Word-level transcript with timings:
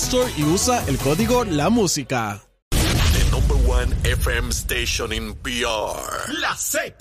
Store 0.00 0.32
y 0.36 0.44
usa 0.44 0.82
el 0.86 0.96
código 0.98 1.44
La 1.44 1.68
Música. 1.68 2.40
The 2.70 3.30
number 3.30 3.56
one 3.68 3.94
FM 4.04 4.50
station 4.50 5.12
in 5.12 5.34
PR. 5.34 6.32
La 6.40 6.54
Z. 6.56 6.96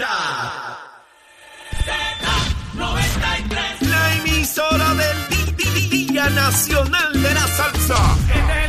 La 3.80 4.14
emisora 4.18 4.94
del 4.96 5.90
Día 5.90 6.30
Nacional 6.30 7.14
de 7.14 7.34
la 7.34 7.48
Salsa. 7.48 8.69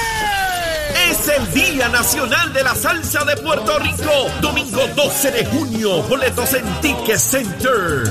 Es 1.11 1.27
el 1.27 1.53
Día 1.53 1.89
Nacional 1.89 2.53
de 2.53 2.63
la 2.63 2.73
Salsa 2.73 3.25
de 3.25 3.35
Puerto 3.35 3.77
Rico. 3.79 4.29
Domingo 4.41 4.79
12 4.95 5.31
de 5.31 5.45
junio. 5.45 6.03
Boletos 6.03 6.53
en 6.53 6.63
Ticket 6.79 7.17
Center. 7.17 8.03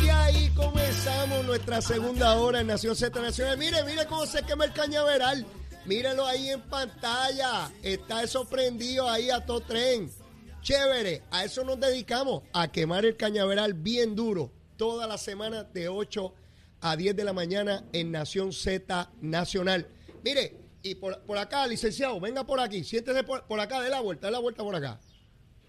Y 0.00 0.08
ahí 0.08 0.52
comenzamos 0.54 1.44
nuestra 1.46 1.82
segunda 1.82 2.34
hora 2.36 2.60
en 2.60 2.68
Nación 2.68 2.94
Z 2.94 3.20
Nacional. 3.20 3.58
Mire, 3.58 3.82
mire 3.82 4.06
cómo 4.06 4.24
se 4.24 4.44
quema 4.44 4.66
el 4.66 4.72
cañaveral. 4.72 5.44
Mírenlo 5.84 6.24
ahí 6.24 6.50
en 6.50 6.60
pantalla. 6.62 7.72
Está 7.82 8.22
eso 8.22 8.44
prendido 8.48 9.08
ahí 9.08 9.30
a 9.30 9.44
todo 9.44 9.60
tren. 9.60 10.10
Chévere. 10.60 11.22
A 11.30 11.44
eso 11.44 11.64
nos 11.64 11.80
dedicamos, 11.80 12.44
a 12.52 12.70
quemar 12.70 13.04
el 13.04 13.16
cañaveral 13.16 13.74
bien 13.74 14.14
duro. 14.14 14.52
Toda 14.76 15.06
la 15.06 15.18
semana 15.18 15.64
de 15.64 15.88
8 15.88 16.34
a 16.80 16.96
10 16.96 17.16
de 17.16 17.24
la 17.24 17.32
mañana 17.32 17.84
en 17.92 18.12
Nación 18.12 18.52
Z 18.52 19.10
Nacional. 19.20 19.88
Mire, 20.24 20.56
y 20.84 20.94
por, 20.94 21.20
por 21.22 21.38
acá, 21.38 21.66
licenciado, 21.66 22.20
venga 22.20 22.44
por 22.44 22.60
aquí. 22.60 22.84
Siéntese 22.84 23.24
por, 23.24 23.44
por 23.46 23.58
acá, 23.58 23.80
dé 23.80 23.90
la 23.90 24.00
vuelta, 24.00 24.28
dé 24.28 24.32
la 24.32 24.38
vuelta 24.38 24.62
por 24.62 24.74
acá. 24.74 25.00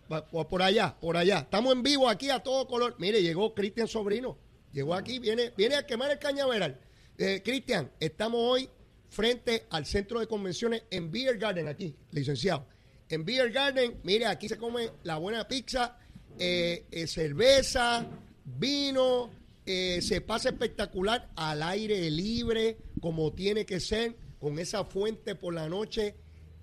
Por, 0.07 0.47
por 0.47 0.61
allá, 0.61 0.95
por 0.99 1.17
allá. 1.17 1.39
Estamos 1.39 1.73
en 1.73 1.81
vivo 1.81 2.07
aquí 2.07 2.29
a 2.29 2.39
todo 2.39 2.67
color. 2.67 2.95
Mire, 2.99 3.21
llegó 3.21 3.53
Cristian 3.55 3.87
Sobrino. 3.87 4.37
Llegó 4.71 4.93
aquí, 4.93 5.17
viene, 5.17 5.51
viene 5.57 5.75
a 5.75 5.85
quemar 5.85 6.11
el 6.11 6.19
cañaveral. 6.19 6.79
Eh, 7.17 7.41
Cristian, 7.43 7.91
estamos 7.99 8.39
hoy 8.41 8.69
frente 9.13 9.67
al 9.69 9.85
centro 9.85 10.19
de 10.19 10.27
convenciones 10.27 10.83
en 10.89 11.11
Beer 11.11 11.37
Garden, 11.37 11.67
aquí, 11.67 11.95
licenciado. 12.11 12.65
En 13.09 13.23
Beer 13.23 13.51
Garden, 13.51 13.99
mire, 14.03 14.25
aquí 14.25 14.49
se 14.49 14.57
come 14.57 14.89
la 15.03 15.17
buena 15.17 15.47
pizza, 15.47 15.99
eh, 16.39 16.87
eh, 16.89 17.05
cerveza, 17.05 18.07
vino, 18.43 19.29
eh, 19.65 20.01
se 20.01 20.21
pasa 20.21 20.49
espectacular 20.49 21.29
al 21.35 21.61
aire 21.61 22.09
libre, 22.09 22.77
como 22.99 23.31
tiene 23.33 23.65
que 23.65 23.79
ser, 23.79 24.15
con 24.39 24.57
esa 24.57 24.83
fuente 24.83 25.35
por 25.35 25.53
la 25.53 25.69
noche 25.69 26.15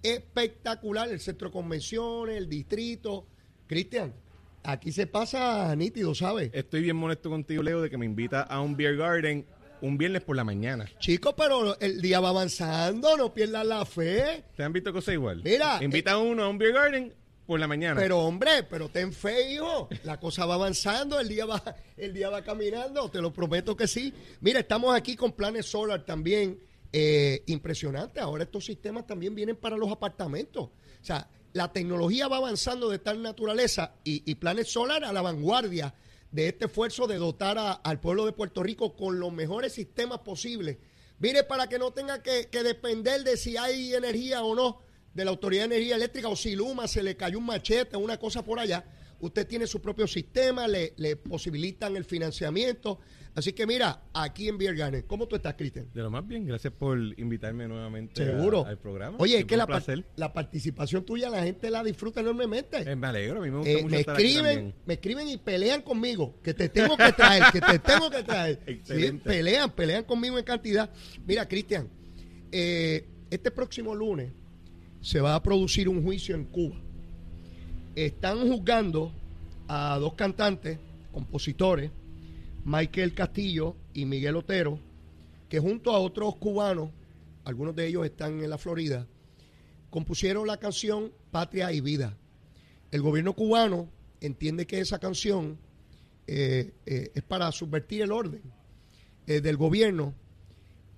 espectacular, 0.03 1.09
el 1.09 1.21
centro 1.21 1.49
de 1.49 1.53
convenciones, 1.53 2.37
el 2.37 2.49
distrito. 2.49 3.27
Cristian, 3.69 4.13
aquí 4.65 4.91
se 4.91 5.07
pasa 5.07 5.75
nítido, 5.77 6.17
¿sabes? 6.17 6.51
Estoy 6.53 6.83
bien 6.83 6.97
molesto 6.97 7.31
contigo, 7.31 7.63
Leo, 7.63 7.81
de 7.81 7.91
que 7.91 7.97
me 7.97 8.07
invita 8.07 8.43
a 8.43 8.61
un 8.61 8.77
beer 8.77 8.97
garden 8.97 9.47
un 9.83 9.97
viernes 9.99 10.23
por 10.23 10.37
la 10.37 10.45
mañana. 10.45 10.87
Chicos, 10.99 11.35
pero 11.37 11.79
el 11.81 12.01
día 12.01 12.21
va 12.21 12.31
avanzando, 12.31 13.17
no 13.17 13.33
pierdas 13.35 13.67
la 13.67 13.85
fe. 13.85 14.45
¿Te 14.57 14.63
han 14.63 14.73
visto 14.73 14.93
cosas 14.93 15.15
igual? 15.15 15.43
Mira, 15.45 15.79
eh, 15.81 15.85
Invita 15.85 16.13
a 16.13 16.19
uno 16.19 16.45
a 16.45 16.49
un 16.49 16.59
beer 16.59 16.73
garden 16.75 17.15
por 17.47 17.59
la 17.59 17.67
mañana. 17.67 18.01
Pero 18.01 18.19
hombre, 18.21 18.63
pero 18.63 18.89
ten 18.89 19.13
fe, 19.13 19.53
hijo. 19.55 19.89
La 20.05 20.21
cosa 20.21 20.47
va 20.47 20.55
avanzando, 20.55 21.19
el 21.19 21.29
día 21.29 21.47
va, 21.47 21.63
el 21.97 22.13
día 22.15 22.31
va 22.31 22.43
caminando, 22.45 23.11
te 23.11 23.21
lo 23.21 23.33
prometo 23.33 23.77
que 23.77 23.89
sí. 23.89 24.13
Mira, 24.41 24.61
estamos 24.61 24.95
aquí 24.95 25.17
con 25.17 25.33
planes 25.33 25.67
solar 25.67 26.05
también. 26.05 26.61
eh, 26.93 27.43
impresionante. 27.47 28.21
Ahora 28.21 28.45
estos 28.45 28.65
sistemas 28.65 29.07
también 29.07 29.35
vienen 29.35 29.57
para 29.57 29.77
los 29.77 29.91
apartamentos. 29.91 30.65
O 30.65 31.05
sea, 31.05 31.29
la 31.53 31.73
tecnología 31.73 32.29
va 32.29 32.37
avanzando 32.39 32.89
de 32.89 32.99
tal 32.99 33.23
naturaleza 33.23 33.95
y, 34.05 34.23
y 34.31 34.35
planes 34.37 34.73
solar 34.73 35.05
a 35.05 35.13
la 35.13 35.23
vanguardia 35.23 35.95
de 36.33 36.49
este 36.49 36.67
esfuerzo 36.67 37.07
de 37.07 37.17
dotar 37.17 37.59
a- 37.59 37.73
al 37.73 38.01
pueblo 38.01 38.25
de 38.27 38.33
Puerto 38.33 38.63
Rico 38.63 38.95
con 38.97 39.19
los 39.21 39.33
mejores 39.33 39.73
sistemas 39.73 40.21
posibles. 40.21 40.79
Mire, 41.19 41.45
para 41.45 41.69
que 41.69 41.79
no 41.79 41.93
tenga 41.93 42.23
que, 42.23 42.49
que 42.51 42.63
depender 42.63 43.25
de 43.25 43.37
si 43.37 43.57
hay 43.57 43.95
energía 43.95 44.43
o 44.43 44.55
no 44.55 44.81
de 45.13 45.25
la 45.25 45.31
Autoridad 45.33 45.63
de 45.69 45.75
Energía 45.77 45.97
Eléctrica 45.97 46.29
o 46.29 46.37
si 46.37 46.55
Luma 46.55 46.87
se 46.89 47.03
le 47.03 47.17
cayó 47.17 47.39
un 47.39 47.47
machete 47.47 47.97
o 47.97 47.99
una 47.99 48.19
cosa 48.19 48.45
por 48.45 48.59
allá. 48.61 48.85
Usted 49.21 49.47
tiene 49.47 49.67
su 49.67 49.83
propio 49.83 50.07
sistema, 50.07 50.67
le, 50.67 50.95
le 50.97 51.17
posibilitan 51.17 51.95
el 51.97 52.05
financiamiento. 52.05 53.01
Así 53.33 53.53
que 53.53 53.65
mira, 53.65 54.03
aquí 54.13 54.49
en 54.49 54.59
Beer 54.59 54.75
Garden, 54.75 55.05
¿cómo 55.07 55.29
tú 55.29 55.37
estás, 55.37 55.55
Cristian? 55.55 55.87
De 55.95 56.03
lo 56.03 56.11
más 56.11 56.27
bien, 56.27 56.45
gracias 56.47 56.73
por 56.73 56.99
invitarme 57.17 57.69
nuevamente 57.69 58.23
a- 58.23 58.27
Seguro. 58.27 58.67
al 58.67 58.77
programa. 58.77 59.17
Oye, 59.21 59.39
es 59.39 59.45
que 59.45 59.57
la, 59.57 59.67
par- 59.69 59.85
placer. 59.85 60.05
la 60.17 60.33
participación 60.33 61.05
tuya 61.05 61.31
la 61.31 61.45
gente 61.45 61.71
la 61.71 61.85
disfruta 61.85 62.21
enormemente. 62.21 62.79
Eh, 62.91 62.97
me 62.97 63.07
alegro, 63.07 63.39
a 63.41 63.45
mí 63.45 63.51
me 63.51 63.59
gusta 63.59 63.71
Eh, 63.71 63.83
mucho 63.83 63.89
me 63.95 64.01
estar 64.01 64.15
aquí 64.17 64.25
escriben, 64.25 64.55
también. 64.55 64.75
me 64.85 64.95
escriben 64.95 65.29
y 65.29 65.37
pelean 65.37 65.83
conmigo, 65.83 66.41
que 66.43 66.55
te 66.55 66.69
tengo 66.69 66.97
que 66.97 67.13
traer, 67.13 67.45
que 67.53 67.61
te 67.61 67.79
tengo 67.79 68.11
que 68.11 68.23
traer. 68.25 68.59
Sí, 68.67 68.73
Excelente. 68.73 69.25
pelean, 69.31 69.71
pelean 69.71 70.05
conmigo 70.05 70.37
en 70.37 70.45
cantidad. 70.45 70.91
Mira, 71.25 71.47
Cristian, 71.47 71.89
eh, 72.51 73.07
este 73.31 73.53
próximo 73.53 73.95
lunes 73.95 74.33
se 75.01 75.21
va 75.21 75.37
a 75.37 75.43
producir 75.43 75.89
un 75.89 76.03
juicio 76.03 76.35
en 76.35 76.45
Cuba. 76.47 76.77
Están 77.95 78.41
juzgando 78.49 79.13
a 79.69 79.97
dos 80.01 80.15
cantantes, 80.15 80.79
compositores, 81.13 81.91
Michael 82.65 83.15
Castillo 83.15 83.77
y 83.95 84.05
Miguel 84.05 84.37
Otero, 84.37 84.79
que 85.49 85.59
junto 85.59 85.93
a 85.93 85.99
otros 85.99 86.37
cubanos, 86.37 86.91
algunos 87.45 87.75
de 87.75 87.87
ellos 87.87 88.05
están 88.05 88.43
en 88.43 88.51
la 88.51 88.59
Florida, 88.59 89.07
compusieron 89.89 90.47
la 90.47 90.59
canción 90.59 91.13
Patria 91.31 91.73
y 91.73 91.81
Vida. 91.81 92.17
El 92.91 93.03
gobierno 93.03 93.35
cubano 93.35 93.89
entiende 94.21 94.67
que 94.67 94.81
esa 94.81 94.99
canción 94.99 95.59
eh, 96.27 96.75
eh, 96.87 97.11
es 97.15 97.23
para 97.23 97.51
subvertir 97.51 98.03
el 98.03 98.13
orden 98.13 98.43
eh, 99.27 99.41
del 99.41 99.57
gobierno. 99.57 100.15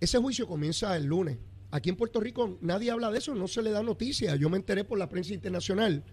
Ese 0.01 0.19
juicio 0.19 0.47
comienza 0.47 0.97
el 0.97 1.05
lunes. 1.05 1.39
Aquí 1.71 1.89
en 1.89 1.97
Puerto 1.97 2.21
Rico 2.21 2.59
nadie 2.61 2.91
habla 2.91 3.11
de 3.11 3.19
eso, 3.19 3.35
no 3.35 3.47
se 3.47 3.63
le 3.63 3.71
da 3.71 3.83
noticia. 3.83 4.37
Yo 4.37 4.51
me 4.51 4.57
enteré 4.59 4.85
por 4.85 4.99
la 4.99 5.09
prensa 5.09 5.33
internacional. 5.33 6.05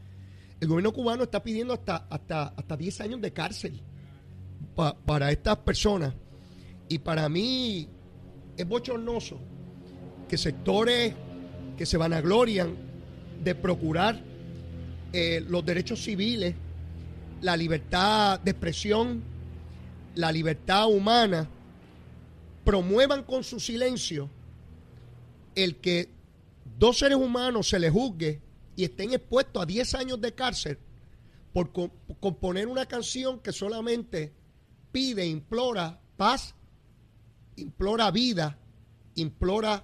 El 0.60 0.68
gobierno 0.68 0.94
cubano 0.94 1.24
está 1.24 1.42
pidiendo 1.42 1.74
hasta, 1.74 1.96
hasta, 2.10 2.50
hasta 2.50 2.78
10 2.78 3.02
años 3.02 3.22
de 3.22 3.34
cárcel 3.34 3.82
pa- 4.76 4.96
para 5.06 5.32
estas 5.32 5.58
personas. 5.58 6.14
Y 6.88 7.00
para 7.00 7.30
mí 7.30 7.88
es 8.58 8.68
bochornoso 8.68 9.40
que 10.28 10.38
sectores 10.38 11.14
que 11.78 11.86
se 11.86 11.98
vanaglorian 11.98 12.76
de 13.44 13.56
procurar 13.56 14.22
eh, 15.14 15.44
los 15.48 15.66
derechos 15.66 16.04
civiles, 16.04 16.56
la 17.42 17.56
libertad 17.56 18.40
de 18.40 18.52
expresión, 18.52 19.24
la 20.16 20.32
libertad 20.32 20.88
humana, 20.90 21.48
promuevan 22.66 23.24
con 23.24 23.44
su 23.44 23.60
silencio 23.60 24.30
el 25.56 25.78
que 25.78 26.10
dos 26.78 27.00
seres 27.00 27.18
humanos 27.18 27.70
se 27.70 27.80
les 27.80 27.92
juzgue 27.92 28.42
y 28.76 28.84
estén 28.84 29.14
expuestos 29.14 29.64
a 29.64 29.66
10 29.66 29.96
años 29.96 30.22
de 30.22 30.34
cárcel 30.34 30.78
por 31.54 31.72
co- 31.72 31.92
componer 32.20 32.68
una 32.68 32.86
canción 32.86 33.40
que 33.40 33.52
solamente 33.52 34.32
pide, 34.92 35.26
implora 35.26 36.00
paz, 36.18 36.56
implora 37.56 38.12
vida, 38.12 38.60
implora 39.16 39.84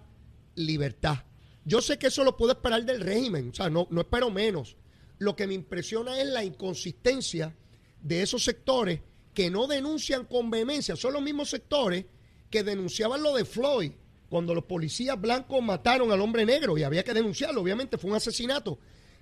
libertad. 0.55 1.17
Yo 1.63 1.81
sé 1.81 1.97
que 1.97 2.07
eso 2.07 2.23
lo 2.23 2.37
puedo 2.37 2.51
esperar 2.53 2.83
del 2.85 3.01
régimen, 3.01 3.49
o 3.49 3.53
sea, 3.53 3.69
no, 3.69 3.87
no 3.89 4.01
espero 4.01 4.29
menos. 4.29 4.77
Lo 5.17 5.35
que 5.35 5.47
me 5.47 5.53
impresiona 5.53 6.19
es 6.19 6.27
la 6.27 6.43
inconsistencia 6.43 7.55
de 8.01 8.21
esos 8.21 8.43
sectores 8.43 9.01
que 9.33 9.49
no 9.49 9.67
denuncian 9.67 10.25
con 10.25 10.51
vehemencia. 10.51 10.95
Son 10.95 11.13
los 11.13 11.21
mismos 11.21 11.49
sectores 11.49 12.05
que 12.49 12.63
denunciaban 12.63 13.23
lo 13.23 13.33
de 13.35 13.45
Floyd, 13.45 13.91
cuando 14.29 14.53
los 14.53 14.65
policías 14.65 15.19
blancos 15.19 15.61
mataron 15.63 16.11
al 16.11 16.21
hombre 16.21 16.45
negro 16.45 16.77
y 16.77 16.83
había 16.83 17.03
que 17.03 17.13
denunciarlo, 17.13 17.61
obviamente 17.61 17.97
fue 17.97 18.09
un 18.09 18.17
asesinato. 18.17 18.79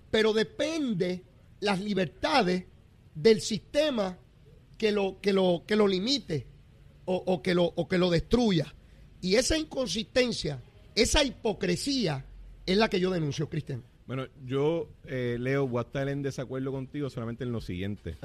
Pero 0.10 0.34
depende 0.34 1.24
las 1.60 1.80
libertades 1.80 2.66
del 3.14 3.42
sistema 3.42 4.18
que 4.78 4.92
lo, 4.92 5.20
que 5.22 5.34
lo, 5.34 5.64
que 5.66 5.76
lo 5.76 5.88
limite 5.88 6.48
o, 7.06 7.16
o 7.16 7.42
que 7.42 7.54
lo, 7.54 7.66
o 7.66 7.88
que 7.88 7.98
lo 7.98 8.10
destruya. 8.10 8.74
Y 9.22 9.36
esa 9.36 9.58
inconsistencia, 9.58 10.62
esa 10.96 11.24
hipocresía 11.24 12.26
es 12.66 12.78
la 12.78 12.90
que 12.90 13.00
yo 13.00 13.12
denuncio, 13.12 13.50
Cristian. 13.50 13.84
Bueno, 14.06 14.28
yo, 14.46 14.90
eh, 15.06 15.38
Leo, 15.40 15.68
voy 15.68 15.80
a 15.80 15.84
estar 15.84 16.10
en 16.10 16.22
desacuerdo 16.22 16.72
contigo 16.72 17.10
solamente 17.10 17.44
en 17.44 17.52
lo 17.52 17.62
siguiente. 17.62 18.18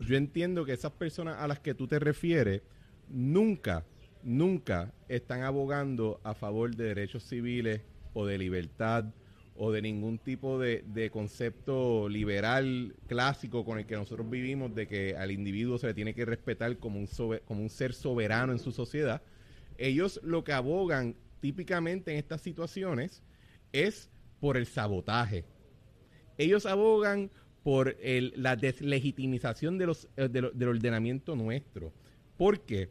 Yo 0.00 0.16
entiendo 0.16 0.64
que 0.64 0.72
esas 0.72 0.92
personas 0.92 1.36
a 1.38 1.46
las 1.46 1.60
que 1.60 1.74
tú 1.74 1.86
te 1.86 1.98
refieres 1.98 2.62
nunca, 3.08 3.84
nunca 4.22 4.92
están 5.08 5.42
abogando 5.42 6.20
a 6.24 6.34
favor 6.34 6.74
de 6.74 6.86
derechos 6.86 7.22
civiles 7.22 7.82
o 8.14 8.26
de 8.26 8.38
libertad 8.38 9.04
o 9.58 9.72
de 9.72 9.82
ningún 9.82 10.18
tipo 10.18 10.58
de, 10.58 10.84
de 10.86 11.10
concepto 11.10 12.08
liberal 12.08 12.94
clásico 13.06 13.64
con 13.64 13.78
el 13.78 13.86
que 13.86 13.96
nosotros 13.96 14.28
vivimos 14.28 14.74
de 14.74 14.86
que 14.86 15.16
al 15.16 15.30
individuo 15.30 15.78
se 15.78 15.88
le 15.88 15.94
tiene 15.94 16.14
que 16.14 16.24
respetar 16.24 16.78
como 16.78 16.98
un, 16.98 17.08
como 17.44 17.62
un 17.62 17.70
ser 17.70 17.92
soberano 17.94 18.52
en 18.52 18.58
su 18.58 18.72
sociedad. 18.72 19.22
Ellos 19.78 20.20
lo 20.22 20.44
que 20.44 20.52
abogan 20.52 21.16
típicamente 21.40 22.12
en 22.12 22.18
estas 22.18 22.40
situaciones 22.42 23.22
es 23.72 24.10
por 24.40 24.56
el 24.56 24.66
sabotaje 24.66 25.44
ellos 26.38 26.66
abogan 26.66 27.30
por 27.62 27.96
el- 28.00 28.32
la 28.36 28.56
deslegitimización 28.56 29.78
de 29.78 29.86
los, 29.86 30.08
eh, 30.16 30.28
del 30.28 30.68
ordenamiento 30.68 31.34
nuestro. 31.34 31.92
¿Por 32.36 32.60
qué? 32.60 32.90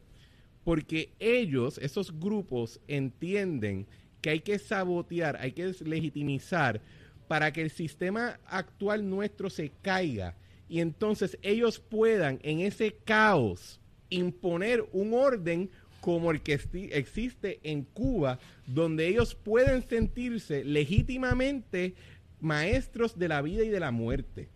Porque 0.64 1.10
ellos, 1.18 1.78
esos 1.78 2.18
grupos, 2.18 2.80
entienden 2.88 3.86
que 4.26 4.30
hay 4.30 4.40
que 4.40 4.58
sabotear, 4.58 5.36
hay 5.40 5.52
que 5.52 5.66
deslegitimizar 5.66 6.80
para 7.28 7.52
que 7.52 7.62
el 7.62 7.70
sistema 7.70 8.40
actual 8.46 9.08
nuestro 9.08 9.48
se 9.50 9.70
caiga 9.82 10.34
y 10.68 10.80
entonces 10.80 11.38
ellos 11.42 11.78
puedan 11.78 12.40
en 12.42 12.58
ese 12.58 12.96
caos 13.04 13.78
imponer 14.10 14.84
un 14.90 15.14
orden 15.14 15.70
como 16.00 16.32
el 16.32 16.40
que 16.40 16.58
existe 16.90 17.60
en 17.62 17.84
Cuba, 17.84 18.40
donde 18.66 19.06
ellos 19.06 19.36
pueden 19.36 19.88
sentirse 19.88 20.64
legítimamente 20.64 21.94
maestros 22.40 23.16
de 23.16 23.28
la 23.28 23.42
vida 23.42 23.62
y 23.62 23.68
de 23.68 23.78
la 23.78 23.92
muerte. 23.92 24.48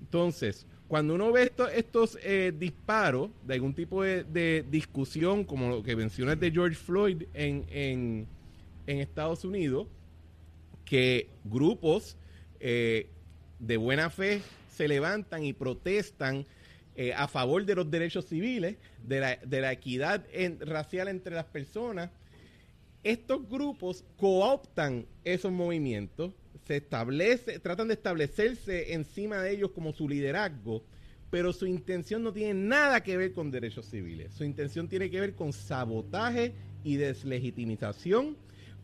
Entonces, 0.00 0.66
cuando 0.88 1.14
uno 1.14 1.30
ve 1.30 1.42
esto- 1.42 1.68
estos 1.68 2.18
eh, 2.22 2.54
disparos 2.58 3.28
de 3.46 3.52
algún 3.52 3.74
tipo 3.74 4.02
de, 4.02 4.64
discusión, 4.70 5.44
como 5.44 5.68
lo 5.68 5.82
que 5.82 5.94
mencionas 5.94 6.40
de 6.40 6.50
George 6.50 6.76
Floyd 6.76 7.24
en- 7.34 8.26
en 8.86 8.98
Estados 8.98 9.44
Unidos, 9.44 9.86
que 10.84 11.30
grupos 11.44 12.16
eh, 12.60 13.08
de 13.58 13.76
buena 13.76 14.10
fe 14.10 14.42
se 14.68 14.88
levantan 14.88 15.44
y 15.44 15.52
protestan 15.52 16.46
eh, 16.94 17.14
a 17.14 17.28
favor 17.28 17.64
de 17.64 17.74
los 17.74 17.90
derechos 17.90 18.26
civiles, 18.26 18.76
de 19.02 19.20
la, 19.20 19.72
equidad 19.72 20.26
racial 20.60 21.08
entre 21.08 21.34
las 21.34 21.46
personas, 21.46 22.10
estos 23.02 23.48
grupos 23.48 24.04
cooptan 24.16 25.06
esos 25.24 25.50
movimientos, 25.50 26.34
se 26.66 26.76
establece, 26.76 27.58
tratan 27.58 27.88
de 27.88 27.94
establecerse 27.94 28.92
encima 28.92 29.42
de 29.42 29.52
ellos 29.52 29.70
como 29.72 29.92
su 29.92 30.08
liderazgo, 30.08 30.84
pero 31.30 31.52
su 31.52 31.66
intención 31.66 32.22
no 32.22 32.32
tiene 32.32 32.54
nada 32.54 33.02
que 33.02 33.16
ver 33.16 33.32
con 33.32 33.50
derechos 33.50 33.86
civiles. 33.86 34.32
Su 34.34 34.44
intención 34.44 34.86
tiene 34.86 35.10
que 35.10 35.18
ver 35.18 35.34
con 35.34 35.52
sabotaje 35.52 36.52
y 36.84 36.96
deslegitimización 36.96 38.36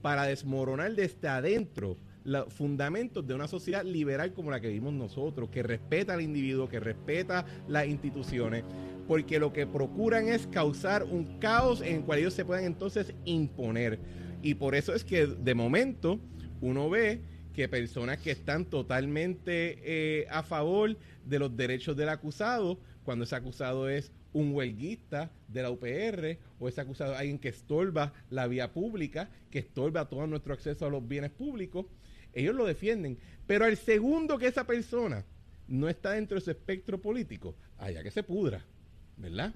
para 0.02 0.24
desmoronar 0.24 0.94
desde 0.94 1.28
adentro 1.28 1.96
los 2.24 2.52
fundamentos 2.52 3.26
de 3.26 3.34
una 3.34 3.48
sociedad 3.48 3.84
liberal 3.84 4.34
como 4.34 4.50
la 4.50 4.60
que 4.60 4.68
vivimos 4.68 4.92
nosotros, 4.92 5.48
que 5.48 5.62
respeta 5.62 6.14
al 6.14 6.20
individuo, 6.20 6.68
que 6.68 6.78
respeta 6.78 7.46
las 7.68 7.86
instituciones, 7.86 8.64
porque 9.06 9.38
lo 9.38 9.52
que 9.52 9.66
procuran 9.66 10.28
es 10.28 10.46
causar 10.46 11.04
un 11.04 11.38
caos 11.38 11.80
en 11.80 11.96
el 11.96 12.02
cual 12.02 12.18
ellos 12.18 12.34
se 12.34 12.44
puedan 12.44 12.64
entonces 12.64 13.14
imponer. 13.24 13.98
Y 14.42 14.54
por 14.54 14.74
eso 14.74 14.94
es 14.94 15.04
que 15.04 15.26
de 15.26 15.54
momento 15.54 16.20
uno 16.60 16.90
ve 16.90 17.22
que 17.54 17.68
personas 17.68 18.18
que 18.18 18.30
están 18.30 18.66
totalmente 18.66 19.78
eh, 19.82 20.26
a 20.30 20.42
favor 20.42 20.96
de 21.24 21.38
los 21.38 21.56
derechos 21.56 21.96
del 21.96 22.10
acusado, 22.10 22.78
cuando 23.04 23.24
ese 23.24 23.36
acusado 23.36 23.88
es 23.88 24.12
un 24.32 24.52
huelguista 24.52 25.30
de 25.48 25.62
la 25.62 25.70
UPR 25.70 26.38
o 26.58 26.68
ese 26.68 26.80
acusado 26.80 27.12
es 27.12 27.18
alguien 27.18 27.38
que 27.38 27.48
estorba 27.48 28.12
la 28.30 28.46
vía 28.46 28.72
pública, 28.72 29.30
que 29.50 29.60
estorba 29.60 30.08
todo 30.08 30.26
nuestro 30.26 30.52
acceso 30.54 30.86
a 30.86 30.90
los 30.90 31.06
bienes 31.06 31.30
públicos, 31.30 31.86
ellos 32.34 32.54
lo 32.54 32.66
defienden. 32.66 33.18
Pero 33.46 33.64
al 33.64 33.76
segundo 33.76 34.38
que 34.38 34.46
esa 34.46 34.66
persona 34.66 35.24
no 35.66 35.88
está 35.88 36.12
dentro 36.12 36.36
de 36.36 36.40
su 36.42 36.50
espectro 36.50 37.00
político, 37.00 37.54
allá 37.78 38.02
que 38.02 38.10
se 38.10 38.22
pudra, 38.22 38.64
¿verdad? 39.16 39.52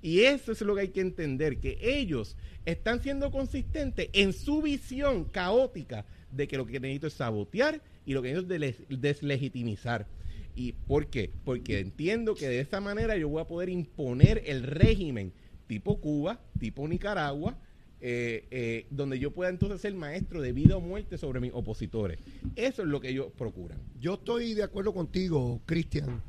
Y 0.00 0.20
eso 0.20 0.52
es 0.52 0.60
lo 0.62 0.74
que 0.74 0.80
hay 0.82 0.88
que 0.88 1.00
entender, 1.00 1.58
que 1.58 1.78
ellos 1.80 2.36
están 2.64 3.00
siendo 3.00 3.30
consistentes 3.30 4.08
en 4.12 4.32
su 4.32 4.60
visión 4.60 5.24
caótica 5.26 6.04
de 6.32 6.48
que 6.48 6.56
lo 6.56 6.66
que 6.66 6.80
necesito 6.80 7.06
es 7.06 7.12
sabotear 7.12 7.80
y 8.04 8.12
lo 8.14 8.22
que 8.22 8.32
necesito 8.32 8.54
es 8.54 9.00
deslegitimizar. 9.00 10.06
¿Y 10.54 10.72
por 10.72 11.08
qué? 11.08 11.32
Porque 11.44 11.80
entiendo 11.80 12.34
que 12.34 12.48
de 12.48 12.60
esa 12.60 12.80
manera 12.80 13.16
yo 13.16 13.28
voy 13.28 13.40
a 13.40 13.46
poder 13.46 13.68
imponer 13.68 14.42
el 14.46 14.62
régimen 14.62 15.32
tipo 15.66 16.00
Cuba, 16.00 16.40
tipo 16.58 16.86
Nicaragua, 16.86 17.58
eh, 18.00 18.48
eh, 18.50 18.86
donde 18.90 19.18
yo 19.18 19.30
pueda 19.32 19.48
entonces 19.48 19.80
ser 19.80 19.94
maestro 19.94 20.42
de 20.42 20.52
vida 20.52 20.76
o 20.76 20.80
muerte 20.80 21.16
sobre 21.16 21.40
mis 21.40 21.52
opositores. 21.54 22.18
Eso 22.56 22.82
es 22.82 22.88
lo 22.88 23.00
que 23.00 23.08
ellos 23.08 23.32
procuran. 23.38 23.80
Yo 23.98 24.14
estoy 24.14 24.54
de 24.54 24.62
acuerdo 24.64 24.92
contigo, 24.92 25.62
Cristian. 25.64 26.22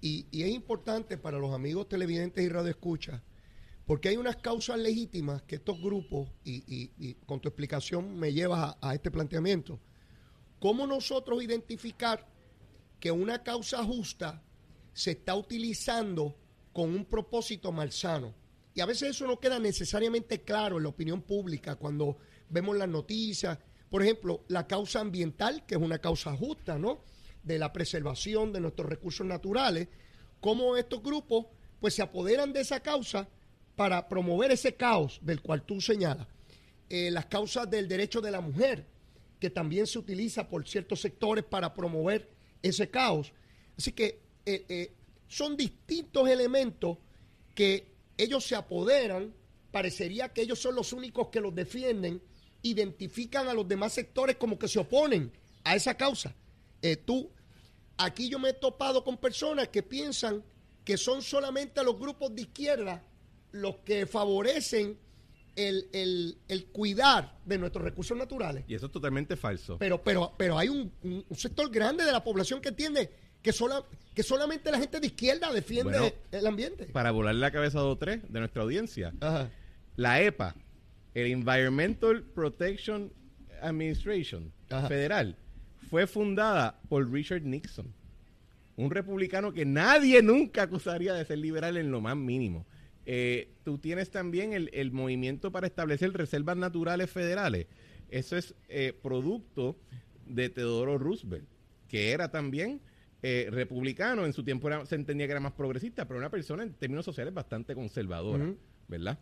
Y, 0.00 0.26
y 0.30 0.42
es 0.44 0.50
importante 0.50 1.18
para 1.18 1.38
los 1.38 1.52
amigos 1.54 1.88
televidentes 1.88 2.42
y 2.42 2.48
radioescuchas, 2.48 3.20
porque 3.84 4.08
hay 4.08 4.16
unas 4.16 4.36
causas 4.36 4.78
legítimas 4.78 5.42
que 5.42 5.56
estos 5.56 5.80
grupos, 5.80 6.30
y, 6.42 6.64
y- 6.98 7.14
con 7.26 7.38
tu 7.40 7.48
explicación 7.48 8.18
me 8.18 8.32
llevas 8.32 8.76
a 8.80 8.94
este 8.94 9.10
planteamiento, 9.10 9.78
¿cómo 10.58 10.86
nosotros 10.86 11.42
identificar 11.42 12.26
que 13.00 13.10
una 13.10 13.42
causa 13.42 13.82
justa 13.82 14.42
se 14.92 15.12
está 15.12 15.34
utilizando 15.34 16.36
con 16.72 16.90
un 16.90 17.04
propósito 17.04 17.72
malsano? 17.72 18.34
Y 18.74 18.80
a 18.80 18.86
veces 18.86 19.10
eso 19.10 19.26
no 19.26 19.40
queda 19.40 19.58
necesariamente 19.58 20.42
claro 20.42 20.76
en 20.76 20.84
la 20.84 20.90
opinión 20.90 21.22
pública 21.22 21.76
cuando 21.76 22.18
vemos 22.48 22.76
las 22.76 22.88
noticias. 22.88 23.58
Por 23.90 24.02
ejemplo, 24.02 24.44
la 24.48 24.66
causa 24.66 25.00
ambiental, 25.00 25.66
que 25.66 25.74
es 25.74 25.80
una 25.80 25.98
causa 25.98 26.36
justa, 26.36 26.78
¿no? 26.78 27.02
De 27.42 27.58
la 27.58 27.72
preservación 27.72 28.52
de 28.52 28.60
nuestros 28.60 28.88
recursos 28.88 29.26
naturales. 29.26 29.88
Cómo 30.40 30.76
estos 30.76 31.02
grupos, 31.02 31.46
pues, 31.80 31.94
se 31.94 32.02
apoderan 32.02 32.52
de 32.52 32.60
esa 32.60 32.80
causa 32.80 33.28
para 33.74 34.08
promover 34.08 34.52
ese 34.52 34.74
caos 34.76 35.18
del 35.22 35.40
cual 35.40 35.62
tú 35.62 35.80
señalas. 35.80 36.28
Eh, 36.88 37.10
las 37.10 37.26
causas 37.26 37.68
del 37.70 37.88
derecho 37.88 38.20
de 38.20 38.30
la 38.30 38.40
mujer, 38.40 38.86
que 39.38 39.50
también 39.50 39.86
se 39.86 39.98
utiliza 39.98 40.48
por 40.48 40.68
ciertos 40.68 41.00
sectores 41.00 41.44
para 41.44 41.74
promover 41.74 42.28
ese 42.62 42.90
caos. 42.90 43.32
Así 43.76 43.92
que 43.92 44.20
eh, 44.46 44.64
eh, 44.68 44.92
son 45.28 45.56
distintos 45.56 46.28
elementos 46.28 46.98
que 47.54 47.92
ellos 48.16 48.44
se 48.44 48.56
apoderan, 48.56 49.34
parecería 49.70 50.30
que 50.30 50.42
ellos 50.42 50.58
son 50.58 50.74
los 50.74 50.92
únicos 50.92 51.28
que 51.28 51.40
los 51.40 51.54
defienden, 51.54 52.22
identifican 52.62 53.48
a 53.48 53.54
los 53.54 53.66
demás 53.66 53.92
sectores 53.92 54.36
como 54.36 54.58
que 54.58 54.68
se 54.68 54.78
oponen 54.78 55.32
a 55.64 55.74
esa 55.76 55.94
causa. 55.94 56.34
Eh, 56.82 56.96
tú, 56.96 57.30
aquí 57.96 58.28
yo 58.28 58.38
me 58.38 58.50
he 58.50 58.54
topado 58.54 59.04
con 59.04 59.16
personas 59.16 59.68
que 59.68 59.82
piensan 59.82 60.44
que 60.84 60.96
son 60.96 61.22
solamente 61.22 61.82
los 61.84 61.98
grupos 61.98 62.34
de 62.34 62.42
izquierda 62.42 63.04
los 63.52 63.76
que 63.78 64.06
favorecen 64.06 64.98
el, 65.56 65.88
el- 65.92 66.38
el 66.48 66.66
cuidar 66.66 67.38
de 67.44 67.58
nuestros 67.58 67.84
recursos 67.84 68.16
naturales. 68.16 68.64
Y 68.68 68.74
eso 68.74 68.86
es 68.86 68.92
totalmente 68.92 69.36
falso. 69.36 69.78
Pero, 69.78 70.02
pero, 70.02 70.32
pero 70.36 70.58
hay 70.58 70.68
un, 70.68 70.92
un- 71.02 71.24
un 71.28 71.36
sector 71.36 71.70
grande 71.70 72.04
de 72.04 72.12
la 72.12 72.22
población 72.24 72.60
que 72.60 72.68
entiende 72.70 73.10
que, 73.42 73.52
sola, 73.52 73.82
que 74.14 74.22
solamente 74.22 74.70
la 74.70 74.78
gente 74.78 75.00
de 75.00 75.06
izquierda 75.06 75.52
defiende 75.52 75.98
Bueno, 75.98 76.14
el 76.32 76.46
ambiente. 76.46 76.86
Para 76.86 77.10
volarle 77.10 77.40
la 77.40 77.50
cabeza 77.50 77.78
a 77.78 77.82
dos 77.82 77.94
o 77.94 77.98
tres 77.98 78.20
de 78.28 78.38
nuestra 78.38 78.62
audiencia, 78.62 79.12
Ajá. 79.20 79.50
la 79.96 80.20
EPA, 80.22 80.54
el 81.14 81.26
Environmental 81.32 82.22
Protection 82.22 83.12
Administration 83.62 84.52
Ajá. 84.70 84.88
federal, 84.88 85.36
fue 85.88 86.06
fundada 86.06 86.80
por 86.88 87.10
Richard 87.10 87.42
Nixon, 87.42 87.92
un 88.76 88.90
republicano 88.90 89.52
que 89.52 89.64
nadie 89.64 90.22
nunca 90.22 90.62
acusaría 90.62 91.12
de 91.14 91.24
ser 91.24 91.38
liberal 91.38 91.76
en 91.76 91.90
lo 91.90 92.00
más 92.00 92.16
mínimo. 92.16 92.66
Eh, 93.12 93.48
tú 93.64 93.76
tienes 93.78 94.10
también 94.12 94.52
el, 94.52 94.70
el 94.72 94.92
movimiento 94.92 95.50
para 95.50 95.66
establecer 95.66 96.12
reservas 96.12 96.56
naturales 96.56 97.10
federales. 97.10 97.66
Eso 98.08 98.36
es 98.36 98.54
eh, 98.68 98.92
producto 99.02 99.76
de 100.26 100.48
Teodoro 100.48 100.96
Roosevelt, 100.96 101.44
que 101.88 102.12
era 102.12 102.30
también 102.30 102.80
eh, 103.22 103.48
republicano. 103.50 104.24
En 104.26 104.32
su 104.32 104.44
tiempo 104.44 104.68
era- 104.68 104.86
se 104.86 104.94
entendía 104.94 105.26
que 105.26 105.32
era 105.32 105.40
más 105.40 105.54
progresista, 105.54 106.06
pero 106.06 106.18
una 106.20 106.30
persona 106.30 106.62
en 106.62 106.72
términos 106.74 107.04
sociales 107.04 107.34
bastante 107.34 107.74
conservadora. 107.74 108.44
¿verdad? 108.86 109.18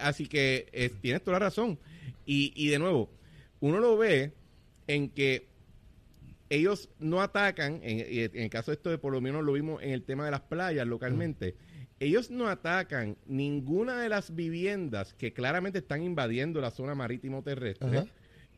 Así 0.00 0.26
que 0.26 0.90
tienes 1.00 1.22
toda 1.22 1.38
la 1.38 1.46
razón. 1.46 1.78
Y, 2.26 2.52
y 2.56 2.68
de 2.70 2.78
nuevo, 2.80 3.08
uno 3.60 3.78
lo 3.78 3.96
ve 3.96 4.32
en 4.88 5.08
que 5.10 5.46
ellos 6.50 6.88
no 6.98 7.22
atacan, 7.22 7.80
en, 7.82 8.00
en 8.34 8.42
el 8.42 8.50
caso 8.50 8.70
de 8.72 8.74
esto 8.76 8.90
de 8.90 8.98
por 8.98 9.12
lo 9.12 9.20
menos 9.20 9.42
lo 9.44 9.52
vimos 9.52 9.80
en 9.82 9.90
el 9.90 10.02
tema 10.02 10.24
de 10.24 10.32
las 10.32 10.40
playas 10.42 10.86
localmente, 10.86 11.54
ellos 12.04 12.30
no 12.30 12.48
atacan 12.48 13.16
ninguna 13.26 14.00
de 14.00 14.08
las 14.08 14.34
viviendas 14.34 15.14
que 15.14 15.32
claramente 15.32 15.78
están 15.78 16.02
invadiendo 16.02 16.60
la 16.60 16.70
zona 16.70 16.94
marítimo 16.94 17.42
terrestre 17.42 17.98
Ajá. 17.98 18.06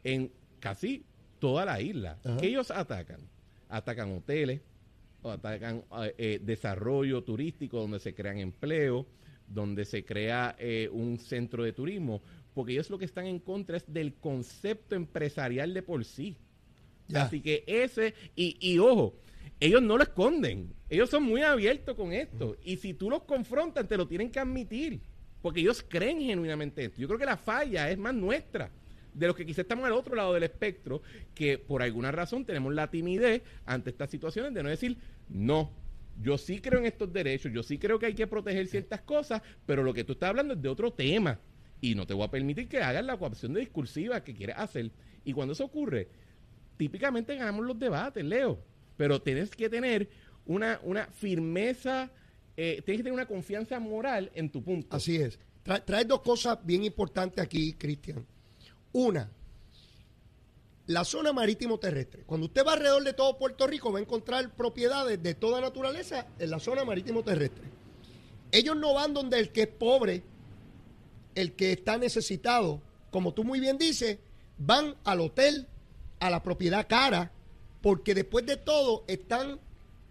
en 0.03 0.31
casi 0.61 1.05
toda 1.39 1.65
la 1.65 1.81
isla. 1.81 2.19
Ajá. 2.25 2.39
¿Qué 2.39 2.47
ellos 2.47 2.71
atacan? 2.71 3.21
Atacan 3.69 4.13
hoteles, 4.13 4.61
o 5.23 5.31
atacan 5.31 5.85
eh, 6.03 6.15
eh, 6.19 6.41
desarrollo 6.43 7.23
turístico 7.23 7.81
donde 7.81 7.99
se 7.99 8.15
crean 8.15 8.39
empleos, 8.39 9.07
donde 9.49 9.85
se 9.85 10.05
crea 10.05 10.55
eh, 10.59 10.89
un 10.93 11.19
centro 11.19 11.65
de 11.65 11.73
turismo, 11.73 12.23
porque 12.55 12.73
ellos 12.73 12.89
lo 12.91 12.99
que 12.99 13.05
están 13.05 13.27
en 13.27 13.41
contra 13.41 13.77
es 13.77 13.85
del 13.93 14.15
concepto 14.15 14.95
empresarial 14.95 15.75
de 15.75 15.83
por 15.83 16.05
sí. 16.05 16.37
Ya. 17.09 17.25
Así 17.25 17.41
que 17.41 17.65
ese, 17.67 18.15
y, 18.37 18.57
y 18.61 18.79
ojo, 18.79 19.17
ellos 19.61 19.83
no 19.83 19.97
lo 19.97 20.03
esconden, 20.03 20.75
ellos 20.89 21.11
son 21.11 21.23
muy 21.23 21.43
abiertos 21.43 21.95
con 21.95 22.13
esto, 22.13 22.57
y 22.65 22.77
si 22.77 22.95
tú 22.95 23.11
los 23.11 23.23
confrontas, 23.23 23.87
te 23.89 23.97
lo 23.97 24.07
tienen 24.07 24.31
que 24.31 24.41
admitir, 24.41 25.01
porque 25.43 25.61
ellos 25.61 25.85
creen 25.87 26.21
genuinamente 26.21 26.85
esto. 26.85 27.01
Yo 27.01 27.07
creo 27.07 27.19
que 27.19 27.27
la 27.27 27.37
falla 27.37 27.91
es 27.91 27.99
más 27.99 28.15
nuestra, 28.15 28.71
de 29.13 29.27
los 29.27 29.37
que 29.37 29.47
quizás 29.47 29.61
estamos 29.61 29.85
al 29.85 29.93
otro 29.93 30.17
lado 30.17 30.35
del 30.35 30.43
espectro, 30.43 31.03
que 31.35 31.57
por 31.59 31.83
alguna 31.83 32.11
razón 32.11 32.45
tenemos 32.45 32.75
la 32.75 32.91
timidez 32.91 33.43
ante 33.65 33.91
estas 33.91 34.11
situaciones 34.11 34.53
de 34.53 34.63
no 34.63 34.69
decir, 34.69 34.97
no, 35.29 35.71
yo 36.21 36.37
sí 36.37 36.61
creo 36.61 36.81
en 36.81 36.87
estos 36.87 37.13
derechos, 37.13 37.53
yo 37.53 37.63
sí 37.63 37.79
creo 37.79 37.99
que 37.99 38.07
hay 38.07 38.15
que 38.15 38.27
proteger 38.27 38.67
ciertas 38.67 39.03
cosas, 39.03 39.41
pero 39.67 39.83
lo 39.83 39.95
que 39.95 40.05
tú 40.05 40.15
estás 40.15 40.31
hablando 40.31 40.55
es 40.55 40.63
de 40.63 40.69
otro 40.69 40.93
tema, 40.93 41.39
y 41.81 41.95
no 41.95 42.07
te 42.07 42.15
voy 42.15 42.25
a 42.25 42.31
permitir 42.31 42.67
que 42.67 42.79
hagas 42.79 43.05
la 43.05 43.17
coacción 43.17 43.53
discursiva 43.53 44.25
que 44.25 44.35
quieres 44.35 44.57
hacer. 44.57 44.91
Y 45.23 45.35
cuando 45.35 45.53
eso 45.53 45.65
ocurre, 45.65 46.09
típicamente 46.79 47.37
ganamos 47.37 47.67
los 47.67 47.79
debates, 47.79 48.25
Leo, 48.25 48.59
pero 48.97 49.21
tienes 49.21 49.51
que 49.51 49.69
tener 49.69 50.09
una, 50.47 50.81
una 50.83 51.07
firmeza, 51.07 52.11
eh, 52.57 52.83
tienes 52.85 53.01
que 53.01 53.05
tener 53.05 53.13
una 53.13 53.27
confianza 53.27 53.79
moral 53.81 54.31
en 54.35 54.51
tu 54.51 54.63
punto. 54.63 54.97
Así 54.97 55.17
es. 55.17 55.39
Tra- 55.65 55.85
traes 55.85 56.07
dos 56.07 56.21
cosas 56.21 56.59
bien 56.65 56.85
importantes 56.85 57.43
aquí, 57.43 57.73
Cristian. 57.75 58.25
Una, 58.93 59.31
la 60.87 61.05
zona 61.05 61.33
marítimo 61.33 61.79
terrestre. 61.79 62.23
Cuando 62.27 62.47
usted 62.47 62.65
va 62.65 62.75
alrededor 62.75 63.03
de 63.05 63.15
todo 63.15 63.39
Puerto 63.39 63.67
Rico, 63.67 63.91
va 63.91 63.99
a 63.99 64.03
encontrar 64.03 64.55
propiedades 64.55 65.23
de 65.23 65.35
toda 65.35 65.61
naturaleza 65.61 66.27
en 66.39 66.51
la 66.51 66.61
zona 66.61 66.85
marítimo 66.85 67.23
terrestre. 67.23 67.65
Ellos 68.53 68.77
no 68.77 68.95
van 68.95 69.15
donde 69.15 69.39
el 69.39 69.51
que 69.51 69.63
es 69.63 69.69
pobre, 69.69 70.23
el 71.35 71.55
que 71.55 71.73
está 71.73 71.97
necesitado, 71.97 72.83
como 73.11 73.33
tú 73.33 73.43
muy 73.43 73.59
bien 73.59 73.79
dices, 73.79 74.19
van 74.59 74.95
al 75.05 75.21
hotel, 75.21 75.67
a 76.21 76.31
la 76.31 76.43
propiedad 76.43 76.87
cara, 76.87 77.33
porque 77.85 78.15
después 78.15 78.47
de 78.47 78.57
todo 78.57 79.05
están 79.07 79.61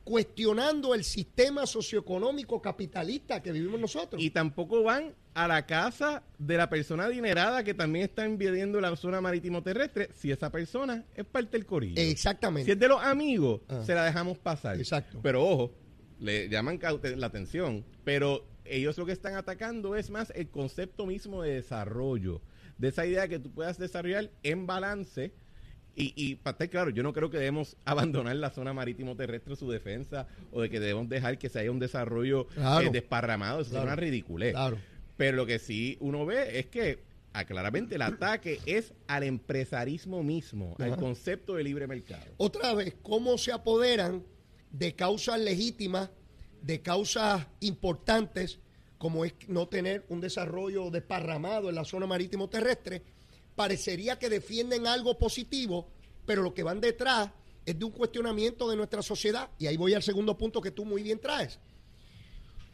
cuestionando 0.03 0.93
el 0.93 1.03
sistema 1.03 1.65
socioeconómico 1.65 2.61
capitalista 2.61 3.41
que 3.41 3.51
vivimos 3.51 3.79
nosotros. 3.79 4.21
Y 4.21 4.29
tampoco 4.29 4.83
van 4.83 5.15
a 5.33 5.47
la 5.47 5.65
casa 5.65 6.21
de 6.37 6.55
la 6.55 6.69
persona 6.69 7.05
adinerada 7.05 7.63
que 7.63 7.73
también 7.73 8.05
está 8.05 8.27
invadiendo 8.27 8.79
la 8.79 8.95
zona 8.95 9.21
marítimo 9.21 9.63
terrestre 9.63 10.09
si 10.13 10.29
esa 10.31 10.51
persona 10.51 11.03
es 11.15 11.25
parte 11.25 11.57
del 11.57 11.65
corillo. 11.65 11.99
Exactamente. 11.99 12.65
Si 12.65 12.71
es 12.73 12.79
de 12.79 12.87
los 12.87 13.01
amigos, 13.01 13.61
Ah. 13.67 13.81
se 13.83 13.95
la 13.95 14.05
dejamos 14.05 14.37
pasar. 14.37 14.77
Exacto. 14.77 15.19
Pero 15.23 15.43
ojo, 15.43 15.71
le 16.19 16.49
llaman 16.49 16.79
la 17.17 17.25
atención, 17.25 17.83
pero 18.03 18.45
ellos 18.65 18.95
lo 18.99 19.07
que 19.07 19.13
están 19.13 19.33
atacando 19.33 19.95
es 19.95 20.11
más 20.11 20.31
el 20.35 20.47
concepto 20.49 21.07
mismo 21.07 21.41
de 21.41 21.55
desarrollo, 21.55 22.39
de 22.77 22.89
esa 22.89 23.03
idea 23.07 23.27
que 23.27 23.39
tú 23.39 23.49
puedas 23.51 23.79
desarrollar 23.79 24.29
en 24.43 24.67
balance. 24.67 25.33
Y, 25.95 26.13
y 26.15 26.35
para 26.35 26.53
estar 26.53 26.69
claro, 26.69 26.89
yo 26.89 27.03
no 27.03 27.13
creo 27.13 27.29
que 27.29 27.37
debemos 27.37 27.77
abandonar 27.85 28.35
la 28.35 28.49
zona 28.49 28.73
marítimo 28.73 29.15
terrestre 29.15 29.55
su 29.55 29.69
defensa 29.69 30.27
o 30.51 30.61
de 30.61 30.69
que 30.69 30.79
debemos 30.79 31.07
dejar 31.09 31.37
que 31.37 31.49
se 31.49 31.59
haya 31.59 31.71
un 31.71 31.79
desarrollo 31.79 32.47
Claro. 32.47 32.87
eh, 32.87 32.89
desparramado. 32.91 33.61
Eso 33.61 33.71
Claro. 33.71 33.85
es 33.85 33.87
una 33.87 33.95
ridiculez. 33.95 34.53
Claro. 34.53 34.77
Pero 35.17 35.37
lo 35.37 35.45
que 35.45 35.59
sí 35.59 35.97
uno 35.99 36.25
ve 36.25 36.57
es 36.59 36.65
que 36.67 36.99
ah, 37.33 37.45
claramente 37.45 37.95
el 37.95 38.01
ataque 38.01 38.59
es 38.65 38.93
al 39.07 39.23
empresarismo 39.23 40.23
mismo, 40.23 40.75
al 40.79 40.97
concepto 40.97 41.55
de 41.55 41.63
libre 41.63 41.85
mercado. 41.87 42.25
Otra 42.37 42.73
vez, 42.73 42.95
cómo 43.03 43.37
se 43.37 43.51
apoderan 43.51 44.23
de 44.71 44.95
causas 44.95 45.39
legítimas, 45.39 46.09
de 46.63 46.81
causas 46.81 47.45
importantes, 47.59 48.59
como 48.97 49.25
es 49.25 49.33
no 49.47 49.67
tener 49.67 50.03
un 50.09 50.21
desarrollo 50.21 50.89
desparramado 50.89 51.69
en 51.69 51.75
la 51.75 51.83
zona 51.85 52.07
marítimo 52.07 52.49
terrestre, 52.49 53.03
parecería 53.55 54.17
que 54.17 54.29
defienden 54.29 54.87
algo 54.87 55.17
positivo, 55.17 55.87
pero 56.25 56.41
lo 56.41 56.53
que 56.53 56.63
van 56.63 56.81
detrás 56.81 57.29
es 57.65 57.77
de 57.77 57.85
un 57.85 57.91
cuestionamiento 57.91 58.69
de 58.69 58.75
nuestra 58.75 59.01
sociedad. 59.01 59.49
Y 59.59 59.67
ahí 59.67 59.77
voy 59.77 59.93
al 59.93 60.03
segundo 60.03 60.37
punto 60.37 60.61
que 60.61 60.71
tú 60.71 60.85
muy 60.85 61.03
bien 61.03 61.19
traes. 61.19 61.59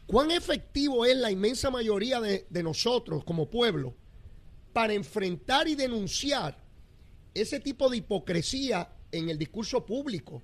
¿Cuán 0.06 0.30
efectivo 0.30 1.04
es 1.04 1.16
la 1.16 1.30
inmensa 1.30 1.70
mayoría 1.70 2.20
de, 2.20 2.62
nosotros 2.62 3.22
como 3.24 3.48
pueblo 3.48 3.94
para 4.72 4.92
enfrentar 4.92 5.68
y 5.68 5.76
denunciar 5.76 6.58
ese 7.32 7.60
tipo 7.60 7.88
de 7.88 7.98
hipocresía 7.98 8.92
en 9.12 9.28
el 9.28 9.38
discurso 9.38 9.86
público? 9.86 10.42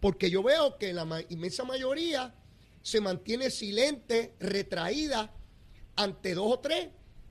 Porque 0.00 0.30
yo 0.30 0.42
veo 0.42 0.76
que 0.76 0.92
la 0.92 1.24
inmensa 1.30 1.64
mayoría 1.64 2.34
se 2.82 3.00
mantiene 3.00 3.50
silente, 3.50 4.34
retraída 4.38 5.34
ante 5.96 6.34
dos 6.34 6.52
o 6.52 6.58
tres 6.58 6.88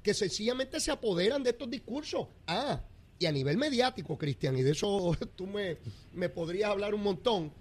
que 0.08 0.14
sencillamente 0.14 0.80
se 0.80 0.90
apoderan 0.90 1.44
de 1.44 1.50
estos 1.50 1.70
discursos. 1.70 2.30
Ah, 2.48 2.80
y 3.20 3.26
a 3.26 3.32
nivel 3.34 3.58
mediático, 3.58 4.18
Cristian, 4.18 4.58
y 4.58 4.62
de 4.62 4.72
eso 4.72 5.12
tú 5.36 5.46
me, 5.46 5.80
me 6.14 6.30
podrías 6.30 6.70
hablar 6.70 6.96
un 6.96 7.04
montón. 7.04 7.52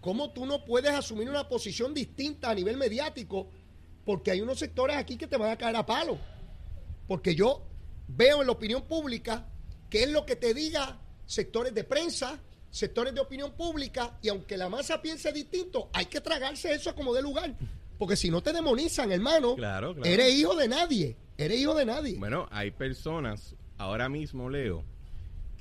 ¿Cómo 0.00 0.32
tú 0.32 0.46
no 0.46 0.64
puedes 0.64 0.90
asumir 0.90 1.30
una 1.30 1.48
posición 1.48 1.94
distinta 1.94 2.50
a 2.50 2.56
nivel 2.56 2.76
mediático? 2.76 3.46
Porque 4.04 4.32
hay 4.32 4.40
unos 4.40 4.58
sectores 4.58 4.96
aquí 4.96 5.16
que 5.16 5.28
te 5.28 5.36
van 5.36 5.52
a 5.52 5.56
caer 5.56 5.76
a 5.76 5.86
palo. 5.86 6.18
Porque 7.06 7.36
yo 7.36 7.62
veo 8.08 8.40
en 8.40 8.46
la 8.48 8.52
opinión 8.52 8.82
pública 8.82 9.46
que 9.88 10.02
es 10.02 10.08
lo 10.10 10.26
que 10.26 10.34
te 10.34 10.52
diga 10.54 10.98
sectores 11.24 11.72
de 11.72 11.84
prensa, 11.84 12.40
sectores 12.68 13.14
de 13.14 13.20
opinión 13.20 13.52
pública, 13.52 14.18
y 14.22 14.28
aunque 14.28 14.56
la 14.56 14.68
masa 14.68 15.00
piense 15.00 15.30
distinto, 15.32 15.88
hay 15.92 16.06
que 16.06 16.20
tragarse 16.20 16.72
eso 16.74 16.96
como 16.96 17.14
de 17.14 17.22
lugar. 17.22 17.54
Porque 17.96 18.16
si 18.16 18.28
no 18.28 18.42
te 18.42 18.52
demonizan, 18.52 19.12
hermano, 19.12 19.54
Claro, 19.54 19.94
claro. 19.94 20.10
eres 20.10 20.34
hijo 20.34 20.56
de 20.56 20.66
nadie. 20.66 21.16
Eres 21.40 21.58
hijo 21.58 21.74
de 21.74 21.86
nadie. 21.86 22.16
Bueno, 22.18 22.46
hay 22.50 22.70
personas, 22.70 23.56
ahora 23.78 24.08
mismo 24.08 24.48
Leo, 24.50 24.84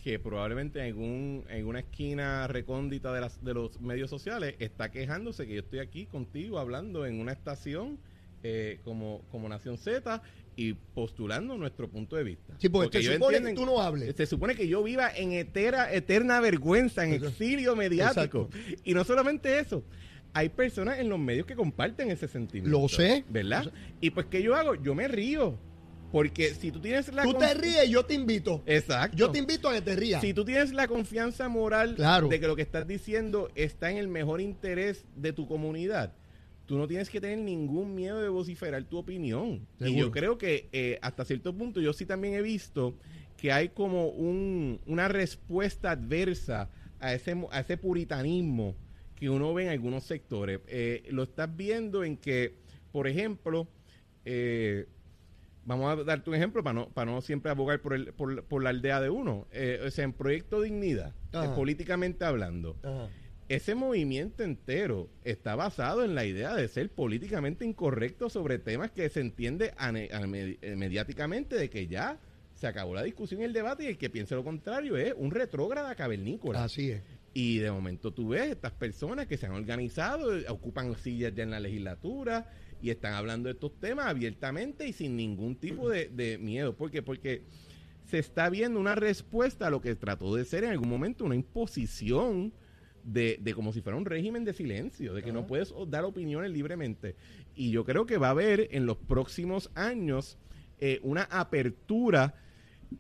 que 0.04 0.20
probablemente 0.20 0.86
en, 0.86 0.98
un, 0.98 1.46
en 1.50 1.66
una 1.68 1.80
esquina 1.80 2.48
recóndita 2.48 3.14
de, 3.14 3.22
las, 3.22 3.44
de 3.44 3.54
los 3.54 3.80
medios 3.82 4.10
sociales 4.10 4.56
está 4.60 4.92
quejándose 4.92 5.46
que 5.48 5.54
yo 5.56 5.60
estoy 5.62 5.80
aquí 5.80 6.06
contigo 6.06 6.60
hablando 6.60 7.06
en 7.06 7.20
una 7.20 7.32
estación 7.34 7.98
eh, 8.44 8.80
como, 8.86 9.22
como 9.32 9.50
Nación 9.50 9.78
Z 9.78 10.22
y 10.56 10.74
postulando 10.74 11.58
nuestro 11.58 11.90
punto 11.90 12.16
de 12.16 12.24
vista. 12.24 12.54
Sí, 12.58 12.70
porque 12.70 12.90
te 12.90 12.98
ellos 13.00 13.14
supone 13.16 13.38
entienden- 13.38 13.56
que 13.56 13.60
tú 13.62 13.66
no 13.66 13.82
hables. 13.82 14.16
Se 14.16 14.26
supone 14.26 14.56
que 14.56 14.68
yo 14.68 14.84
viva 14.84 15.10
en 15.16 15.32
etera, 15.34 15.94
eterna 15.94 16.40
vergüenza, 16.42 17.04
en 17.06 17.14
Exacto. 17.14 17.30
exilio 17.30 17.76
mediático. 17.76 18.50
Exacto. 18.52 18.80
Y 18.84 18.94
no 18.94 19.04
solamente 19.06 19.60
eso. 19.60 19.84
Hay 20.34 20.50
personas 20.50 21.00
en 21.00 21.10
los 21.10 21.18
medios 21.20 21.46
que 21.48 21.56
comparten 21.56 22.12
ese 22.12 22.28
sentimiento. 22.28 22.78
Lo 22.80 22.88
sé. 22.88 23.26
¿Verdad? 23.30 23.66
Lo 23.66 23.72
sé. 23.72 23.78
Y 24.02 24.10
pues, 24.12 24.28
¿qué 24.28 24.42
yo 24.44 24.56
hago? 24.56 24.76
Yo 24.76 24.94
me 24.96 25.08
río. 25.08 25.58
Porque 26.12 26.54
si 26.56 26.72
tú 26.72 26.80
tienes 26.80 27.14
la 27.14 27.24
Tú 27.24 27.34
te 27.34 27.54
ríes 27.54 27.90
yo 27.90 28.04
te 28.06 28.14
invito. 28.16 28.64
Exacto. 28.66 29.16
Yo 29.16 29.30
te 29.32 29.40
invito 29.40 29.70
a 29.70 29.74
que 29.74 29.82
te 29.82 29.96
rías. 29.96 30.22
Si 30.22 30.34
tú 30.34 30.44
tienes 30.44 30.74
la 30.74 30.88
confianza 30.88 31.48
moral 31.50 31.96
Claro. 31.96 32.28
de 32.28 32.40
que 32.40 32.48
lo 32.48 32.56
que 32.56 32.62
estás 32.64 32.88
diciendo 32.88 33.50
está 33.56 33.92
en 33.92 33.98
el 33.98 34.08
mejor 34.08 34.42
interés 34.42 35.06
de 35.16 35.34
tu 35.34 35.48
comunidad, 35.48 36.14
tú 36.66 36.78
no 36.78 36.88
tienes 36.88 37.10
que 37.10 37.20
tener 37.22 37.38
ningún 37.40 37.94
miedo 37.96 38.22
de 38.22 38.30
vociferar 38.30 38.84
tu 38.86 38.98
opinión. 38.98 39.68
Y 39.80 39.96
yo 39.96 40.12
creo 40.12 40.38
que 40.38 40.70
eh, 40.72 40.98
hasta 41.02 41.26
cierto 41.26 41.54
punto 41.56 41.80
yo 41.82 41.94
sí 41.94 42.06
también 42.06 42.34
he 42.36 42.42
visto 42.42 42.96
que 43.38 43.52
hay 43.52 43.70
como 43.70 44.08
un, 44.10 44.80
una 44.86 45.08
respuesta 45.08 45.92
adversa 45.92 46.70
a 47.00 47.14
ese, 47.14 47.36
a 47.52 47.60
ese 47.62 47.78
puritanismo 47.78 48.76
que 49.16 49.30
uno 49.30 49.54
ve 49.54 49.64
en 49.64 49.70
algunos 49.70 50.04
sectores. 50.04 50.60
Eh, 50.68 51.04
lo 51.12 51.24
estás 51.24 51.56
viendo 51.56 52.04
en 52.04 52.18
que, 52.18 52.56
por 52.92 53.08
ejemplo, 53.08 53.68
eh, 54.26 54.86
vamos 55.70 55.92
a 56.00 56.04
darte 56.04 56.30
un 56.30 56.36
ejemplo 56.36 56.64
para 56.64 56.74
no, 56.74 56.90
para 56.90 57.12
no 57.12 57.22
siempre 57.22 57.52
abogar 57.52 57.80
por, 57.82 57.94
el, 57.94 58.12
por, 58.14 58.44
por 58.44 58.64
la 58.64 58.72
aldea 58.72 59.00
de 59.00 59.10
uno. 59.10 59.48
Eh, 59.52 59.80
o 59.86 59.92
sea, 59.92 60.04
en 60.04 60.14
Proyecto 60.14 60.62
Dignidad, 60.62 61.14
eh, 61.32 61.50
políticamente 61.56 62.26
hablando, 62.26 62.76
Ajá. 62.84 63.08
ese 63.48 63.76
movimiento 63.76 64.44
entero 64.44 65.10
está 65.24 65.56
basado 65.56 66.04
en 66.04 66.16
la 66.16 66.26
idea 66.26 66.56
de 66.56 66.68
ser 66.68 66.90
políticamente 66.90 67.66
incorrecto 67.66 68.30
sobre 68.30 68.58
temas 68.58 68.90
que 68.92 69.08
se 69.10 69.22
entiende 69.22 69.74
ane- 69.78 70.10
ane- 70.12 70.58
eh, 70.62 70.76
mediáticamente 70.76 71.56
de 71.56 71.70
que 71.70 71.88
ya 71.88 72.20
se 72.56 72.68
acabó 72.68 72.94
la 72.96 73.04
discusión 73.04 73.40
y 73.42 73.46
el 73.46 73.54
debate 73.54 73.84
y 73.84 73.88
el 73.88 73.98
que 73.98 74.10
piense 74.10 74.36
lo 74.36 74.44
contrario 74.44 74.98
es 74.98 75.14
un 75.16 75.32
retrógrada 75.32 75.96
cavernícola. 75.96 76.64
Así 76.66 76.92
es. 76.92 77.02
Y 77.34 77.60
de 77.60 77.72
momento 77.72 78.12
tú 78.12 78.30
ves 78.30 78.50
estas 78.50 78.72
personas 78.72 79.28
que 79.28 79.38
se 79.38 79.46
han 79.46 79.54
organizado, 79.54 80.36
eh, 80.36 80.46
ocupan 80.50 80.96
sillas 80.96 81.34
ya 81.36 81.44
en 81.44 81.52
la 81.52 81.60
legislatura 81.60 82.48
y 82.82 82.90
están 82.90 83.14
hablando 83.14 83.48
de 83.48 83.54
estos 83.54 83.78
temas 83.80 84.08
abiertamente 84.08 84.88
y 84.88 84.94
sin 84.94 85.16
ningún 85.16 85.56
tipo 85.56 85.90
de, 85.90 86.10
de 86.10 86.38
miedo. 86.38 86.76
¿Por 86.76 86.92
qué? 86.92 87.02
Porque 87.02 87.44
se 88.06 88.20
está 88.20 88.50
viendo 88.50 88.80
una 88.80 88.96
respuesta 88.96 89.68
a 89.68 89.70
lo 89.70 89.82
que 89.82 89.96
trató 89.96 90.36
de 90.36 90.46
ser 90.46 90.64
en 90.64 90.72
algún 90.72 90.90
momento 90.90 91.26
una 91.26 91.36
imposición 91.36 92.54
de, 93.04 93.38
de 93.42 93.54
como 93.54 93.74
si 93.74 93.82
fuera 93.82 93.98
un 93.98 94.06
régimen 94.06 94.44
de 94.44 94.54
silencio, 94.54 95.14
de 95.14 95.22
que 95.22 95.32
no 95.32 95.48
puedes 95.48 95.74
dar 95.88 96.06
opiniones 96.06 96.52
libremente. 96.52 97.16
Y 97.56 97.72
yo 97.72 97.86
creo 97.86 98.06
que 98.06 98.18
va 98.18 98.28
a 98.28 98.32
haber 98.32 98.68
en 98.72 98.86
los 98.86 98.98
próximos 98.98 99.70
años 99.76 100.38
eh, 100.80 101.00
una 101.04 101.24
apertura 101.24 102.36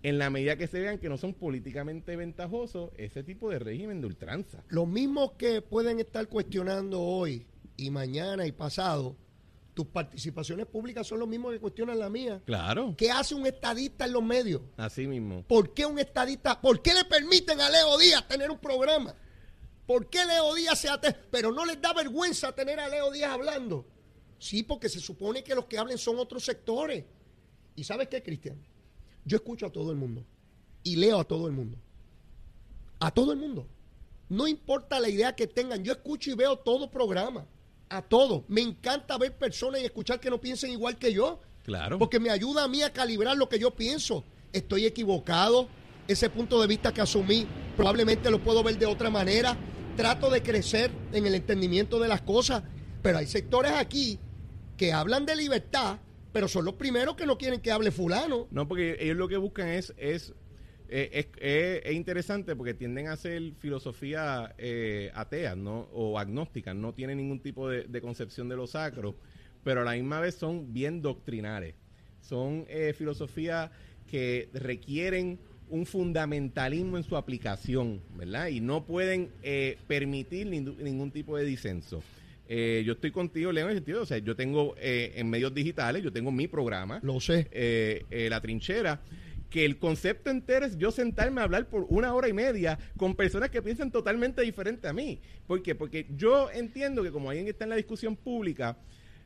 en 0.03 0.19
la 0.19 0.29
medida 0.29 0.57
que 0.57 0.67
se 0.67 0.79
vean 0.79 0.99
que 0.99 1.09
no 1.09 1.17
son 1.17 1.33
políticamente 1.33 2.15
ventajosos 2.15 2.91
ese 2.97 3.23
tipo 3.23 3.49
de 3.49 3.59
régimen 3.59 4.01
de 4.01 4.07
ultranza. 4.07 4.63
Los 4.69 4.87
mismos 4.87 5.31
que 5.33 5.61
pueden 5.61 5.99
estar 5.99 6.27
cuestionando 6.27 7.01
hoy 7.01 7.47
y 7.77 7.89
mañana 7.89 8.45
y 8.45 8.51
pasado, 8.51 9.15
tus 9.79 9.87
participaciones 9.87 10.65
públicas 10.65 11.07
son 11.07 11.19
los 11.19 11.27
mismos 11.29 11.53
que 11.53 11.59
cuestionan 11.61 11.97
la 11.97 12.09
mía. 12.09 12.41
Claro. 12.45 12.95
¿Qué 12.97 13.09
hace 13.09 13.33
un 13.33 13.47
estadista 13.47 14.03
en 14.03 14.11
los 14.11 14.21
medios? 14.21 14.61
Así 14.75 15.07
mismo. 15.07 15.45
¿Por 15.47 15.73
qué 15.73 15.85
un 15.85 15.97
estadista? 15.97 16.59
¿Por 16.59 16.81
qué 16.81 16.93
le 16.93 17.05
permiten 17.05 17.61
a 17.61 17.69
Leo 17.69 17.97
Díaz 17.97 18.27
tener 18.27 18.51
un 18.51 18.57
programa? 18.57 19.15
¿Por 19.87 20.09
qué 20.09 20.25
Leo 20.25 20.53
Díaz 20.53 20.79
se 20.79 20.89
ate... 20.89 21.13
Pero 21.31 21.53
no 21.53 21.65
les 21.65 21.81
da 21.81 21.93
vergüenza 21.93 22.51
tener 22.51 22.77
a 22.77 22.89
Leo 22.89 23.09
Díaz 23.09 23.31
hablando. 23.31 23.87
Sí, 24.37 24.63
porque 24.63 24.89
se 24.89 24.99
supone 24.99 25.45
que 25.45 25.55
los 25.55 25.63
que 25.63 25.77
hablen 25.77 25.97
son 25.97 26.19
otros 26.19 26.43
sectores. 26.43 27.05
¿Y 27.77 27.85
sabes 27.85 28.09
qué, 28.09 28.21
Cristian? 28.21 28.61
Yo 29.23 29.37
escucho 29.37 29.65
a 29.65 29.71
todo 29.71 29.91
el 29.91 29.97
mundo 29.97 30.25
y 30.83 30.97
leo 30.97 31.21
a 31.21 31.23
todo 31.23 31.47
el 31.47 31.53
mundo. 31.53 31.77
A 32.99 33.11
todo 33.11 33.31
el 33.31 33.37
mundo. 33.37 33.65
No 34.27 34.45
importa 34.45 34.99
la 34.99 35.07
idea 35.07 35.37
que 35.37 35.47
tengan, 35.47 35.85
yo 35.85 35.93
escucho 35.93 36.31
y 36.31 36.35
veo 36.35 36.57
todo 36.57 36.91
programa. 36.91 37.47
A 37.89 38.01
todo. 38.01 38.45
Me 38.47 38.61
encanta 38.61 39.17
ver 39.17 39.35
personas 39.35 39.81
y 39.81 39.85
escuchar 39.85 40.19
que 40.19 40.29
no 40.29 40.39
piensen 40.39 40.71
igual 40.71 40.97
que 40.97 41.13
yo. 41.13 41.39
Claro. 41.63 41.97
Porque 41.97 42.19
me 42.19 42.29
ayuda 42.29 42.63
a 42.63 42.67
mí 42.67 42.81
a 42.81 42.93
calibrar 42.93 43.35
lo 43.35 43.49
que 43.49 43.59
yo 43.59 43.71
pienso. 43.71 44.23
Estoy 44.53 44.85
equivocado. 44.85 45.67
Ese 46.07 46.29
punto 46.29 46.59
de 46.61 46.67
vista 46.67 46.93
que 46.93 47.01
asumí 47.01 47.47
probablemente 47.75 48.31
lo 48.31 48.39
puedo 48.43 48.63
ver 48.63 48.77
de 48.77 48.85
otra 48.85 49.09
manera. 49.09 49.57
Trato 49.95 50.29
de 50.29 50.41
crecer 50.41 50.91
en 51.13 51.25
el 51.25 51.35
entendimiento 51.35 51.99
de 51.99 52.07
las 52.07 52.21
cosas. 52.21 52.63
Pero 53.01 53.17
hay 53.17 53.27
sectores 53.27 53.71
aquí 53.71 54.19
que 54.77 54.93
hablan 54.93 55.25
de 55.25 55.35
libertad, 55.35 55.97
pero 56.31 56.47
son 56.47 56.65
los 56.65 56.75
primeros 56.75 57.15
que 57.15 57.25
no 57.25 57.37
quieren 57.37 57.59
que 57.59 57.71
hable 57.71 57.91
fulano. 57.91 58.47
No, 58.51 58.67
porque 58.67 58.97
ellos 58.99 59.17
lo 59.17 59.27
que 59.27 59.37
buscan 59.37 59.67
es, 59.67 59.93
es, 59.97 60.33
eh, 60.89 61.09
es, 61.13 61.27
es- 61.41 61.81
es 61.85 61.93
interesante 61.93 62.55
porque 62.55 62.73
tienden 62.73 63.07
a 63.07 63.13
hacer 63.13 63.53
filosofía 63.59 64.53
eh, 64.57 65.11
atea 65.13 65.55
¿no? 65.55 65.87
o 65.93 66.17
agnóstica, 66.19 66.73
no 66.73 66.93
tienen 66.93 67.17
ningún 67.17 67.39
tipo 67.39 67.69
de, 67.69 67.83
de 67.83 68.01
concepción 68.01 68.49
de 68.49 68.55
lo 68.55 68.67
sacro, 68.67 69.15
pero 69.63 69.81
a 69.81 69.85
la 69.85 69.93
misma 69.93 70.19
vez 70.19 70.35
son 70.35 70.73
bien 70.73 71.01
doctrinales. 71.01 71.75
Son 72.21 72.65
eh, 72.69 72.93
filosofías 72.97 73.71
que 74.07 74.49
requieren 74.53 75.39
un 75.69 75.85
fundamentalismo 75.85 76.97
en 76.97 77.03
su 77.03 77.15
aplicación, 77.15 78.01
¿verdad? 78.15 78.47
Y 78.47 78.59
no 78.59 78.85
pueden 78.85 79.29
eh, 79.43 79.77
permitir 79.87 80.47
nin- 80.47 80.75
ningún 80.77 81.11
tipo 81.11 81.37
de 81.37 81.45
disenso. 81.45 82.01
Eh, 82.47 82.81
yo 82.83 82.93
estoy 82.93 83.11
contigo, 83.11 83.51
Leo, 83.51 83.65
en 83.65 83.71
el 83.71 83.77
sentido, 83.77 84.01
o 84.01 84.05
sea, 84.07 84.17
yo 84.17 84.35
tengo 84.35 84.73
eh, 84.79 85.11
en 85.15 85.29
medios 85.29 85.53
digitales, 85.53 86.01
yo 86.03 86.11
tengo 86.11 86.31
mi 86.31 86.47
programa, 86.47 86.99
Lo 87.03 87.19
sé. 87.19 87.47
eh, 87.51 88.03
eh, 88.09 88.27
La 88.29 88.41
Trinchera, 88.41 88.99
que 89.49 89.65
el 89.65 89.79
concepto 89.79 90.29
entero 90.29 90.65
es 90.65 90.77
yo 90.77 90.91
sentarme 90.91 91.41
a 91.41 91.45
hablar 91.45 91.67
por 91.67 91.85
una 91.89 92.13
hora 92.13 92.27
y 92.27 92.33
media 92.33 92.77
con 92.97 93.15
personas 93.15 93.49
que 93.49 93.61
piensan 93.61 93.91
totalmente 93.91 94.41
diferente 94.41 94.87
a 94.87 94.93
mí. 94.93 95.21
¿Por 95.47 95.63
qué? 95.63 95.75
Porque 95.75 96.07
yo 96.15 96.51
entiendo 96.51 97.03
que 97.03 97.11
como 97.11 97.29
alguien 97.29 97.47
está 97.47 97.63
en 97.63 97.71
la 97.71 97.75
discusión 97.75 98.15
pública, 98.15 98.77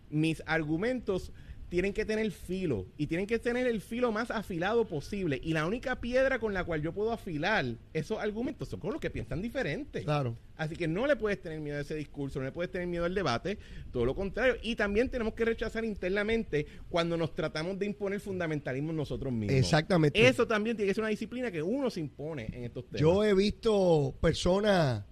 mis 0.09 0.41
argumentos 0.45 1.31
tienen 1.73 1.91
que 1.91 2.05
tener 2.05 2.31
filo 2.31 2.86
y 2.99 3.07
tienen 3.07 3.25
que 3.25 3.39
tener 3.39 3.65
el 3.65 3.81
filo 3.81 4.12
más 4.12 4.29
afilado 4.29 4.86
posible. 4.86 5.41
Y 5.43 5.53
la 5.53 5.65
única 5.65 5.99
piedra 5.99 6.38
con 6.38 6.53
la 6.53 6.63
cual 6.63 6.83
yo 6.83 6.93
puedo 6.93 7.12
afilar 7.12 7.65
esos 7.93 8.19
argumentos 8.19 8.69
son 8.69 8.79
con 8.79 8.91
los 8.91 9.01
que 9.01 9.09
piensan 9.09 9.41
diferente. 9.41 10.03
Claro. 10.03 10.38
Así 10.55 10.75
que 10.75 10.88
no 10.88 11.07
le 11.07 11.15
puedes 11.15 11.41
tener 11.41 11.59
miedo 11.59 11.79
a 11.79 11.81
ese 11.81 11.95
discurso, 11.95 12.38
no 12.38 12.45
le 12.45 12.51
puedes 12.51 12.71
tener 12.71 12.86
miedo 12.86 13.05
al 13.05 13.15
debate, 13.15 13.57
todo 13.91 14.05
lo 14.05 14.13
contrario. 14.13 14.55
Y 14.62 14.75
también 14.75 15.09
tenemos 15.09 15.33
que 15.33 15.45
rechazar 15.45 15.83
internamente 15.83 16.67
cuando 16.89 17.17
nos 17.17 17.33
tratamos 17.33 17.79
de 17.79 17.88
imponer 17.88 18.19
fundamentalismo 18.19 18.93
nosotros 18.93 19.33
mismos. 19.33 19.57
Exactamente. 19.57 20.27
Eso 20.27 20.45
también 20.45 20.77
tiene 20.77 20.91
que 20.91 20.93
ser 20.93 21.01
una 21.01 21.09
disciplina 21.09 21.49
que 21.49 21.63
uno 21.63 21.89
se 21.89 22.01
impone 22.01 22.49
en 22.53 22.65
estos 22.65 22.86
temas. 22.86 23.01
Yo 23.01 23.23
he 23.23 23.33
visto 23.33 24.13
personas 24.21 25.05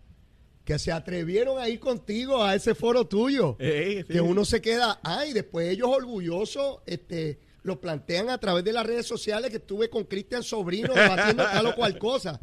que 0.72 0.80
se 0.80 0.94
atrevieron 0.94 1.60
a 1.60 1.68
ir 1.68 1.82
contigo 1.82 2.42
a 2.42 2.56
ese 2.56 2.76
foro 2.76 3.06
tuyo. 3.06 3.58
Ey, 3.60 4.04
sí. 4.04 4.14
que 4.14 4.22
uno 4.22 4.46
se 4.46 4.62
queda, 4.62 5.02
ay, 5.04 5.34
después 5.34 5.70
ellos 5.70 5.90
orgullosos, 5.90 6.80
este, 6.86 7.40
lo 7.64 7.82
plantean 7.82 8.30
a 8.30 8.38
través 8.38 8.64
de 8.64 8.72
las 8.72 8.86
redes 8.86 9.06
sociales 9.06 9.52
que 9.52 9.58
estuve 9.58 9.90
con 9.90 10.06
Cristian 10.06 10.44
Sobrino 10.44 10.94
debatiendo 10.94 11.44
tal 11.44 11.66
o 11.68 11.76
cual 11.76 11.98
cosa. 11.98 12.40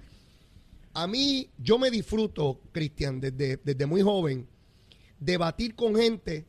A 0.93 1.07
mí, 1.07 1.49
yo 1.57 1.79
me 1.79 1.91
disfruto, 1.91 2.61
Cristian, 2.71 3.19
desde, 3.19 3.61
desde 3.65 3.87
muy 3.87 4.03
joven, 4.03 4.47
debatir 5.19 5.75
con 5.75 5.97
gente 5.97 6.45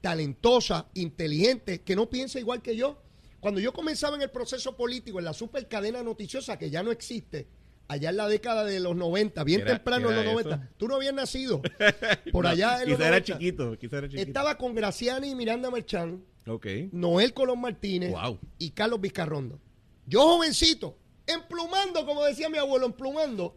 talentosa, 0.00 0.88
inteligente, 0.94 1.82
que 1.82 1.94
no 1.94 2.10
piensa 2.10 2.40
igual 2.40 2.60
que 2.60 2.74
yo. 2.74 3.00
Cuando 3.38 3.60
yo 3.60 3.72
comenzaba 3.72 4.16
en 4.16 4.22
el 4.22 4.30
proceso 4.30 4.76
político, 4.76 5.20
en 5.20 5.26
la 5.26 5.32
super 5.32 5.68
cadena 5.68 6.02
noticiosa 6.02 6.58
que 6.58 6.70
ya 6.70 6.82
no 6.82 6.90
existe, 6.90 7.46
allá 7.90 8.10
en 8.10 8.16
la 8.16 8.28
década 8.28 8.64
de 8.64 8.78
los 8.80 8.94
90, 8.94 9.42
bien 9.44 9.60
¿Qué 9.60 9.62
era- 9.66 9.74
temprano 9.74 10.10
en 10.10 10.16
los 10.16 10.24
eso? 10.24 10.32
90, 10.32 10.70
tú 10.76 10.86
no 10.88 10.94
habías 10.96 11.12
nacido. 11.14 11.60
Por 12.32 12.44
No, 12.44 12.50
allá 12.50 12.82
en 12.82 12.90
los 12.90 13.00
era 13.00 13.10
90. 13.10 13.24
chiquito, 13.34 13.78
quizá 13.78 13.98
era 13.98 14.08
chiquito. 14.08 14.26
Estaba 14.28 14.56
con 14.56 14.74
Graciani 14.74 15.30
y 15.30 15.34
Miranda 15.34 15.70
Merchán, 15.70 16.22
Ok. 16.46 16.66
Noel 16.92 17.34
Colón 17.34 17.60
Martínez 17.60 18.10
Wow. 18.12 18.38
y 18.58 18.70
Carlos 18.70 19.00
Vizcarrondo. 19.00 19.60
Yo 20.06 20.22
jovencito, 20.22 20.96
emplumando, 21.26 22.06
como 22.06 22.24
decía 22.24 22.48
mi 22.48 22.58
abuelo, 22.58 22.86
emplumando, 22.86 23.56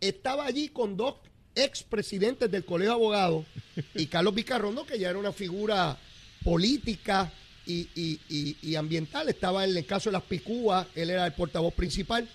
estaba 0.00 0.46
allí 0.46 0.68
con 0.68 0.96
dos 0.96 1.16
expresidentes 1.54 2.50
del 2.50 2.64
Colegio 2.64 2.90
de 2.92 2.94
Abogados 2.94 3.46
y 3.94 4.06
Carlos 4.06 4.34
Vizcarrondo, 4.34 4.86
que 4.86 4.98
ya 4.98 5.10
era 5.10 5.18
una 5.18 5.32
figura 5.32 5.98
política 6.44 7.32
y, 7.66 7.88
y- 7.94 8.20
y- 8.28 8.56
y 8.62 8.74
ambiental. 8.76 9.28
Estaba 9.28 9.64
en 9.64 9.76
el 9.76 9.86
caso 9.86 10.10
de 10.10 10.14
las 10.14 10.22
Picúas, 10.22 10.86
él 10.94 11.10
era 11.10 11.26
el 11.26 11.32
portavoz 11.34 11.74
principal. 11.74 12.28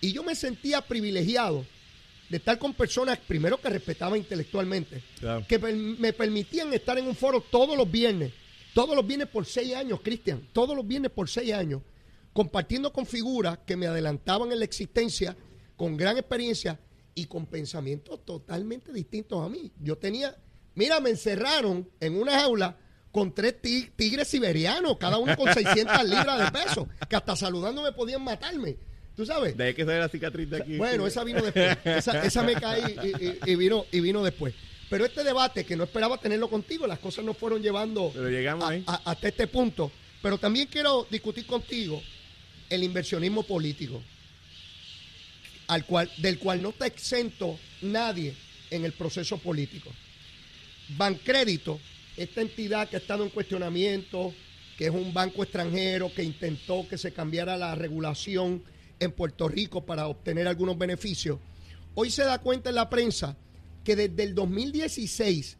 Y 0.00 0.12
yo 0.12 0.22
me 0.22 0.34
sentía 0.34 0.80
privilegiado 0.80 1.64
de 2.28 2.36
estar 2.36 2.58
con 2.58 2.74
personas, 2.74 3.18
primero 3.18 3.60
que 3.60 3.68
respetaba 3.70 4.16
intelectualmente, 4.18 5.02
Claro. 5.18 5.44
que 5.48 5.58
me 5.58 6.12
permitían 6.12 6.72
estar 6.74 6.98
en 6.98 7.06
un 7.06 7.14
foro 7.16 7.40
todos 7.40 7.76
los 7.76 7.90
viernes, 7.90 8.32
todos 8.74 8.94
los 8.94 9.06
viernes 9.06 9.28
por 9.28 9.46
seis 9.46 9.74
años, 9.74 10.00
Cristian, 10.02 10.46
todos 10.52 10.76
los 10.76 10.86
viernes 10.86 11.10
por 11.10 11.28
seis 11.28 11.52
años, 11.52 11.80
compartiendo 12.32 12.92
con 12.92 13.06
figuras 13.06 13.58
que 13.66 13.76
me 13.76 13.86
adelantaban 13.86 14.52
en 14.52 14.58
la 14.58 14.64
existencia, 14.66 15.36
con 15.76 15.96
gran 15.96 16.18
experiencia 16.18 16.78
y 17.14 17.24
con 17.24 17.46
pensamientos 17.46 18.24
totalmente 18.24 18.92
distintos 18.92 19.44
a 19.44 19.48
mí. 19.48 19.72
Yo 19.80 19.96
tenía, 19.96 20.36
mira, 20.74 21.00
me 21.00 21.10
encerraron 21.10 21.88
en 21.98 22.14
una 22.20 22.38
jaula 22.40 22.76
con 23.10 23.34
tres 23.34 23.60
ti- 23.62 23.90
tigres 23.96 24.28
siberianos, 24.28 24.98
cada 24.98 25.16
uno 25.18 25.34
con 25.36 25.52
600 25.52 26.04
libras 26.04 26.38
de 26.52 26.60
peso, 26.60 26.88
que 27.08 27.16
hasta 27.16 27.34
saludándome 27.34 27.90
podían 27.92 28.22
matarme. 28.22 28.76
¿Tú 29.18 29.26
sabes? 29.26 29.56
De 29.56 29.64
ahí 29.64 29.74
que 29.74 29.84
sale 29.84 29.98
la 29.98 30.08
cicatriz 30.08 30.48
de 30.48 30.58
aquí. 30.62 30.76
Bueno, 30.76 31.04
esa 31.04 31.24
vino 31.24 31.42
después. 31.42 31.76
Esa, 31.84 32.24
esa 32.24 32.44
me 32.44 32.54
caí 32.54 32.84
y, 33.02 33.24
y- 33.26 33.38
y 33.52 33.56
vino, 33.56 33.84
y 33.90 33.98
vino 33.98 34.22
después. 34.22 34.54
Pero 34.88 35.04
este 35.04 35.24
debate, 35.24 35.64
que 35.66 35.74
no 35.74 35.82
esperaba 35.82 36.18
tenerlo 36.18 36.48
contigo, 36.48 36.86
las 36.86 37.00
cosas 37.00 37.24
nos 37.24 37.36
fueron 37.36 37.60
llevando 37.60 38.12
Pero 38.14 38.28
llegamos 38.30 38.62
a- 38.64 38.68
ahí. 38.68 38.84
a- 38.86 39.02
hasta 39.10 39.26
este 39.26 39.48
punto. 39.48 39.90
Pero 40.22 40.38
también 40.38 40.68
quiero 40.70 41.04
discutir 41.10 41.46
contigo 41.46 42.00
el 42.70 42.84
inversionismo 42.84 43.42
político, 43.42 44.00
al 45.66 45.84
cual, 45.84 46.08
del 46.18 46.38
cual 46.38 46.62
no 46.62 46.68
está 46.68 46.86
exento 46.86 47.58
nadie 47.82 48.36
en 48.70 48.84
el 48.84 48.92
proceso 48.92 49.36
político. 49.38 49.90
Bancrédito 50.96 51.80
esta 52.16 52.40
entidad 52.40 52.88
que 52.88 52.94
ha 52.94 53.00
estado 53.00 53.24
en 53.24 53.30
cuestionamiento, 53.30 54.32
que 54.76 54.84
es 54.86 54.92
un 54.92 55.12
banco 55.12 55.42
extranjero 55.42 56.14
que 56.14 56.22
intentó 56.22 56.86
que 56.88 56.96
se 56.98 57.12
cambiara 57.12 57.56
la 57.56 57.74
regulación 57.74 58.62
en 59.00 59.12
Puerto 59.12 59.48
Rico 59.48 59.84
para 59.84 60.06
obtener 60.06 60.48
algunos 60.48 60.76
beneficios, 60.76 61.38
hoy 61.94 62.10
se 62.10 62.24
da 62.24 62.40
cuenta 62.40 62.68
en 62.68 62.76
la 62.76 62.90
prensa 62.90 63.36
que 63.84 63.96
desde 63.96 64.22
el 64.22 64.34
2016 64.34 65.56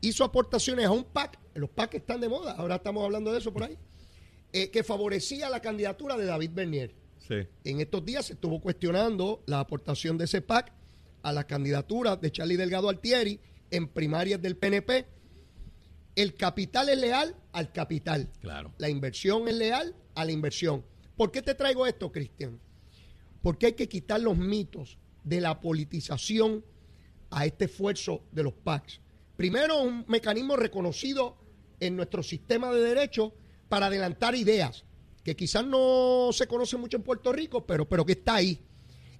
hizo 0.00 0.24
aportaciones 0.24 0.86
a 0.86 0.90
un 0.90 1.04
PAC, 1.04 1.38
los 1.54 1.70
PAC 1.70 1.94
están 1.94 2.20
de 2.20 2.28
moda, 2.28 2.52
ahora 2.52 2.76
estamos 2.76 3.04
hablando 3.04 3.32
de 3.32 3.38
eso 3.38 3.52
por 3.52 3.64
ahí, 3.64 3.76
eh, 4.52 4.70
que 4.70 4.82
favorecía 4.82 5.50
la 5.50 5.60
candidatura 5.60 6.16
de 6.16 6.24
David 6.24 6.50
Bernier. 6.54 6.94
En 7.64 7.80
estos 7.80 8.04
días 8.04 8.26
se 8.26 8.32
estuvo 8.32 8.60
cuestionando 8.60 9.42
la 9.46 9.60
aportación 9.60 10.16
de 10.16 10.24
ese 10.24 10.40
PAC 10.40 10.72
a 11.22 11.32
la 11.32 11.46
candidatura 11.46 12.16
de 12.16 12.32
Charlie 12.32 12.56
Delgado 12.56 12.88
Altieri 12.88 13.38
en 13.70 13.88
primarias 13.88 14.40
del 14.40 14.56
PNP. 14.56 15.06
El 16.16 16.34
capital 16.34 16.88
es 16.88 16.98
leal 16.98 17.36
al 17.52 17.70
capital. 17.72 18.30
Claro. 18.40 18.72
La 18.78 18.88
inversión 18.88 19.46
es 19.46 19.54
leal 19.54 19.94
a 20.14 20.24
la 20.24 20.32
inversión. 20.32 20.84
¿Por 21.16 21.30
qué 21.30 21.42
te 21.42 21.54
traigo 21.54 21.86
esto, 21.86 22.10
Cristian? 22.10 22.58
Porque 23.42 23.66
hay 23.66 23.72
que 23.72 23.88
quitar 23.88 24.20
los 24.20 24.36
mitos 24.36 24.98
de 25.24 25.40
la 25.40 25.60
politización 25.60 26.64
a 27.30 27.46
este 27.46 27.66
esfuerzo 27.66 28.22
de 28.32 28.42
los 28.42 28.52
PACs. 28.52 29.00
Primero, 29.36 29.82
un 29.82 30.04
mecanismo 30.08 30.56
reconocido 30.56 31.36
en 31.80 31.96
nuestro 31.96 32.22
sistema 32.22 32.72
de 32.72 32.80
derecho 32.80 33.32
para 33.68 33.86
adelantar 33.86 34.34
ideas, 34.34 34.84
que 35.22 35.36
quizás 35.36 35.64
no 35.64 36.30
se 36.32 36.46
conoce 36.46 36.76
mucho 36.76 36.96
en 36.96 37.02
Puerto 37.02 37.32
Rico, 37.32 37.64
pero, 37.64 37.88
pero 37.88 38.04
que 38.04 38.12
está 38.12 38.36
ahí. 38.36 38.58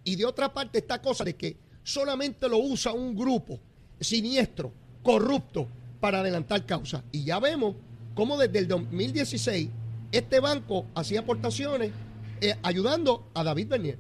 Y 0.05 0.17
de 0.17 0.25
otra 0.25 0.53
parte, 0.53 0.79
esta 0.79 1.01
cosa 1.01 1.25
de 1.25 1.37
que 1.37 1.57
solamente 1.83 2.49
lo 2.49 2.59
usa 2.59 2.93
un 2.93 3.15
grupo 3.15 3.61
siniestro, 4.01 4.73
corrupto, 5.03 5.69
para 6.01 6.21
adelantar 6.21 6.65
causas. 6.65 7.03
Y 7.13 7.25
ya 7.25 7.39
vemos 7.41 7.77
cómo 8.15 8.37
desde 8.37 8.61
el 8.61 8.69
2016 8.69 9.69
este 10.13 10.41
banco 10.41 10.87
hacía 10.95 11.21
aportaciones 11.21 11.93
eh, 12.41 12.55
ayudando 12.63 13.29
a 13.35 13.45
David 13.45 13.69
Bernier. 13.69 13.99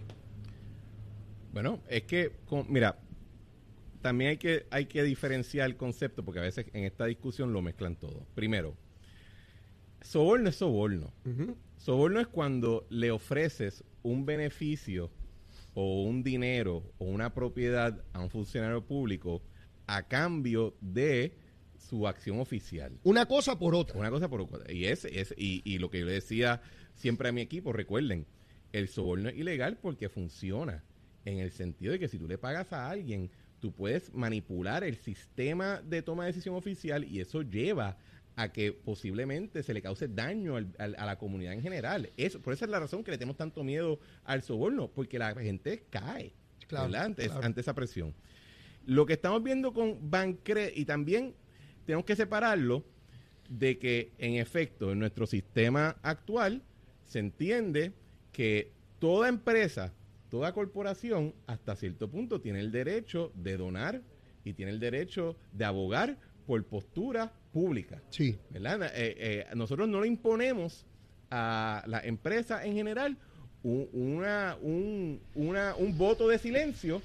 Bueno, 1.58 1.80
es 1.88 2.04
que, 2.04 2.30
mira, 2.68 3.00
también 4.00 4.30
hay 4.30 4.36
que, 4.36 4.66
hay 4.70 4.86
que 4.86 5.02
diferenciar 5.02 5.66
el 5.66 5.76
concepto 5.76 6.24
porque 6.24 6.38
a 6.38 6.44
veces 6.44 6.66
en 6.72 6.84
esta 6.84 7.06
discusión 7.06 7.52
lo 7.52 7.62
mezclan 7.62 7.96
todo. 7.96 8.24
Primero, 8.36 8.76
soborno 10.00 10.50
es 10.50 10.54
soborno. 10.54 11.12
Soborno 11.76 12.20
es 12.20 12.28
cuando 12.28 12.86
le 12.90 13.10
ofreces 13.10 13.82
un 14.04 14.24
beneficio 14.24 15.10
o 15.74 16.04
un 16.04 16.22
dinero 16.22 16.92
o 16.98 17.06
una 17.06 17.34
propiedad 17.34 18.04
a 18.12 18.20
un 18.20 18.30
funcionario 18.30 18.86
público 18.86 19.42
a 19.88 20.06
cambio 20.06 20.76
de 20.80 21.34
su 21.76 22.06
acción 22.06 22.38
oficial. 22.38 23.00
Una 23.02 23.26
cosa 23.26 23.58
por 23.58 23.74
otra. 23.74 23.98
Una 23.98 24.10
cosa 24.10 24.28
por 24.28 24.42
otra. 24.42 24.72
Y, 24.72 24.84
es, 24.84 25.04
es, 25.06 25.34
y, 25.36 25.62
y 25.64 25.78
lo 25.78 25.90
que 25.90 25.98
yo 25.98 26.06
le 26.06 26.12
decía 26.12 26.62
siempre 26.94 27.30
a 27.30 27.32
mi 27.32 27.40
equipo, 27.40 27.72
recuerden, 27.72 28.26
el 28.72 28.86
soborno 28.86 29.30
es 29.30 29.36
ilegal 29.36 29.76
porque 29.78 30.08
funciona 30.08 30.84
en 31.24 31.38
el 31.38 31.50
sentido 31.50 31.92
de 31.92 31.98
que 31.98 32.08
si 32.08 32.18
tú 32.18 32.26
le 32.26 32.38
pagas 32.38 32.72
a 32.72 32.90
alguien 32.90 33.30
tú 33.60 33.72
puedes 33.72 34.12
manipular 34.14 34.84
el 34.84 34.96
sistema 34.96 35.82
de 35.82 36.02
toma 36.02 36.24
de 36.24 36.28
decisión 36.28 36.54
oficial 36.54 37.04
y 37.04 37.20
eso 37.20 37.42
lleva 37.42 37.96
a 38.36 38.52
que 38.52 38.72
posiblemente 38.72 39.62
se 39.64 39.74
le 39.74 39.82
cause 39.82 40.06
daño 40.06 40.56
a 40.78 40.86
la 40.86 41.18
comunidad 41.18 41.54
en 41.54 41.62
general. 41.62 42.12
Eso, 42.16 42.40
por 42.40 42.52
esa 42.52 42.66
es 42.66 42.70
la 42.70 42.78
razón 42.78 43.02
que 43.02 43.10
le 43.10 43.18
tenemos 43.18 43.36
tanto 43.36 43.64
miedo 43.64 43.98
al 44.22 44.42
soborno, 44.42 44.88
porque 44.88 45.18
la 45.18 45.34
gente 45.34 45.86
cae 45.90 46.34
ante, 46.70 47.28
ante, 47.42 47.60
esa 47.60 47.74
presión. 47.74 48.14
Lo 48.86 49.06
que 49.06 49.14
estamos 49.14 49.42
viendo 49.42 49.72
con 49.72 50.08
Bancre, 50.08 50.72
y 50.74 50.84
también 50.84 51.34
tenemos 51.84 52.04
que 52.04 52.14
separarlo 52.14 52.84
de 53.48 53.78
que 53.78 54.12
en 54.18 54.34
efecto 54.34 54.92
en 54.92 55.00
nuestro 55.00 55.26
sistema 55.26 55.96
actual 56.02 56.62
se 57.02 57.18
entiende 57.18 57.92
que 58.30 58.70
toda 59.00 59.28
empresa 59.28 59.92
toda 60.30 60.52
corporación 60.52 61.34
hasta 61.46 61.76
cierto 61.76 62.08
punto 62.08 62.40
tiene 62.40 62.60
el 62.60 62.70
derecho 62.70 63.32
de 63.34 63.56
donar 63.56 64.02
y 64.44 64.52
tiene 64.52 64.72
el 64.72 64.80
derecho 64.80 65.36
de 65.52 65.64
abogar 65.64 66.16
por 66.46 66.64
postura 66.64 67.32
pública. 67.52 68.00
Sí. 68.10 68.38
¿verdad? 68.50 68.90
Eh, 68.94 69.14
eh, 69.18 69.46
nosotros 69.54 69.88
no 69.88 70.00
le 70.00 70.08
imponemos 70.08 70.86
a 71.30 71.82
la 71.86 72.00
empresa 72.00 72.64
en 72.64 72.74
general 72.74 73.16
un, 73.62 73.88
una, 73.92 74.56
un, 74.62 75.20
un 75.34 75.98
voto 75.98 76.28
de 76.28 76.38
silencio 76.38 77.02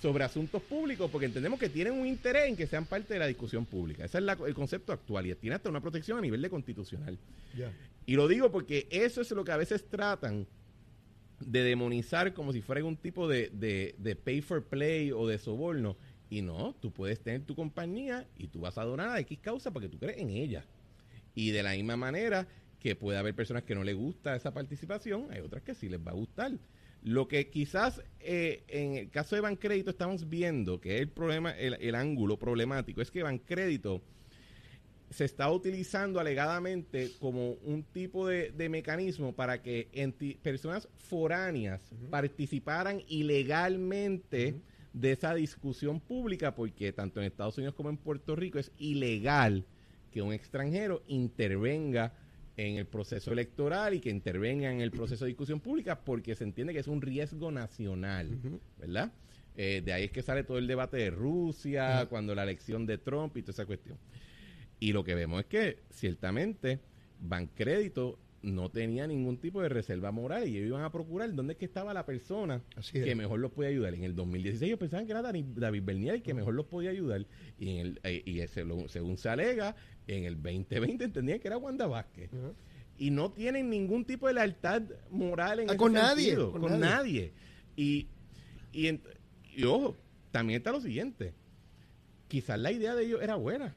sobre 0.00 0.24
asuntos 0.24 0.62
públicos 0.62 1.10
porque 1.10 1.26
entendemos 1.26 1.58
que 1.58 1.68
tienen 1.68 1.94
un 1.94 2.06
interés 2.06 2.48
en 2.48 2.56
que 2.56 2.66
sean 2.66 2.84
parte 2.84 3.14
de 3.14 3.20
la 3.20 3.26
discusión 3.26 3.64
pública. 3.64 4.04
Ese 4.04 4.18
es 4.18 4.24
el 4.46 4.54
concepto 4.54 4.92
actual 4.92 5.26
y 5.26 5.34
tiene 5.34 5.56
hasta 5.56 5.68
una 5.68 5.80
protección 5.80 6.18
a 6.18 6.20
nivel 6.20 6.42
de 6.42 6.50
constitucional. 6.50 7.18
Y 8.04 8.14
lo 8.14 8.28
digo 8.28 8.52
porque 8.52 8.86
eso 8.90 9.20
es 9.20 9.30
lo 9.32 9.44
que 9.44 9.52
a 9.52 9.56
veces 9.56 9.84
tratan 9.88 10.46
de 11.40 11.62
demonizar 11.62 12.32
como 12.32 12.52
si 12.52 12.62
fuera 12.62 12.84
un 12.84 12.96
tipo 12.96 13.28
de, 13.28 13.50
de, 13.50 14.16
pay 14.16 14.40
for 14.40 14.64
play 14.64 15.12
o 15.12 15.26
de 15.26 15.38
soborno. 15.38 15.96
Y 16.28 16.42
no, 16.42 16.74
tú 16.80 16.92
puedes 16.92 17.20
tener 17.20 17.42
tu 17.42 17.54
compañía 17.54 18.26
y 18.36 18.48
tú 18.48 18.60
vas 18.60 18.78
a 18.78 18.84
donar 18.84 19.10
a 19.10 19.20
X 19.20 19.38
causa 19.40 19.70
porque 19.70 19.88
tú 19.88 19.98
crees 19.98 20.18
en 20.18 20.30
ella. 20.30 20.64
Y 21.34 21.50
de 21.50 21.62
la 21.62 21.72
misma 21.72 21.96
manera 21.96 22.48
que 22.80 22.96
puede 22.96 23.18
haber 23.18 23.34
personas 23.34 23.62
que 23.62 23.74
no 23.74 23.84
les 23.84 23.94
gusta 23.94 24.34
esa 24.34 24.52
participación, 24.52 25.28
hay 25.30 25.40
otras 25.40 25.62
que 25.62 25.74
sí 25.74 25.88
les 25.88 26.00
va 26.00 26.10
a 26.10 26.14
gustar. 26.14 26.52
Lo 27.02 27.28
que 27.28 27.48
quizás 27.50 28.02
eh, 28.20 28.64
en 28.68 28.96
el 28.96 29.10
caso 29.10 29.36
de 29.36 29.42
Bancrédito 29.42 29.90
estamos 29.90 30.28
viendo, 30.28 30.80
que 30.80 30.98
el 30.98 31.08
problema, 31.08 31.52
el, 31.52 31.74
el 31.74 31.94
ángulo 31.94 32.38
problemático, 32.38 33.00
es 33.00 33.10
que 33.10 33.22
Bancrédito 33.22 34.02
se 35.10 35.24
está 35.24 35.50
utilizando 35.50 36.18
alegadamente 36.18 37.12
como 37.20 37.52
un 37.64 37.84
tipo 37.84 38.26
de, 38.26 38.68
mecanismo 38.68 39.32
para 39.34 39.62
que 39.62 39.88
personas 40.42 40.88
foráneas 40.96 41.80
participaran 42.10 43.02
ilegalmente 43.08 44.60
de 44.92 45.12
esa 45.12 45.34
discusión 45.34 46.00
pública, 46.00 46.54
porque 46.54 46.92
tanto 46.92 47.20
en 47.20 47.26
Estados 47.26 47.58
Unidos 47.58 47.74
como 47.74 47.90
en 47.90 47.98
Puerto 47.98 48.34
Rico 48.34 48.58
es 48.58 48.72
ilegal 48.78 49.64
que 50.10 50.22
un 50.22 50.32
extranjero 50.32 51.02
intervenga 51.06 52.14
en 52.56 52.76
el 52.76 52.86
proceso 52.86 53.32
electoral 53.32 53.94
y 53.94 54.00
que 54.00 54.08
intervenga 54.08 54.72
en 54.72 54.80
el 54.80 54.90
proceso 54.90 55.26
de 55.26 55.28
discusión 55.28 55.60
pública 55.60 56.00
porque 56.00 56.34
se 56.34 56.44
entiende 56.44 56.72
que 56.72 56.78
es 56.78 56.88
un 56.88 57.02
riesgo 57.02 57.52
nacional, 57.52 58.30
¿verdad? 58.78 59.12
Eh, 59.56 59.82
de 59.84 59.92
ahí 59.92 60.04
es 60.04 60.10
que 60.10 60.22
sale 60.22 60.44
todo 60.44 60.58
el 60.58 60.66
debate 60.66 60.96
de 60.96 61.10
Rusia, 61.10 62.06
cuando 62.08 62.34
la 62.34 62.42
elección 62.42 62.86
de 62.86 62.98
Trump 62.98 63.36
y 63.36 63.42
toda 63.42 63.52
esa 63.52 63.66
cuestión. 63.66 63.98
Y 64.78 64.92
lo 64.92 65.04
que 65.04 65.14
vemos 65.14 65.40
es 65.40 65.46
que 65.46 65.78
ciertamente 65.90 66.80
Bancrédito 67.20 68.18
no 68.42 68.70
tenía 68.70 69.06
ningún 69.06 69.38
tipo 69.38 69.60
de 69.60 69.68
reserva 69.68 70.12
moral 70.12 70.46
y 70.46 70.56
ellos 70.56 70.68
iban 70.68 70.84
a 70.84 70.92
procurar 70.92 71.34
dónde 71.34 71.54
es 71.54 71.58
que 71.58 71.64
estaba 71.64 71.92
la 71.92 72.06
persona 72.06 72.62
que 72.92 73.14
mejor 73.14 73.40
los 73.40 73.50
podía 73.50 73.70
ayudar. 73.70 73.94
En 73.94 74.04
el 74.04 74.14
2016 74.14 74.68
ellos 74.68 74.78
pensaban 74.78 75.06
que 75.06 75.12
era 75.12 75.22
David 75.22 75.82
Bernier 75.82 76.22
que 76.22 76.32
mejor 76.32 76.54
los 76.54 76.66
podía 76.66 76.90
ayudar 76.90 77.26
y, 77.58 77.70
en 77.70 77.78
el, 77.78 78.00
eh, 78.04 78.22
y 78.24 78.40
ese, 78.40 78.64
según 78.88 79.18
se 79.18 79.28
alega, 79.28 79.74
en 80.06 80.24
el 80.24 80.34
2020 80.40 81.04
entendían 81.04 81.40
que 81.40 81.48
era 81.48 81.58
Wanda 81.58 81.86
Vázquez. 81.86 82.30
Y 82.98 83.10
no 83.10 83.32
tienen 83.32 83.68
ningún 83.68 84.04
tipo 84.04 84.28
de 84.28 84.34
lealtad 84.34 84.82
moral 85.10 85.60
en 85.60 85.70
ah, 85.70 85.76
con 85.76 85.92
nadie, 85.92 86.36
con, 86.36 86.80
nadie. 86.80 87.32
Y, 87.74 88.06
y, 88.72 89.00
y 89.54 89.64
ojo, 89.64 89.96
también 90.30 90.58
está 90.58 90.70
lo 90.70 90.80
siguiente. 90.80 91.34
Quizás 92.28 92.58
la 92.58 92.70
idea 92.70 92.94
de 92.94 93.04
ellos 93.04 93.22
era 93.22 93.34
buena 93.34 93.74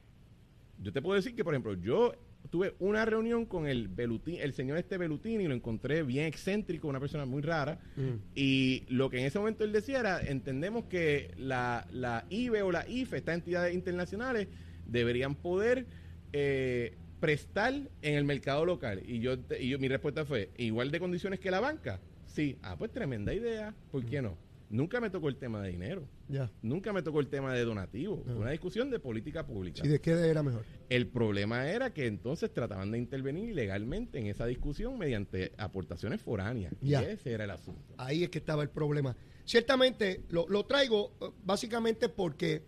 yo 0.82 0.92
te 0.92 1.02
puedo 1.02 1.16
decir 1.16 1.34
que, 1.34 1.44
por 1.44 1.54
ejemplo, 1.54 1.74
yo 1.74 2.14
tuve 2.48 2.74
una 2.78 3.04
reunión 3.04 3.44
con 3.44 3.66
el 3.66 3.90
el 3.98 4.52
señor 4.54 4.78
este 4.78 4.96
Belutini, 4.96 5.44
y 5.44 5.48
lo 5.48 5.54
encontré 5.54 6.02
bien 6.02 6.24
excéntrico, 6.24 6.88
una 6.88 7.00
persona 7.00 7.26
muy 7.26 7.42
rara, 7.42 7.78
mm. 7.96 8.32
y 8.34 8.84
lo 8.88 9.10
que 9.10 9.20
en 9.20 9.26
ese 9.26 9.38
momento 9.38 9.64
él 9.64 9.72
decía 9.72 10.00
era, 10.00 10.20
entendemos 10.20 10.84
que 10.84 11.34
la, 11.36 11.86
la 11.92 12.24
IBE 12.30 12.62
o 12.62 12.72
la 12.72 12.88
IFE, 12.88 13.18
estas 13.18 13.34
entidades 13.34 13.74
internacionales, 13.74 14.48
deberían 14.86 15.34
poder 15.34 15.86
eh, 16.32 16.96
prestar 17.20 17.74
en 17.74 18.14
el 18.14 18.24
mercado 18.24 18.64
local. 18.64 19.02
Y 19.06 19.20
yo, 19.20 19.36
y 19.58 19.68
yo 19.68 19.78
mi 19.78 19.88
respuesta 19.88 20.24
fue, 20.24 20.50
igual 20.56 20.90
de 20.90 20.98
condiciones 20.98 21.40
que 21.40 21.50
la 21.50 21.60
banca. 21.60 22.00
Sí, 22.26 22.56
ah, 22.62 22.76
pues 22.78 22.90
tremenda 22.90 23.34
idea, 23.34 23.74
¿por 23.90 24.04
qué 24.06 24.22
mm. 24.22 24.24
no? 24.24 24.49
Nunca 24.70 25.00
me 25.00 25.10
tocó 25.10 25.28
el 25.28 25.36
tema 25.36 25.60
de 25.60 25.70
dinero. 25.70 26.08
Ya. 26.28 26.48
Nunca 26.62 26.92
me 26.92 27.02
tocó 27.02 27.18
el 27.18 27.26
tema 27.26 27.52
de 27.52 27.64
donativo. 27.64 28.22
Fue 28.24 28.36
una 28.36 28.52
discusión 28.52 28.88
de 28.88 29.00
política 29.00 29.44
pública. 29.44 29.82
¿Y 29.84 29.88
de 29.88 30.00
qué 30.00 30.12
era 30.12 30.44
mejor? 30.44 30.64
El 30.88 31.08
problema 31.08 31.68
era 31.68 31.92
que 31.92 32.06
entonces 32.06 32.52
trataban 32.52 32.92
de 32.92 32.98
intervenir 32.98 33.48
ilegalmente 33.48 34.20
en 34.20 34.28
esa 34.28 34.46
discusión 34.46 34.96
mediante 34.96 35.52
aportaciones 35.58 36.22
foráneas. 36.22 36.72
Y 36.80 36.94
ese 36.94 37.32
era 37.32 37.44
el 37.44 37.50
asunto. 37.50 37.82
Ahí 37.98 38.22
es 38.22 38.30
que 38.30 38.38
estaba 38.38 38.62
el 38.62 38.70
problema. 38.70 39.16
Ciertamente 39.44 40.22
lo, 40.30 40.64
traigo 40.64 41.16
eh, 41.20 41.30
básicamente 41.44 42.08
porque 42.08 42.62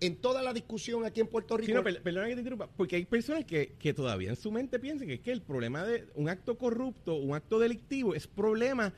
en 0.00 0.16
toda 0.16 0.42
la 0.42 0.52
discusión 0.52 1.06
aquí 1.06 1.20
en 1.20 1.28
Puerto 1.28 1.56
Rico. 1.56 1.68
Sí, 1.68 1.72
no, 1.72 1.82
perdona 1.82 2.26
que 2.26 2.34
te 2.34 2.40
interrumpa, 2.40 2.68
porque 2.76 2.96
hay 2.96 3.06
personas 3.06 3.46
que, 3.46 3.72
que, 3.78 3.94
todavía 3.94 4.28
en 4.28 4.36
su 4.36 4.52
mente 4.52 4.78
piensan 4.78 5.06
que 5.08 5.14
es 5.14 5.20
que 5.20 5.32
el 5.32 5.40
problema 5.40 5.84
de 5.84 6.04
un 6.16 6.28
acto 6.28 6.58
corrupto, 6.58 7.14
un 7.14 7.34
acto 7.34 7.58
delictivo, 7.58 8.14
es 8.14 8.26
problema 8.26 8.92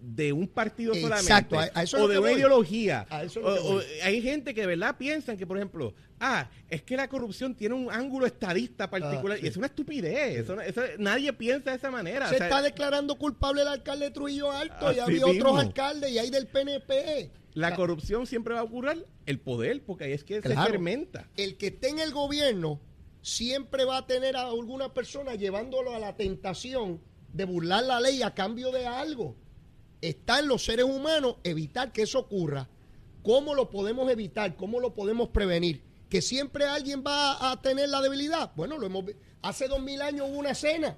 de 0.00 0.32
un 0.32 0.46
partido 0.46 0.94
Exacto, 0.94 1.56
solamente 1.56 1.56
a- 1.56 1.80
a 1.80 1.82
eso 1.82 1.96
es 1.96 2.02
o 2.04 2.08
de 2.08 2.18
una 2.18 2.28
voy. 2.30 2.38
ideología. 2.38 3.06
A 3.10 3.24
eso 3.24 3.40
O- 3.40 3.76
o- 3.78 3.82
hay 4.04 4.22
gente 4.22 4.54
que 4.54 4.60
de 4.60 4.66
verdad 4.68 4.96
piensan 4.98 5.36
que, 5.36 5.46
por 5.46 5.56
ejemplo, 5.56 5.94
ah, 6.20 6.48
es 6.68 6.82
que 6.82 6.96
la 6.96 7.08
corrupción 7.08 7.54
tiene 7.54 7.74
un 7.74 7.90
ángulo 7.90 8.26
estadista 8.26 8.88
particular. 8.88 9.36
Ah, 9.38 9.40
sí. 9.40 9.46
Y 9.46 9.48
es 9.48 9.56
una 9.56 9.66
estupidez. 9.66 10.38
Eso 10.38 10.54
no- 10.56 10.62
eso- 10.62 10.82
nadie 10.98 11.32
piensa 11.32 11.70
de 11.70 11.76
esa 11.76 11.90
manera. 11.90 12.28
Se 12.28 12.36
sea, 12.38 12.46
está 12.46 12.62
declarando 12.62 13.16
culpable 13.16 13.62
el 13.62 13.68
alcalde 13.68 14.06
de 14.06 14.10
Trujillo 14.12 14.52
Alto 14.52 14.92
y 14.92 14.98
había 15.00 15.24
otros 15.26 15.34
mismo. 15.34 15.58
alcaldes 15.58 16.10
y 16.12 16.18
hay 16.18 16.30
del 16.30 16.46
PNP. 16.46 17.30
la 17.54 17.74
corrupción 17.74 18.26
siempre 18.26 18.52
va 18.52 18.60
a 18.60 18.64
ocurrir 18.64 19.06
el 19.24 19.38
poder, 19.40 19.82
porque 19.82 20.04
ahí 20.04 20.12
es 20.12 20.24
que 20.24 20.42
se 20.42 20.54
fermenta. 20.54 21.26
El 21.38 21.56
que 21.56 21.68
esté 21.68 21.88
en 21.88 21.98
el 22.00 22.12
gobierno 22.12 22.80
siempre 23.22 23.84
va 23.86 23.96
a 23.98 24.06
tener 24.06 24.36
a 24.36 24.42
alguna 24.48 24.92
persona 24.92 25.34
llevándolo 25.36 25.94
a 25.94 25.98
la 25.98 26.14
tentación 26.16 27.00
de 27.32 27.44
burlar 27.46 27.82
la 27.84 27.98
ley 27.98 28.22
a 28.22 28.34
cambio 28.34 28.70
de 28.72 28.86
algo. 28.86 29.34
Está 30.00 30.38
en 30.40 30.48
los 30.48 30.64
seres 30.64 30.84
humanos 30.84 31.36
evitar 31.44 31.92
que 31.92 32.02
eso 32.02 32.18
ocurra. 32.20 32.68
¿Cómo 33.22 33.54
lo 33.54 33.70
podemos 33.70 34.10
evitar? 34.10 34.54
¿Cómo 34.56 34.78
lo 34.80 34.94
podemos 34.94 35.28
prevenir? 35.30 35.82
¿Que 36.08 36.22
siempre 36.22 36.64
alguien 36.64 37.02
va 37.04 37.50
a 37.50 37.60
tener 37.60 37.88
la 37.88 38.00
debilidad? 38.00 38.52
Bueno, 38.56 38.78
lo 38.78 38.86
hemos 38.86 39.04
Hace 39.42 39.68
dos 39.68 39.80
mil 39.82 40.00
años 40.02 40.26
hubo 40.28 40.38
una 40.38 40.54
cena 40.54 40.96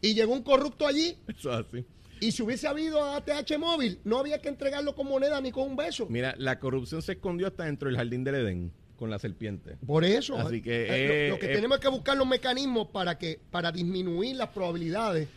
y 0.00 0.14
llegó 0.14 0.32
un 0.32 0.42
corrupto 0.42 0.86
allí 0.86 1.16
Eso 1.28 1.52
es 1.58 1.66
así. 1.66 1.84
y 2.20 2.32
si 2.32 2.42
hubiese 2.42 2.66
habido 2.66 3.02
ATH 3.04 3.58
móvil, 3.58 3.98
no 4.04 4.18
había 4.18 4.40
que 4.40 4.48
entregarlo 4.48 4.94
con 4.94 5.06
moneda 5.06 5.40
ni 5.40 5.52
con 5.52 5.68
un 5.70 5.76
beso. 5.76 6.06
Mira, 6.08 6.34
la 6.38 6.58
corrupción 6.58 7.02
se 7.02 7.12
escondió 7.12 7.46
hasta 7.46 7.64
dentro 7.64 7.88
del 7.88 7.96
jardín 7.96 8.24
del 8.24 8.34
Edén 8.36 8.72
con 8.96 9.10
la 9.10 9.18
serpiente. 9.18 9.76
Por 9.86 10.04
eso, 10.04 10.36
Así 10.38 10.62
que, 10.62 10.84
eh, 10.84 11.06
lo- 11.08 11.14
eh, 11.14 11.28
lo, 11.30 11.38
que 11.38 11.52
eh, 11.52 11.54
tenemos 11.54 11.76
es 11.78 11.82
que 11.82 11.88
buscar 11.88 12.16
los 12.16 12.26
mecanismos 12.26 12.88
para 12.88 13.18
que 13.18 13.38
para 13.50 13.70
disminuir 13.72 14.36
las 14.36 14.48
probabilidades 14.48 15.28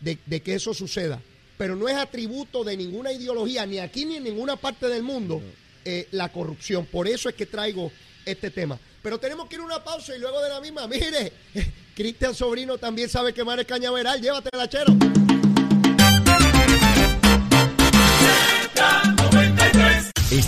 de, 0.00 0.18
de 0.24 0.40
que 0.40 0.54
eso 0.54 0.72
suceda. 0.74 1.20
Pero 1.56 1.76
no 1.76 1.88
es 1.88 1.96
atributo 1.96 2.64
de 2.64 2.76
ninguna 2.76 3.12
ideología, 3.12 3.64
ni 3.66 3.78
aquí 3.78 4.04
ni 4.04 4.16
en 4.16 4.24
ninguna 4.24 4.56
parte 4.56 4.88
del 4.88 5.02
mundo, 5.02 5.40
eh, 5.84 6.08
la 6.12 6.30
corrupción. 6.30 6.86
Por 6.86 7.06
eso 7.06 7.28
es 7.28 7.34
que 7.34 7.46
traigo 7.46 7.92
este 8.24 8.50
tema. 8.50 8.78
Pero 9.02 9.18
tenemos 9.18 9.48
que 9.48 9.56
ir 9.56 9.60
a 9.60 9.64
una 9.64 9.84
pausa 9.84 10.16
y 10.16 10.18
luego 10.18 10.40
de 10.40 10.48
la 10.48 10.60
misma, 10.60 10.86
mire, 10.88 11.32
Cristian 11.94 12.34
Sobrino 12.34 12.78
también 12.78 13.08
sabe 13.08 13.32
quemar 13.32 13.58
el 13.58 13.66
cañaveral. 13.66 14.20
Llévatela, 14.20 14.68
chero. 14.68 14.94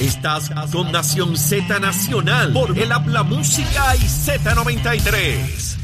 Estás 0.00 0.50
con 0.72 0.90
Nación 0.90 1.36
Z 1.36 1.78
Nacional 1.78 2.52
por 2.52 2.76
el 2.76 2.90
Habla 2.90 3.22
Música 3.22 3.94
y 3.96 4.00
Z93. 4.00 5.76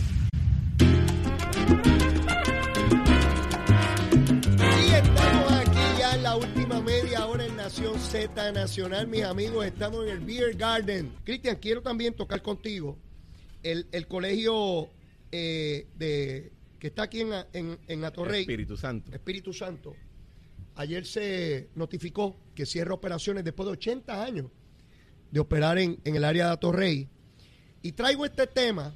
Z 8.12 8.52
Nacional, 8.52 9.06
mis 9.06 9.22
amigos. 9.22 9.64
Estamos 9.64 10.04
en 10.04 10.10
el 10.10 10.20
Beer 10.20 10.54
Garden. 10.54 11.12
Cristian, 11.24 11.56
quiero 11.56 11.80
también 11.82 12.14
tocar 12.14 12.42
contigo 12.42 12.98
el, 13.62 13.86
el 13.92 14.06
colegio 14.06 14.90
eh, 15.30 15.86
de 15.96 16.52
que 16.78 16.88
está 16.88 17.04
aquí 17.04 17.20
en, 17.20 17.30
en, 17.54 17.78
en 17.88 18.04
Atorrey, 18.04 18.42
Espíritu 18.42 18.76
Santo. 18.76 19.12
Espíritu 19.14 19.52
Santo. 19.54 19.94
Ayer 20.74 21.06
se 21.06 21.68
notificó 21.74 22.36
que 22.54 22.66
cierra 22.66 22.92
operaciones 22.94 23.44
después 23.44 23.66
de 23.66 23.72
80 23.72 24.22
años 24.24 24.46
de 25.30 25.40
operar 25.40 25.78
en, 25.78 25.98
en 26.04 26.16
el 26.16 26.24
área 26.24 26.46
de 26.46 26.52
Atorrey. 26.52 27.08
Y 27.82 27.92
traigo 27.92 28.24
este 28.26 28.46
tema 28.46 28.94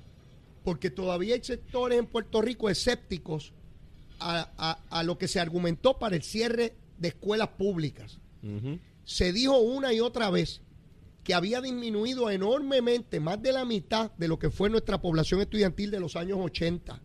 porque 0.62 0.90
todavía 0.90 1.34
hay 1.34 1.42
sectores 1.42 1.98
en 1.98 2.06
Puerto 2.06 2.42
Rico 2.42 2.68
escépticos 2.68 3.52
a, 4.18 4.50
a- 4.58 4.98
a 4.98 5.02
lo 5.04 5.16
que 5.16 5.28
se 5.28 5.40
argumentó 5.40 5.98
para 5.98 6.16
el 6.16 6.22
cierre 6.22 6.74
de 6.98 7.08
escuelas 7.08 7.48
públicas. 7.48 8.18
Ujú. 8.42 8.78
Se 9.06 9.32
dijo 9.32 9.56
una 9.58 9.92
y 9.92 10.00
otra 10.00 10.30
vez 10.30 10.60
que 11.22 11.32
había 11.32 11.60
disminuido 11.60 12.28
enormemente, 12.28 13.20
más 13.20 13.40
de 13.40 13.52
la 13.52 13.64
mitad 13.64 14.10
de 14.18 14.26
lo 14.26 14.38
que 14.38 14.50
fue 14.50 14.68
nuestra 14.68 15.00
población 15.00 15.40
estudiantil 15.40 15.92
de 15.92 16.00
los 16.00 16.16
años 16.16 16.38
80. 16.40 17.00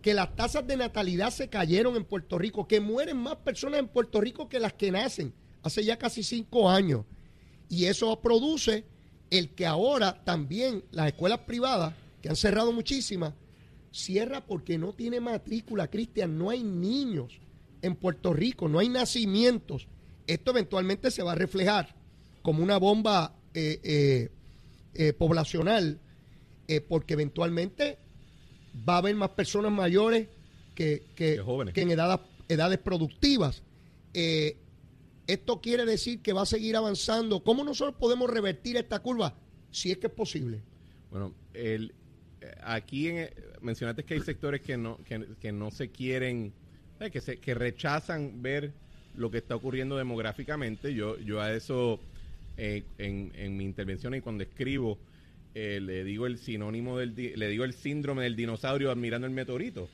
Que 0.00 0.14
las 0.14 0.34
tasas 0.36 0.64
de 0.66 0.76
natalidad 0.76 1.30
se 1.30 1.48
cayeron 1.48 1.96
en 1.96 2.04
Puerto 2.04 2.38
Rico, 2.38 2.68
que 2.68 2.80
mueren 2.80 3.16
más 3.16 3.34
personas 3.36 3.80
en 3.80 3.88
Puerto 3.88 4.20
Rico 4.20 4.48
que 4.48 4.60
las 4.60 4.72
que 4.74 4.92
nacen 4.92 5.34
hace 5.62 5.84
ya 5.84 5.98
casi 5.98 6.22
cinco 6.22 6.70
años. 6.70 7.04
Y 7.68 7.86
eso 7.86 8.20
produce 8.20 8.84
el 9.30 9.50
que 9.50 9.66
ahora 9.66 10.22
también 10.24 10.84
las 10.92 11.08
escuelas 11.08 11.40
privadas, 11.40 11.94
que 12.22 12.28
han 12.28 12.36
cerrado 12.36 12.72
muchísimas, 12.72 13.34
cierra 13.90 14.46
porque 14.46 14.78
no 14.78 14.92
tiene 14.92 15.18
matrícula, 15.18 15.90
Cristian, 15.90 16.38
no 16.38 16.50
hay 16.50 16.62
niños 16.62 17.40
en 17.82 17.96
Puerto 17.96 18.32
Rico, 18.32 18.68
no 18.68 18.78
hay 18.78 18.88
nacimientos. 18.88 19.88
Esto 20.28 20.52
eventualmente 20.52 21.10
se 21.10 21.22
va 21.24 21.32
a 21.32 21.34
reflejar 21.34 21.96
como 22.42 22.62
una 22.62 22.76
bomba 22.78 23.34
eh, 23.54 23.80
eh, 23.82 24.28
eh, 24.94 25.12
poblacional, 25.12 25.98
porque 26.88 27.14
eventualmente 27.14 27.98
va 28.88 28.94
a 28.94 28.98
haber 28.98 29.14
más 29.16 29.30
personas 29.30 29.72
mayores 29.72 30.28
que, 30.76 31.02
que- 31.16 31.34
Que 31.34 31.38
jóvenes. 31.40 31.74
que 31.74 31.80
en 31.80 31.90
edades, 31.90 32.20
edades 32.48 32.78
productivas. 32.78 33.62
Esto 35.26 35.60
quiere 35.60 35.84
decir 35.84 36.20
que 36.20 36.32
va 36.32 36.42
a 36.42 36.46
seguir 36.46 36.76
avanzando. 36.76 37.42
¿Cómo 37.42 37.64
nosotros 37.64 37.96
podemos 37.98 38.30
revertir 38.30 38.76
esta 38.76 39.00
curva? 39.00 39.34
Si 39.70 39.90
es 39.90 39.98
que 39.98 40.06
es 40.06 40.12
posible. 40.12 40.62
Bueno, 41.10 41.34
el, 41.54 41.94
aquí 42.62 43.08
en, 43.08 43.30
mencionaste 43.60 44.04
que 44.04 44.14
hay 44.14 44.20
sectores 44.20 44.60
que 44.62 44.76
no, 44.78 44.98
que, 45.04 45.26
que 45.40 45.52
no 45.52 45.70
se 45.70 45.90
quieren, 45.90 46.52
que, 47.12 47.20
se, 47.20 47.38
que 47.38 47.54
rechazan 47.54 48.40
ver 48.42 48.72
lo 49.18 49.30
que 49.30 49.38
está 49.38 49.56
ocurriendo 49.56 49.96
demográficamente. 49.96 50.94
Yo, 50.94 51.18
yo 51.18 51.40
a 51.40 51.52
eso, 51.52 52.00
eh, 52.56 52.84
en, 52.98 53.32
en 53.34 53.56
mi 53.56 53.64
intervención 53.64 54.14
y 54.14 54.20
cuando 54.20 54.44
escribo, 54.44 54.98
eh, 55.54 55.80
le 55.82 56.04
digo 56.04 56.26
el 56.26 56.38
sinónimo 56.38 56.98
del, 56.98 57.14
le 57.14 57.48
digo 57.48 57.64
el 57.64 57.74
síndrome 57.74 58.22
del 58.22 58.36
dinosaurio 58.36 58.90
admirando 58.90 59.26
el 59.26 59.32
meteorito. 59.32 59.88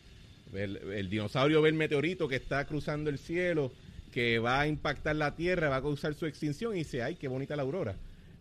El, 0.52 0.76
el 0.76 1.08
dinosaurio 1.08 1.62
ve 1.62 1.70
el 1.70 1.74
meteorito 1.74 2.28
que 2.28 2.37
está 2.37 2.64
cruzando 2.66 3.10
el 3.10 3.18
cielo, 3.18 3.72
que 4.12 4.38
va 4.38 4.60
a 4.60 4.68
impactar 4.68 5.16
la 5.16 5.34
Tierra, 5.34 5.68
va 5.68 5.76
a 5.76 5.82
causar 5.82 6.14
su 6.14 6.26
extinción 6.26 6.74
y 6.74 6.80
dice, 6.80 7.02
ay, 7.02 7.16
qué 7.16 7.28
bonita 7.28 7.56
la 7.56 7.62
aurora. 7.62 7.96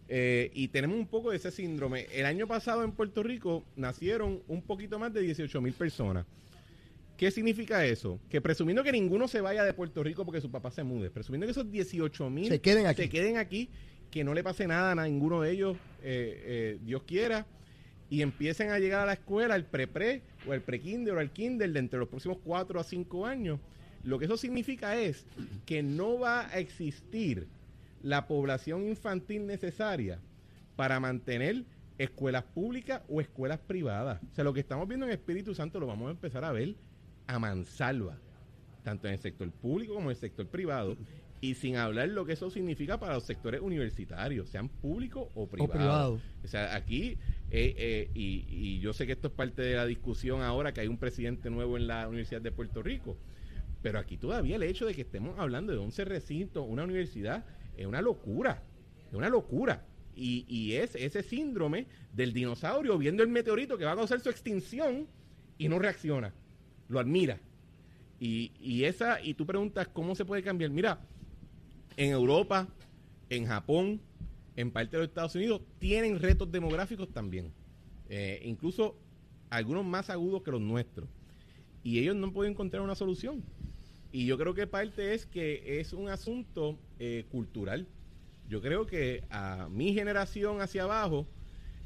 Eh, 0.10 0.52
y 0.54 0.68
tenemos 0.68 0.98
un 0.98 1.08
poco 1.08 1.32
de 1.32 1.38
ese 1.38 1.50
síndrome. 1.50 2.08
El 2.14 2.26
año 2.26 2.46
pasado 2.46 2.84
en 2.84 2.92
Puerto 2.92 3.24
Rico 3.24 3.64
nacieron 3.76 4.42
un 4.48 4.62
poquito 4.62 5.00
más 5.00 5.14
de 5.14 5.22
18 5.22 5.62
mil 5.62 5.74
personas. 5.74 6.26
¿Qué 7.24 7.32
significa 7.32 7.86
eso? 7.86 8.20
Que 8.30 8.42
presumiendo 8.42 8.84
que 8.84 8.92
ninguno 8.92 9.30
se 9.30 9.40
vaya 9.40 9.64
de 9.64 9.72
Puerto 9.72 10.04
Rico 10.04 10.26
porque 10.26 10.42
su 10.42 10.52
papá 10.52 10.72
se 10.72 10.84
mude, 10.84 11.10
presumiendo 11.10 11.48
que 11.48 11.52
esos 11.52 11.72
18 11.72 12.30
mil 12.30 12.50
Se 12.50 12.60
queden 12.60 12.86
aquí. 12.86 13.04
se 13.04 13.10
queden 13.10 13.38
aquí, 13.38 13.70
que 14.12 14.26
no 14.26 14.34
le 14.34 14.44
pase 14.44 14.68
nada 14.68 14.92
a 14.92 15.08
ninguno 15.08 15.40
de 15.40 15.52
ellos, 15.52 15.78
eh, 16.02 16.44
eh, 16.46 16.80
Dios 16.84 17.04
quiera, 17.04 17.46
y 18.10 18.24
empiecen 18.24 18.72
a 18.72 18.80
llegar 18.80 19.04
a 19.04 19.06
la 19.06 19.14
escuela, 19.14 19.56
al 19.56 19.64
pre-pre, 19.64 20.22
o 20.46 20.52
al 20.52 20.64
pre-kinder, 20.64 21.14
o 21.14 21.20
al 21.22 21.32
kinder, 21.32 21.72
de 21.72 21.80
entre 21.80 21.98
los 21.98 22.10
próximos 22.10 22.40
4 22.44 22.78
a 22.78 22.84
5 22.84 23.26
años, 23.26 23.62
lo 24.04 24.20
que 24.20 24.26
eso 24.26 24.36
significa 24.36 24.98
es 24.98 25.26
que 25.66 25.82
no 25.82 26.20
va 26.20 26.50
a 26.50 26.60
existir 26.60 27.48
la 28.02 28.28
población 28.28 28.86
infantil 28.86 29.48
necesaria 29.48 30.20
para 30.76 31.00
mantener 31.00 31.64
escuelas 31.98 32.44
públicas 32.44 33.02
o 33.08 33.22
escuelas 33.22 33.60
privadas. 33.60 34.22
O 34.30 34.36
sea, 34.36 34.44
lo 34.44 34.54
que 34.54 34.60
estamos 34.60 34.90
viendo 34.90 35.06
en 35.06 35.14
Espíritu 35.14 35.56
Santo 35.56 35.80
lo 35.80 35.88
vamos 35.88 36.10
a 36.10 36.12
empezar 36.12 36.44
a 36.44 36.52
ver 36.52 36.76
a 37.28 37.40
mansalva, 37.40 38.18
tanto 38.84 39.08
en 39.08 39.14
el 39.14 39.20
sector 39.20 39.50
público 39.52 39.94
como 39.94 40.08
en 40.08 40.16
el 40.16 40.18
sector 40.18 40.48
privado, 40.48 40.98
y 41.42 41.56
sin 41.56 41.76
hablar 41.76 42.08
lo 42.08 42.26
que 42.26 42.34
eso 42.34 42.50
significa 42.50 43.00
para 43.00 43.16
los 43.16 43.26
sectores 43.26 43.60
universitarios, 43.60 44.50
sean 44.50 44.70
públicos 44.70 45.28
o 45.36 45.48
privados. 45.48 45.76
privados. 45.76 46.22
O 46.44 46.48
sea, 46.48 46.74
aquí, 46.74 47.18
eh, 47.52 47.76
eh, 47.78 48.12
y, 48.14 48.46
y 48.50 48.80
yo 48.80 48.94
sé 48.94 49.06
que 49.06 49.12
esto 49.12 49.28
es 49.28 49.34
parte 49.34 49.62
de 49.62 49.76
la 49.76 49.86
discusión 49.86 50.42
ahora 50.42 50.74
que 50.74 50.80
hay 50.80 50.88
un 50.88 50.98
presidente 50.98 51.50
nuevo 51.50 51.76
en 51.76 51.88
la 51.88 52.08
Universidad 52.08 52.40
de 52.40 52.52
Puerto 52.54 52.82
Rico, 52.82 53.18
pero 53.82 54.00
aquí 54.00 54.16
todavía 54.16 54.56
el 54.56 54.64
hecho 54.64 54.86
de 54.86 54.96
que 54.96 55.02
estemos 55.02 55.38
hablando 55.38 55.74
de 55.74 55.80
11 55.80 56.06
recintos, 56.06 56.66
una 56.66 56.86
universidad, 56.86 57.44
es 57.76 57.86
una 57.86 58.02
locura, 58.02 58.64
es 59.10 59.14
una 59.14 59.30
locura. 59.30 59.86
Y, 60.16 60.46
y 60.48 60.76
es 60.76 60.96
ese 60.96 61.24
síndrome 61.24 61.88
del 62.14 62.32
dinosaurio 62.32 62.98
viendo 62.98 63.24
el 63.24 63.30
meteorito 63.30 63.78
que 63.78 63.84
va 63.84 63.92
a 63.92 63.96
causar 63.96 64.22
su 64.22 64.30
extinción 64.30 65.08
y 65.58 65.68
no 65.68 65.80
reacciona, 65.80 66.34
lo 66.88 67.00
admira. 67.00 67.40
Y, 68.20 68.52
y 68.60 68.86
esa, 68.86 69.22
y 69.22 69.34
tú 69.34 69.46
preguntas 69.46 69.88
cómo 69.88 70.16
se 70.16 70.26
puede 70.26 70.44
cambiar. 70.44 70.72
Mira, 70.72 71.00
en 71.98 72.12
Europa, 72.12 72.68
en 73.30 73.46
Japón, 73.46 74.00
en 74.56 74.72
parte 74.72 74.98
de 74.98 75.04
los 75.04 75.10
Estados 75.10 75.36
Unidos, 75.36 75.62
tienen 75.80 76.20
retos 76.20 76.52
demográficos 76.52 77.10
también. 77.12 77.52
Eh, 78.10 78.42
incluso 78.46 78.96
algunos 79.50 79.86
más 79.86 80.10
agudos 80.10 80.44
que 80.44 80.52
los 80.52 80.62
nuestros. 80.62 81.08
Y 81.84 82.00
ellos 82.00 82.16
no 82.16 82.32
podido 82.32 82.52
encontrar 82.52 82.82
una 82.82 82.96
solución. 82.96 83.44
Y 84.12 84.26
yo 84.26 84.38
creo 84.38 84.54
que 84.54 84.68
parte 84.68 85.14
es 85.14 85.26
que 85.26 85.80
es 85.80 85.94
un 85.94 86.08
asunto 86.08 86.78
eh, 87.00 87.26
cultural. 87.32 87.88
Yo 88.48 88.62
creo 88.62 88.86
que 88.86 89.24
a 89.30 89.68
mi 89.72 89.94
generación 89.94 90.62
hacia 90.62 90.84
abajo, 90.84 91.26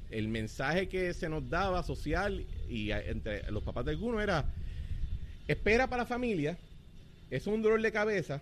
el 0.09 0.27
mensaje 0.27 0.87
que 0.87 1.13
se 1.13 1.29
nos 1.29 1.49
daba 1.49 1.83
social 1.83 2.45
y 2.69 2.91
entre 2.91 3.49
los 3.51 3.63
papás 3.63 3.85
de 3.85 3.91
algunos 3.91 4.21
era, 4.21 4.53
espera 5.47 5.87
para 5.87 6.03
la 6.03 6.07
familia, 6.07 6.57
es 7.29 7.47
un 7.47 7.61
dolor 7.61 7.81
de 7.81 7.91
cabeza, 7.91 8.41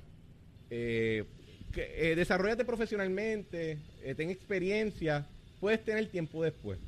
eh, 0.69 1.23
que, 1.71 2.11
eh, 2.11 2.15
desarrollate 2.15 2.65
profesionalmente, 2.65 3.77
eh, 4.03 4.15
ten 4.15 4.29
experiencia, 4.29 5.25
puedes 5.59 5.83
tener 5.83 6.07
tiempo 6.07 6.43
después. 6.43 6.79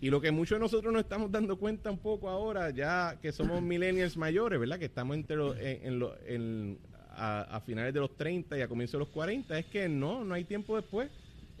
Y 0.00 0.10
lo 0.10 0.20
que 0.20 0.30
muchos 0.30 0.56
de 0.56 0.60
nosotros 0.60 0.92
nos 0.92 1.02
estamos 1.02 1.30
dando 1.30 1.56
cuenta 1.56 1.90
un 1.90 1.98
poco 1.98 2.28
ahora, 2.28 2.70
ya 2.70 3.18
que 3.22 3.32
somos 3.32 3.62
millennials 3.62 4.16
mayores, 4.16 4.58
¿verdad? 4.60 4.78
Que 4.78 4.86
estamos 4.86 5.16
entre 5.16 5.36
los- 5.36 5.56
en, 5.58 5.86
en 5.86 5.98
lo- 5.98 6.14
en- 6.26 6.78
a, 7.16 7.42
a 7.42 7.60
finales 7.60 7.94
de 7.94 8.00
los 8.00 8.16
30 8.16 8.58
y 8.58 8.62
a 8.62 8.66
comienzos 8.66 8.94
de 8.94 8.98
los 8.98 9.08
40, 9.08 9.56
es 9.56 9.66
que 9.66 9.88
no, 9.88 10.24
no 10.24 10.34
hay 10.34 10.42
tiempo 10.44 10.74
después. 10.76 11.08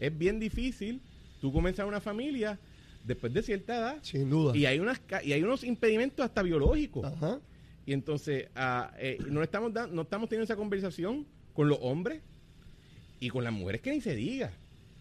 Es 0.00 0.16
bien 0.18 0.40
difícil 0.40 1.00
tú 1.40 1.52
comenzar 1.52 1.86
una 1.86 2.00
familia 2.00 2.58
después 3.04 3.32
de 3.32 3.40
cierta 3.42 3.76
edad. 3.78 3.98
Sin 4.02 4.28
duda. 4.28 4.56
Y 4.56 4.66
hay, 4.66 4.80
unas, 4.80 5.00
y 5.22 5.32
hay 5.32 5.42
unos 5.44 5.62
impedimentos 5.62 6.24
hasta 6.24 6.42
biológicos. 6.42 7.04
Ajá. 7.04 7.38
Y 7.86 7.92
entonces 7.92 8.48
ah, 8.54 8.92
eh, 8.98 9.18
no, 9.28 9.42
estamos 9.42 9.72
dan- 9.72 9.94
no 9.94 10.02
estamos 10.02 10.28
teniendo 10.28 10.44
esa 10.44 10.56
conversación 10.56 11.26
con 11.52 11.68
los 11.68 11.78
hombres 11.82 12.20
y 13.20 13.28
con 13.28 13.44
las 13.44 13.52
mujeres 13.52 13.80
que 13.80 13.90
ni 13.92 14.00
se 14.00 14.14
diga. 14.14 14.50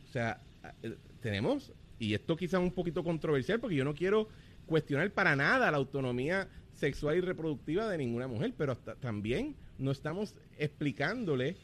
O 0.10 0.12
sea, 0.12 0.40
ah, 0.64 0.74
eh, 0.84 0.96
tenemos, 1.22 1.72
y 2.00 2.14
esto 2.14 2.36
quizás 2.36 2.60
un 2.62 2.72
poquito 2.72 3.04
controversial 3.04 3.60
porque 3.60 3.76
yo 3.76 3.86
no 3.86 3.94
quiero 3.94 4.28
cuestionar 4.66 5.12
para 5.12 5.36
nada 5.36 5.72
la 5.72 5.78
autonomía 5.78 6.48
sexual 6.74 7.18
y 7.18 7.22
reproductiva 7.22 7.88
de 7.90 7.98
ninguna 7.98 8.28
mujer, 8.28 8.54
pero 8.58 8.72
hasta 8.74 8.96
también 8.96 9.56
no 9.78 9.92
estamos 9.92 10.36
explicándole 10.58 11.56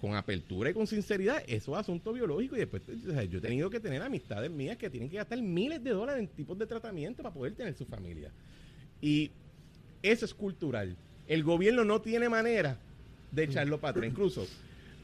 con 0.00 0.14
apertura 0.14 0.70
y 0.70 0.74
con 0.74 0.86
sinceridad 0.86 1.42
esos 1.46 1.76
asuntos 1.78 2.12
biológicos 2.14 2.58
y 2.58 2.60
después 2.60 2.82
yo 2.86 3.38
he 3.38 3.40
tenido 3.40 3.70
que 3.70 3.80
tener 3.80 4.02
amistades 4.02 4.50
mías 4.50 4.76
que 4.76 4.90
tienen 4.90 5.08
que 5.08 5.16
gastar 5.16 5.40
miles 5.40 5.82
de 5.82 5.90
dólares 5.90 6.20
en 6.20 6.28
tipos 6.28 6.58
de 6.58 6.66
tratamiento 6.66 7.22
para 7.22 7.34
poder 7.34 7.54
tener 7.54 7.74
su 7.74 7.86
familia. 7.86 8.30
Y 9.00 9.30
eso 10.10 10.24
es 10.24 10.34
cultural. 10.34 10.96
El 11.26 11.42
gobierno 11.42 11.84
no 11.84 12.00
tiene 12.00 12.28
manera 12.28 12.78
de 13.32 13.44
echarlo 13.44 13.80
para 13.80 13.92
atrás. 13.92 14.06
Incluso 14.10 14.46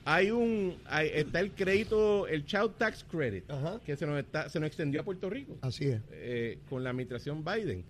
hay 0.05 0.31
un 0.31 0.77
hay- 0.87 1.11
está 1.15 1.41
el 1.41 1.51
crédito, 1.53 2.27
el 2.27 2.45
Child 2.47 2.73
Tax 2.79 3.05
Credit, 3.11 3.51
Ajá. 3.51 3.81
que 3.85 3.97
se 3.97 4.07
nos, 4.07 4.19
está, 4.19 4.49
se 4.49 4.61
nos 4.61 4.67
extendió 4.69 5.01
a 5.01 5.05
Puerto 5.05 5.29
Rico 5.31 5.57
Así 5.63 5.87
es. 5.87 6.01
eh, 6.13 6.59
con 6.69 6.85
la 6.85 6.91
administración 6.91 7.45
Biden, 7.45 7.85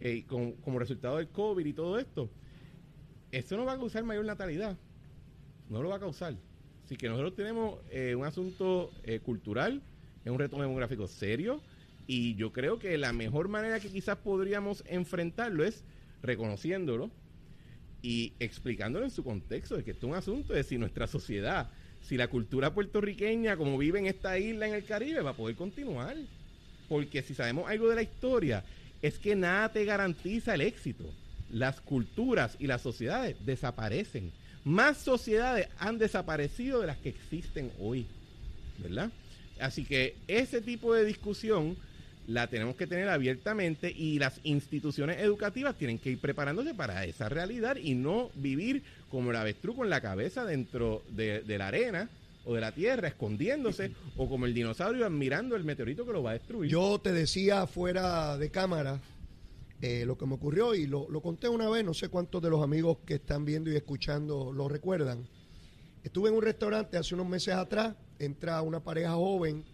eh, 0.00 0.12
y 0.16 0.22
con- 0.22 0.52
como 0.52 0.78
resultado 0.78 1.16
del 1.18 1.28
COVID 1.28 1.64
y 1.64 1.72
todo 1.72 1.98
esto. 1.98 2.28
Esto 3.32 3.56
no 3.56 3.64
va 3.64 3.72
a 3.72 3.76
causar 3.78 4.04
mayor 4.04 4.24
natalidad. 4.24 4.76
No 5.68 5.82
lo 5.82 5.88
va 5.88 5.96
a 5.96 6.00
causar. 6.00 6.34
Así 6.84 6.96
que 6.96 7.08
nosotros 7.08 7.34
tenemos 7.34 7.80
eh, 7.90 8.14
un 8.14 8.24
asunto 8.24 8.90
eh, 9.02 9.18
cultural, 9.20 9.82
es 10.24 10.30
un 10.30 10.38
reto 10.38 10.60
demográfico 10.60 11.06
serio, 11.08 11.60
y 12.06 12.36
yo 12.36 12.52
creo 12.52 12.78
que 12.78 12.96
la 12.98 13.12
mejor 13.12 13.48
manera 13.48 13.80
que 13.80 13.88
quizás 13.88 14.16
podríamos 14.18 14.84
enfrentarlo 14.86 15.64
es 15.64 15.82
reconociéndolo 16.26 17.10
y 18.02 18.34
explicándolo 18.38 19.04
en 19.04 19.10
su 19.10 19.24
contexto, 19.24 19.76
de 19.76 19.84
que 19.84 19.92
esto 19.92 20.06
es 20.06 20.10
un 20.10 20.18
asunto 20.18 20.52
de 20.52 20.62
si 20.62 20.78
nuestra 20.78 21.06
sociedad, 21.06 21.70
si 22.02 22.16
la 22.16 22.28
cultura 22.28 22.72
puertorriqueña, 22.72 23.56
como 23.56 23.78
vive 23.78 23.98
en 23.98 24.06
esta 24.06 24.38
isla 24.38 24.68
en 24.68 24.74
el 24.74 24.84
Caribe, 24.84 25.22
va 25.22 25.30
a 25.30 25.36
poder 25.36 25.56
continuar. 25.56 26.16
Porque 26.88 27.22
si 27.22 27.34
sabemos 27.34 27.68
algo 27.68 27.88
de 27.88 27.96
la 27.96 28.02
historia, 28.02 28.64
es 29.02 29.18
que 29.18 29.34
nada 29.34 29.72
te 29.72 29.84
garantiza 29.84 30.54
el 30.54 30.60
éxito. 30.60 31.04
Las 31.50 31.80
culturas 31.80 32.56
y 32.60 32.66
las 32.66 32.82
sociedades 32.82 33.36
desaparecen. 33.44 34.30
Más 34.64 34.98
sociedades 34.98 35.68
han 35.78 35.98
desaparecido 35.98 36.80
de 36.80 36.86
las 36.88 36.98
que 36.98 37.08
existen 37.08 37.72
hoy. 37.80 38.06
¿Verdad? 38.78 39.10
Así 39.58 39.84
que 39.84 40.16
ese 40.28 40.60
tipo 40.60 40.94
de 40.94 41.04
discusión 41.04 41.76
la 42.26 42.48
tenemos 42.48 42.76
que 42.76 42.86
tener 42.86 43.08
abiertamente 43.08 43.90
y 43.90 44.18
las 44.18 44.40
instituciones 44.42 45.18
educativas 45.20 45.76
tienen 45.76 45.98
que 45.98 46.10
ir 46.10 46.18
preparándose 46.18 46.74
para 46.74 47.04
esa 47.04 47.28
realidad 47.28 47.76
y 47.76 47.94
no 47.94 48.30
vivir 48.34 48.82
como 49.10 49.30
el 49.30 49.36
avestruz 49.36 49.76
con 49.76 49.90
la 49.90 50.00
cabeza 50.00 50.44
dentro 50.44 51.02
de, 51.10 51.42
la 51.46 51.68
arena 51.68 52.08
o 52.44 52.54
de 52.54 52.60
la 52.60 52.72
tierra, 52.72 53.08
escondiéndose, 53.08 53.92
o 54.16 54.28
como 54.28 54.46
el 54.46 54.54
dinosaurio 54.54 55.06
admirando 55.06 55.56
el 55.56 55.64
meteorito 55.64 56.04
que 56.04 56.12
lo 56.12 56.22
va 56.22 56.30
a 56.30 56.34
destruir. 56.34 56.70
Yo 56.70 57.00
te 57.00 57.12
decía 57.12 57.66
fuera 57.66 58.36
de 58.36 58.50
cámara 58.50 59.00
eh, 59.80 60.04
lo 60.04 60.18
que 60.18 60.26
me 60.26 60.34
ocurrió 60.34 60.74
y 60.74 60.86
lo, 60.86 61.08
lo 61.08 61.20
conté 61.20 61.48
una 61.48 61.68
vez, 61.68 61.84
no 61.84 61.94
sé 61.94 62.08
cuántos 62.08 62.42
de 62.42 62.50
los 62.50 62.62
amigos 62.62 62.98
que 63.06 63.14
están 63.14 63.44
viendo 63.44 63.70
y 63.70 63.76
escuchando 63.76 64.52
lo 64.52 64.68
recuerdan. 64.68 65.26
Estuve 66.02 66.28
en 66.28 66.36
un 66.36 66.42
restaurante 66.42 66.96
hace 66.96 67.14
unos 67.14 67.28
meses 67.28 67.54
atrás, 67.54 67.94
entra 68.18 68.62
una 68.62 68.80
pareja 68.80 69.14
joven 69.14 69.64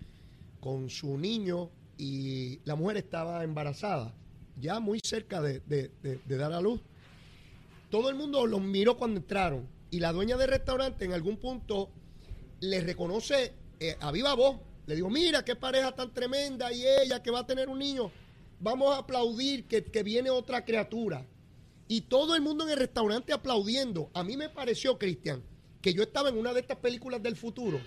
con 0.60 0.88
su 0.88 1.18
niño 1.18 1.70
y 1.98 2.60
la 2.64 2.74
mujer 2.74 2.96
estaba 2.98 3.44
embarazada, 3.44 4.14
ya 4.60 4.80
muy 4.80 5.00
cerca 5.02 5.40
de, 5.40 5.60
de- 5.60 5.90
de- 6.02 6.20
de 6.24 6.36
dar 6.36 6.52
a 6.52 6.60
luz. 6.60 6.80
Todo 7.90 8.08
el 8.08 8.14
mundo 8.16 8.46
los 8.46 8.60
miró 8.60 8.96
cuando 8.96 9.20
entraron 9.20 9.68
y 9.90 10.00
la 10.00 10.12
dueña 10.12 10.36
del 10.36 10.48
restaurante 10.48 11.04
en 11.04 11.12
algún 11.12 11.36
punto 11.36 11.90
le 12.60 12.80
reconoce 12.80 13.52
eh, 13.80 13.96
a 14.00 14.10
viva 14.12 14.34
voz. 14.34 14.56
Le 14.86 14.94
digo, 14.96 15.10
mira 15.10 15.44
qué 15.44 15.54
pareja 15.54 15.92
tan 15.94 16.12
tremenda 16.12 16.72
y 16.72 16.84
ella 16.86 17.22
que 17.22 17.30
va 17.30 17.40
a 17.40 17.46
tener 17.46 17.68
un 17.68 17.78
niño. 17.78 18.10
Vamos 18.60 18.94
a 18.94 18.98
aplaudir 18.98 19.66
que, 19.66 19.84
que 19.84 20.02
viene 20.02 20.30
otra 20.30 20.64
criatura. 20.64 21.26
Y 21.88 22.02
todo 22.02 22.34
el 22.34 22.40
mundo 22.42 22.64
en 22.64 22.70
el 22.70 22.78
restaurante 22.78 23.32
aplaudiendo. 23.32 24.10
A 24.14 24.22
mí 24.24 24.36
me 24.36 24.48
pareció, 24.48 24.98
Cristian, 24.98 25.42
que 25.82 25.92
yo 25.92 26.02
estaba 26.02 26.30
en 26.30 26.38
una 26.38 26.52
de 26.54 26.60
estas 26.60 26.78
películas 26.78 27.22
del 27.22 27.36
futuro, 27.36 27.80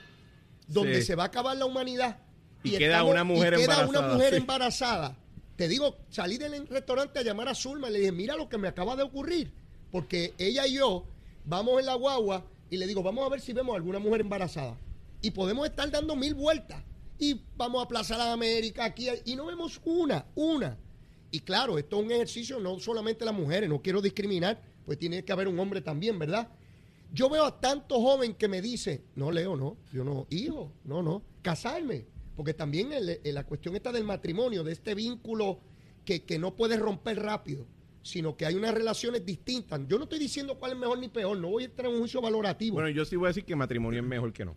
donde 0.68 0.98
Sí. 1.02 1.08
se 1.08 1.16
va 1.16 1.24
a 1.24 1.28
acabar 1.28 1.58
la 1.58 1.66
humanidad. 1.66 2.20
Y 2.66 2.78
queda 2.78 3.04
una 3.04 3.24
mujer 3.24 3.54
y 3.54 3.58
queda 3.58 3.80
una 3.80 3.84
embarazada, 3.86 4.14
mujer 4.14 4.30
sí. 4.32 4.38
embarazada. 4.38 5.18
Te 5.56 5.68
digo, 5.68 5.98
salí 6.10 6.38
del 6.38 6.68
restaurante 6.68 7.20
a 7.20 7.22
llamar 7.22 7.48
a 7.48 7.56
Zulma 7.56 7.90
y 7.90 7.94
le 7.94 8.00
dije, 8.00 8.12
mira 8.12 8.36
lo 8.36 8.50
que 8.50 8.58
me 8.58 8.68
acaba 8.68 8.96
de 8.96 9.04
ocurrir. 9.04 9.54
Porque 9.92 10.34
ella 10.38 10.68
y 10.68 10.74
yo 10.74 11.06
vamos 11.46 11.80
en 11.80 11.86
la 11.86 11.96
guagua 11.96 12.46
y 12.70 12.78
le 12.78 12.88
digo, 12.88 13.04
vamos 13.04 13.26
a 13.26 13.30
ver 13.30 13.40
si 13.40 13.54
vemos 13.54 13.76
alguna 13.76 14.00
mujer 14.00 14.22
embarazada. 14.22 14.78
Y 15.22 15.32
podemos 15.32 15.66
estar 15.66 15.90
dando 15.90 16.16
mil 16.16 16.34
vueltas. 16.34 16.84
Y 17.18 17.40
vamos 17.56 17.84
a 17.84 17.88
Plaza 17.88 18.16
de 18.16 18.20
las 18.20 18.34
Américas, 18.34 18.86
aquí, 18.86 19.08
y 19.24 19.36
no 19.36 19.46
vemos 19.46 19.80
una, 19.86 20.26
una. 20.36 20.78
Y 21.32 21.40
claro, 21.40 21.78
esto 21.78 22.00
es 22.00 22.06
un 22.06 22.12
ejercicio 22.12 22.60
no 22.60 22.80
solamente 22.80 23.24
las 23.24 23.34
mujeres, 23.34 23.70
no 23.70 23.82
quiero 23.82 24.02
discriminar, 24.02 24.62
pues 24.86 25.00
tiene 25.00 25.24
que 25.24 25.32
haber 25.32 25.48
un 25.48 25.60
hombre 25.60 25.82
también, 25.82 26.20
¿verdad? 26.20 26.50
Yo 27.14 27.30
veo 27.30 27.46
a 27.46 27.60
tanto 27.60 28.02
joven 28.02 28.34
que 28.34 28.48
me 28.48 28.62
dice, 28.62 29.04
no 29.16 29.32
Leo, 29.32 29.56
no, 29.56 29.78
yo 29.94 30.04
no, 30.04 30.28
hijo, 30.30 30.72
no, 30.84 31.02
no, 31.02 31.22
casarme, 31.42 32.06
porque 32.36 32.54
también 32.54 32.92
el- 32.94 33.20
el- 33.24 33.36
la 33.36 33.46
cuestión 33.46 33.76
está 33.76 33.92
del 33.92 34.04
matrimonio, 34.04 34.64
de 34.64 34.72
este 34.74 34.94
vínculo 34.96 35.60
que, 36.04 36.24
que 36.24 36.38
no 36.40 36.56
puedes 36.56 36.80
romper 36.80 37.20
rápido, 37.22 37.66
sino 38.04 38.38
que 38.38 38.46
hay 38.46 38.56
unas 38.56 38.74
relaciones 38.74 39.26
distintas. 39.26 39.82
Yo 39.88 39.98
no 39.98 40.04
estoy 40.04 40.20
diciendo 40.20 40.58
cuál 40.60 40.74
es 40.74 40.78
mejor 40.78 41.00
ni 41.00 41.08
peor, 41.10 41.38
no 41.38 41.50
voy 41.50 41.64
a 41.64 41.66
entrar 41.68 41.88
en 41.88 41.94
un 41.96 42.00
juicio 42.02 42.22
valorativo. 42.22 42.76
Bueno, 42.76 42.90
yo 42.90 43.04
sí 43.06 43.16
voy 43.16 43.26
a 43.26 43.30
decir 43.30 43.46
que 43.46 43.56
matrimonio 43.56 44.00
es 44.02 44.06
mejor 44.06 44.32
que 44.34 44.46
no. 44.46 44.56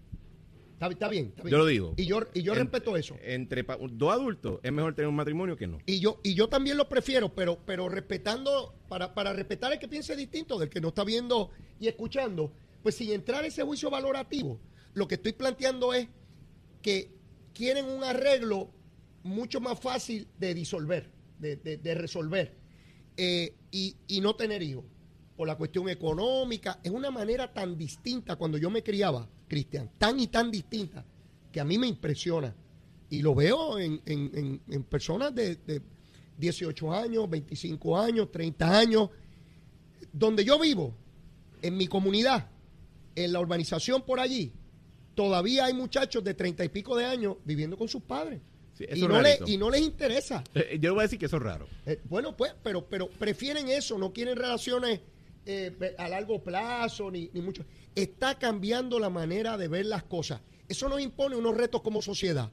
está, 0.75 0.87
está 0.89 1.09
bien, 1.09 1.27
está 1.29 1.43
bien. 1.43 1.51
Yo 1.53 1.59
lo 1.59 1.67
digo. 1.67 1.95
Y 1.97 2.05
yo, 2.07 2.21
y 2.35 2.43
yo 2.43 2.53
En- 2.53 2.59
respeto 2.61 2.97
eso. 2.97 3.17
Entre 3.23 3.65
dos 3.93 4.13
adultos 4.13 4.61
es 4.63 4.71
mejor 4.73 4.95
tener 4.95 5.09
un 5.09 5.17
matrimonio 5.17 5.57
que 5.57 5.67
no. 5.67 5.79
Y 5.87 5.99
yo, 6.01 6.21
y 6.23 6.35
yo 6.35 6.49
también 6.49 6.77
lo 6.77 6.89
prefiero, 6.89 7.35
pero, 7.35 7.59
pero 7.65 7.89
respetando, 7.89 8.75
para, 8.89 9.15
para 9.15 9.33
respetar 9.33 9.73
el 9.73 9.79
que 9.79 9.89
piense 9.89 10.15
distinto, 10.15 10.59
del 10.59 10.69
que 10.69 10.81
no 10.81 10.89
está 10.89 11.03
viendo 11.05 11.51
y 11.81 11.89
escuchando, 11.89 12.53
pues 12.83 12.95
sin 12.97 13.11
entrar 13.13 13.41
en 13.41 13.47
ese 13.49 13.63
juicio 13.65 13.89
valorativo, 13.91 14.61
lo 14.95 15.09
que 15.09 15.15
estoy 15.17 15.33
planteando 15.33 15.95
es 15.95 16.07
que 16.83 17.11
quieren 17.59 17.87
un 17.87 18.05
arreglo 18.05 18.71
mucho 19.25 19.61
más 19.61 19.81
fácil 19.81 20.29
de 20.39 20.55
disolver, 20.55 21.11
de, 21.41 21.57
de- 21.57 21.95
resolver, 21.97 22.55
eh, 23.17 23.53
y, 23.73 23.97
y 24.07 24.21
no 24.21 24.37
tener 24.37 24.63
hijos. 24.63 24.85
Por 25.37 25.49
la 25.49 25.57
cuestión 25.57 25.89
económica, 25.89 26.79
es 26.85 26.91
una 26.93 27.11
manera 27.11 27.53
tan 27.53 27.77
distinta 27.77 28.37
cuando 28.37 28.59
yo 28.59 28.71
me 28.71 28.83
criaba, 28.85 29.29
Cristian, 29.49 29.91
tan 29.99 30.21
y 30.21 30.29
tan 30.29 30.53
distinta, 30.53 31.05
que 31.53 31.59
a 31.61 31.65
mí 31.65 31.79
me 31.79 31.89
impresiona. 31.89 32.55
Y 33.11 33.23
lo 33.23 33.35
veo 33.35 33.79
en, 33.81 34.01
en- 34.07 34.31
en- 34.35 34.61
en 34.69 34.83
personas 34.85 35.35
de, 35.35 35.57
de 35.57 35.83
18 36.39 36.93
años, 36.95 37.29
25 37.29 37.99
años, 37.99 38.31
30 38.31 38.79
años, 38.79 39.11
donde 40.13 40.45
yo 40.45 40.59
vivo, 40.61 40.95
en 41.63 41.77
mi 41.77 41.89
comunidad, 41.89 42.49
en 43.17 43.33
la 43.33 43.41
urbanización 43.41 44.03
por 44.03 44.21
allí, 44.21 44.53
todavía 45.19 45.65
hay 45.65 45.75
muchachos 45.75 46.23
de 46.23 46.33
30 46.33 46.65
y 46.65 46.69
pico 46.69 46.97
de 46.97 47.05
años 47.05 47.39
viviendo 47.45 47.77
con 47.77 47.89
sus 47.89 48.01
padres. 48.05 48.41
Sí, 48.75 48.85
y, 48.95 49.01
no 49.03 49.09
le- 49.21 49.33
rarito. 49.35 49.49
y 49.49 49.57
no 49.57 49.69
les 49.69 49.81
interesa. 49.81 50.45
Eh, 50.55 50.79
yo 50.81 50.95
voy 50.95 51.01
a 51.01 51.03
decir 51.03 51.19
que 51.19 51.27
eso 51.27 51.39
es 51.39 51.43
raro. 51.43 51.67
Eh, 51.87 52.01
bueno, 52.05 52.37
pues, 52.37 52.55
pero, 52.63 52.89
pero 52.89 53.09
prefieren 53.11 53.67
eso, 53.69 53.99
no 53.99 54.13
quieren 54.13 54.37
relaciones 54.37 55.01
eh, 55.45 55.97
a 55.99 56.09
largo 56.09 56.41
plazo, 56.45 57.11
ni, 57.11 57.31
ni 57.33 57.41
mucho. 57.41 57.65
Está 57.97 58.39
cambiando 58.39 59.01
la 59.01 59.11
manera 59.11 59.57
de 59.59 59.67
ver 59.67 59.87
las 59.87 60.05
cosas. 60.05 60.41
Eso 60.69 60.89
nos 60.89 61.01
impone 61.01 61.35
unos 61.35 61.57
retos 61.57 61.83
como 61.83 62.01
sociedad. 62.01 62.53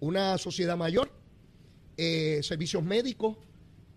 Una 0.00 0.38
sociedad 0.38 0.78
mayor, 0.78 1.10
eh, 1.98 2.40
servicios 2.42 2.82
médicos, 2.82 3.36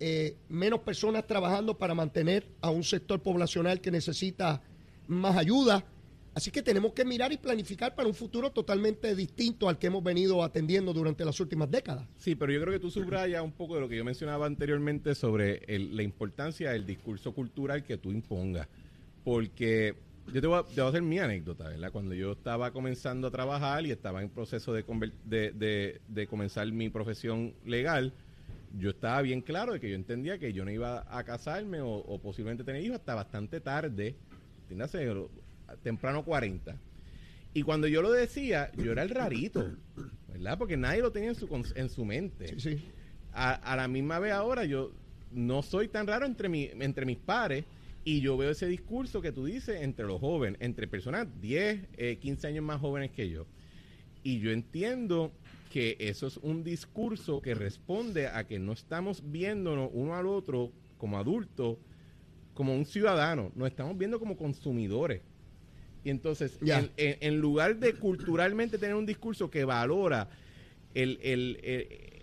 eh, 0.02 0.36
menos 0.50 0.82
personas 0.82 1.26
trabajando 1.26 1.78
para 1.78 1.94
mantener 1.96 2.50
a 2.60 2.70
un 2.70 2.84
sector 2.84 3.24
poblacional 3.24 3.80
que 3.80 3.92
necesita 3.92 4.62
más 5.08 5.38
ayuda. 5.38 5.86
Así 6.38 6.52
que 6.52 6.62
tenemos 6.62 6.94
que 6.94 7.04
mirar 7.04 7.34
y 7.34 7.38
planificar 7.38 7.96
para 7.96 8.08
un 8.08 8.14
futuro 8.14 8.52
totalmente 8.52 9.16
distinto 9.16 9.68
al 9.68 9.80
que 9.80 9.88
hemos 9.88 10.04
venido 10.04 10.44
atendiendo 10.44 10.94
durante 10.94 11.26
las 11.26 11.40
últimas 11.40 11.72
décadas. 11.72 12.08
Sí, 12.20 12.36
pero 12.36 12.52
yo 12.52 12.62
creo 12.62 12.74
que 12.74 12.80
tú 12.80 12.92
subrayas 12.92 13.42
un 13.42 13.54
poco 13.54 13.74
de 13.74 13.82
lo 13.82 13.90
que 13.90 13.98
yo 13.98 14.06
mencionaba 14.06 14.46
anteriormente 14.46 15.16
sobre 15.16 15.64
el- 15.66 15.98
la 15.98 16.04
importancia 16.04 16.70
del 16.74 16.86
discurso 16.86 17.34
cultural 17.34 17.84
que 17.84 17.98
tú 17.98 18.12
impongas. 18.12 18.68
Porque 19.24 19.96
yo 20.32 20.40
te 20.40 20.46
voy, 20.46 20.60
a, 20.60 20.88
hacer 20.88 21.02
mi 21.02 21.18
anécdota, 21.18 21.70
¿verdad? 21.70 21.92
Cuando 21.92 22.14
yo 22.14 22.34
estaba 22.34 22.70
comenzando 22.70 23.30
a 23.30 23.32
trabajar 23.32 23.88
y 23.88 23.92
estaba 23.92 24.22
en 24.22 24.30
proceso 24.30 24.74
de, 24.74 24.86
de, 25.24 26.00
de, 26.08 26.28
comenzar 26.28 26.72
mi 26.72 26.92
profesión 26.92 27.56
legal, 27.66 28.14
yo 28.78 28.92
estaba 28.92 29.24
bien 29.24 29.42
claro 29.42 29.74
de 29.74 29.80
que 29.80 29.90
yo 29.90 29.96
entendía 29.96 30.38
que 30.38 30.54
yo 30.54 30.64
no 30.64 30.70
iba 30.70 31.04
a 31.10 31.24
casarme 31.24 31.80
o, 31.82 32.20
posiblemente 32.22 32.64
tener 32.64 32.84
hijos 32.84 33.00
hasta 33.00 33.16
bastante 33.16 33.60
tarde, 33.60 34.16
temprano 35.84 36.24
40. 36.24 36.76
Y 37.54 37.64
cuando 37.64 37.88
yo 37.88 38.02
lo 38.02 38.12
decía, 38.12 38.72
yo 38.78 38.92
era 38.92 39.04
el 39.04 39.10
rarito, 39.10 39.76
¿verdad? 40.28 40.58
Porque 40.58 40.78
nadie 40.78 41.02
lo 41.02 41.12
tenía 41.12 41.30
en 41.30 41.36
su, 41.36 41.48
en 41.76 41.90
su 41.90 42.06
mente. 42.06 42.48
Sí, 42.48 42.60
sí. 42.60 42.84
A, 43.34 43.54
a, 43.54 43.76
la 43.76 43.88
misma 43.88 44.20
vez 44.20 44.34
ahora, 44.34 44.66
yo 44.66 44.92
no 45.32 45.62
soy 45.64 45.88
tan 45.88 46.08
raro 46.08 46.26
entre, 46.26 46.50
mi, 46.50 46.70
entre 46.80 47.06
mis 47.06 47.18
pares 47.18 47.66
y 48.04 48.22
yo 48.22 48.38
veo 48.38 48.52
ese 48.52 48.68
discurso 48.68 49.22
que 49.22 49.32
tú 49.32 49.46
dices 49.46 49.82
entre 49.82 50.06
los 50.06 50.22
jóvenes, 50.22 50.62
entre 50.62 50.88
personas 50.88 51.28
10, 51.42 52.18
15 52.20 52.48
eh, 52.48 52.50
años 52.50 52.64
más 52.64 52.80
jóvenes 52.80 53.12
que 53.12 53.30
yo. 53.30 53.46
Y 54.24 54.40
yo 54.40 54.52
entiendo 54.52 55.34
que 55.72 55.98
eso 56.00 56.28
es 56.28 56.38
un 56.38 56.64
discurso 56.64 57.42
que 57.42 57.54
responde 57.54 58.28
a 58.28 58.46
que 58.46 58.60
no 58.60 58.72
estamos 58.72 59.30
viéndonos 59.30 59.90
uno 59.94 60.16
al 60.16 60.28
otro 60.28 60.72
como 60.98 61.18
adultos, 61.18 61.78
como 62.54 62.74
un 62.74 62.86
ciudadano, 62.86 63.52
nos 63.56 63.68
estamos 63.68 63.98
viendo 63.98 64.20
como 64.20 64.38
consumidores. 64.38 65.22
Y 66.08 66.10
entonces, 66.10 66.58
en, 66.96 67.40
lugar 67.42 67.76
de 67.80 67.94
culturalmente 67.96 68.78
tener 68.78 68.96
un 68.96 69.06
discurso 69.06 69.50
que 69.50 69.66
valora 69.66 70.30
el, 70.94 71.18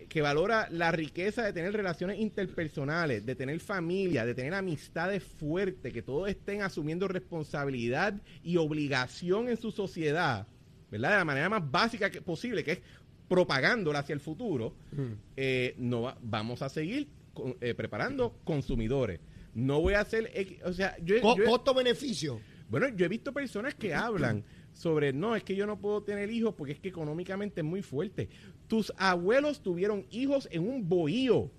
que 0.09 0.23
valora 0.23 0.69
la 0.71 0.91
riqueza 0.91 1.43
de 1.43 1.53
tener 1.53 1.75
relaciones 1.75 2.19
interpersonales, 2.19 3.27
de 3.27 3.35
tener 3.35 3.61
familia, 3.61 4.25
de 4.25 4.35
tener 4.35 4.55
amistades 4.55 5.23
fuertes, 5.23 5.93
que 5.93 6.01
todos 6.01 6.31
estén 6.31 6.63
asumiendo 6.63 7.09
responsabilidad 7.09 8.15
y 8.43 8.57
obligación 8.57 9.51
en 9.51 9.59
su 9.59 9.71
sociedad, 9.71 10.47
¿verdad? 10.91 11.11
De 11.11 11.17
la 11.19 11.25
manera 11.27 11.51
más 11.51 11.71
básica 11.71 12.09
que 12.11 12.23
posible, 12.23 12.65
que 12.65 12.73
es 12.73 12.81
propagándola 13.29 13.99
hacia 13.99 14.15
el 14.15 14.21
futuro, 14.21 14.75
mm. 14.93 15.13
eh, 15.37 15.75
no 15.77 16.17
vamos 16.23 16.63
a 16.63 16.71
seguir 16.71 17.07
eh, 17.61 17.75
preparando 17.75 18.35
consumidores. 18.45 19.21
No 19.53 19.83
voy 19.83 19.93
a 19.93 20.01
hacer, 20.01 20.33
o 20.65 20.73
sea, 20.73 20.97
yo, 21.05 21.17
costo-beneficio. 21.21 22.41
Bueno, 22.69 22.89
yo 22.89 23.07
he 23.07 23.09
visto 23.09 23.33
personas 23.33 23.75
que 23.75 23.95
hablan 23.95 24.45
sobre, 24.73 25.13
no, 25.13 25.37
es 25.37 25.45
que 25.45 25.55
yo 25.55 25.67
no 25.67 25.79
puedo 25.79 26.03
tener 26.03 26.31
hijos 26.31 26.55
porque 26.55 26.73
es 26.73 26.81
que 26.81 26.89
económicamente 26.89 27.61
es 27.61 27.65
muy 27.65 27.83
fuerte. 27.83 28.29
Tus 28.69 28.93
abuelos 28.97 29.63
tuvieron 29.63 30.07
hijos 30.11 30.49
en 30.51 30.69
un 30.69 30.89
bohío. 30.89 31.51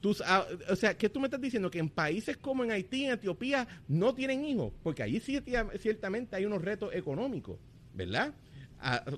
Tus, 0.00 0.22
o 0.68 0.76
sea, 0.76 0.96
¿qué 0.96 1.08
tú 1.08 1.20
me 1.20 1.28
estás 1.28 1.40
diciendo? 1.40 1.70
Que 1.70 1.78
en 1.78 1.88
países 1.88 2.36
como 2.36 2.62
en 2.62 2.72
Haití, 2.72 3.06
en 3.06 3.12
Etiopía, 3.12 3.66
no 3.88 4.14
tienen 4.14 4.44
hijos, 4.44 4.72
porque 4.82 5.02
allí 5.02 5.20
sí, 5.20 5.40
ciertamente 5.78 6.36
hay 6.36 6.44
unos 6.44 6.62
retos 6.62 6.94
económicos, 6.94 7.56
¿verdad? 7.94 8.34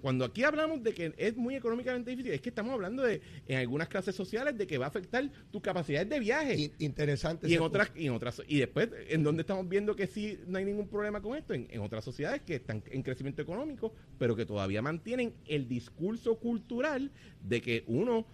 Cuando 0.00 0.24
aquí 0.24 0.44
hablamos 0.44 0.82
de 0.82 0.94
que 0.94 1.14
es 1.16 1.36
muy 1.36 1.56
económicamente 1.56 2.10
difícil, 2.10 2.32
es 2.32 2.40
que 2.40 2.50
estamos 2.50 2.72
hablando 2.72 3.02
de, 3.02 3.20
en 3.48 3.58
algunas 3.58 3.88
clases 3.88 4.14
sociales, 4.14 4.56
de 4.56 4.66
que 4.66 4.78
va 4.78 4.86
a 4.86 4.88
afectar 4.88 5.28
tu 5.50 5.60
capacidad 5.60 6.06
de 6.06 6.20
viaje. 6.20 6.72
interesante. 6.78 7.48
Y 7.48 7.54
en 7.54 7.62
otras, 7.62 7.90
y 7.94 8.06
en 8.06 8.12
otras, 8.12 8.42
y 8.46 8.58
después, 8.58 8.88
en 9.08 9.22
donde 9.22 9.42
estamos 9.42 9.68
viendo 9.68 9.96
que 9.96 10.06
sí 10.06 10.38
no 10.46 10.58
hay 10.58 10.64
ningún 10.64 10.88
problema 10.88 11.20
con 11.20 11.36
esto, 11.36 11.54
en, 11.54 11.80
otras 11.80 12.04
sociedades 12.04 12.42
que 12.42 12.56
están 12.56 12.82
en 12.90 13.02
crecimiento 13.02 13.42
económico, 13.42 13.92
pero 14.18 14.34
que 14.36 14.46
todavía 14.46 14.82
mantienen 14.82 15.34
el 15.46 15.68
discurso 15.68 16.36
cultural 16.36 17.10
de 17.42 17.60
que 17.60 17.84
uno 17.86 18.26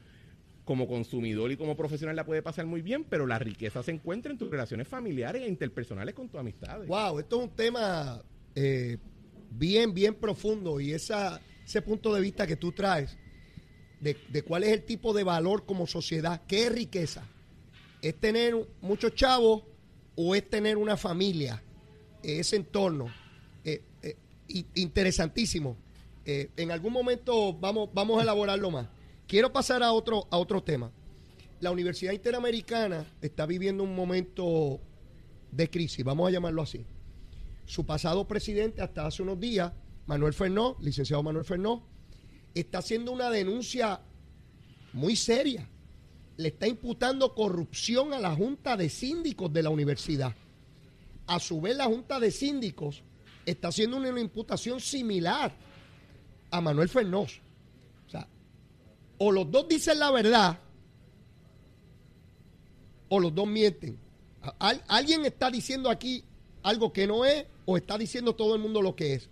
como 0.64 0.86
consumidor 0.86 1.50
y 1.50 1.56
como 1.56 1.76
profesional 1.76 2.14
la 2.14 2.24
puede 2.24 2.40
pasar 2.40 2.66
muy 2.66 2.82
bien, 2.82 3.04
pero 3.04 3.26
la 3.26 3.38
riqueza 3.38 3.82
se 3.82 3.90
encuentra 3.90 4.30
en 4.30 4.38
tus 4.38 4.48
relaciones 4.48 4.86
familiares 4.86 5.42
e 5.42 5.48
interpersonales 5.48 6.14
con 6.14 6.28
tus 6.28 6.38
amistades. 6.38 6.86
Wow, 6.86 7.18
esto 7.18 7.38
es 7.38 7.48
un 7.48 7.56
tema 7.56 8.22
eh, 8.54 8.98
bien, 9.58 9.94
bien 9.94 10.14
profundo 10.14 10.80
y 10.80 10.92
esa, 10.92 11.40
ese 11.64 11.82
punto 11.82 12.14
de 12.14 12.20
vista 12.20 12.46
que 12.46 12.56
tú 12.56 12.72
traes 12.72 13.16
de, 14.00 14.42
cuál 14.42 14.64
es 14.64 14.70
el 14.70 14.82
tipo 14.82 15.12
de 15.12 15.22
valor 15.22 15.64
como 15.64 15.86
sociedad, 15.86 16.42
qué 16.48 16.66
es 16.66 16.72
riqueza. 16.72 17.24
¿Es 18.00 18.16
tener 18.16 18.54
muchos 18.80 19.14
chavos 19.14 19.62
o 20.16 20.34
es 20.34 20.48
tener 20.50 20.76
una 20.76 20.96
familia? 20.96 21.62
Ese 22.22 22.56
entorno. 22.56 23.12
Eh, 23.64 23.80
eh, 24.02 24.16
interesantísimo. 24.74 25.76
Eh, 26.24 26.50
en 26.56 26.72
algún 26.72 26.92
momento 26.92 27.52
vamos, 27.54 27.90
vamos 27.94 28.18
a 28.18 28.22
elaborarlo 28.22 28.72
más. 28.72 28.88
Quiero 29.28 29.52
pasar 29.52 29.84
a 29.84 29.92
otro, 29.92 30.26
a 30.30 30.36
otro 30.36 30.62
tema. 30.64 30.90
La 31.60 31.70
Universidad 31.70 32.12
Interamericana 32.12 33.06
está 33.20 33.46
viviendo 33.46 33.84
un 33.84 33.94
momento 33.94 34.80
de 35.52 35.70
crisis, 35.70 36.04
vamos 36.04 36.26
a 36.26 36.32
llamarlo 36.32 36.62
así 36.62 36.84
su 37.72 37.86
pasado 37.86 38.28
presidente 38.28 38.82
hasta 38.82 39.06
hace 39.06 39.22
unos 39.22 39.40
días, 39.40 39.72
Manuel 40.04 40.34
Fernó, 40.34 40.76
licenciado 40.82 41.22
Manuel 41.22 41.46
Fernó, 41.46 41.82
está 42.52 42.78
haciendo 42.78 43.12
una 43.12 43.30
denuncia 43.30 43.98
muy 44.92 45.16
seria. 45.16 45.66
Le 46.36 46.48
está 46.48 46.68
imputando 46.68 47.34
corrupción 47.34 48.12
a 48.12 48.18
la 48.18 48.36
Junta 48.36 48.76
de 48.76 48.90
Síndicos 48.90 49.50
de 49.50 49.62
la 49.62 49.70
universidad. 49.70 50.34
A 51.26 51.40
su 51.40 51.62
vez, 51.62 51.74
la 51.74 51.86
Junta 51.86 52.20
de 52.20 52.30
Síndicos 52.30 53.02
está 53.46 53.68
haciendo 53.68 53.96
una 53.96 54.20
imputación 54.20 54.78
similar 54.78 55.56
a 56.50 56.60
Manuel 56.60 56.90
Fernós. 56.90 57.40
O 58.06 58.10
sea, 58.10 58.28
o 59.16 59.32
los 59.32 59.50
dos 59.50 59.66
dicen 59.66 59.98
la 59.98 60.10
verdad 60.10 60.58
o 63.08 63.18
los 63.18 63.34
dos 63.34 63.46
mienten. 63.46 63.98
alguien 64.58 65.24
está 65.24 65.50
diciendo 65.50 65.88
aquí 65.88 66.22
algo 66.62 66.92
que 66.92 67.06
no 67.06 67.24
es 67.24 67.46
o 67.64 67.76
está 67.76 67.98
diciendo 67.98 68.34
todo 68.34 68.54
el 68.54 68.60
mundo 68.60 68.82
lo 68.82 68.96
que 68.96 69.14
es. 69.14 69.28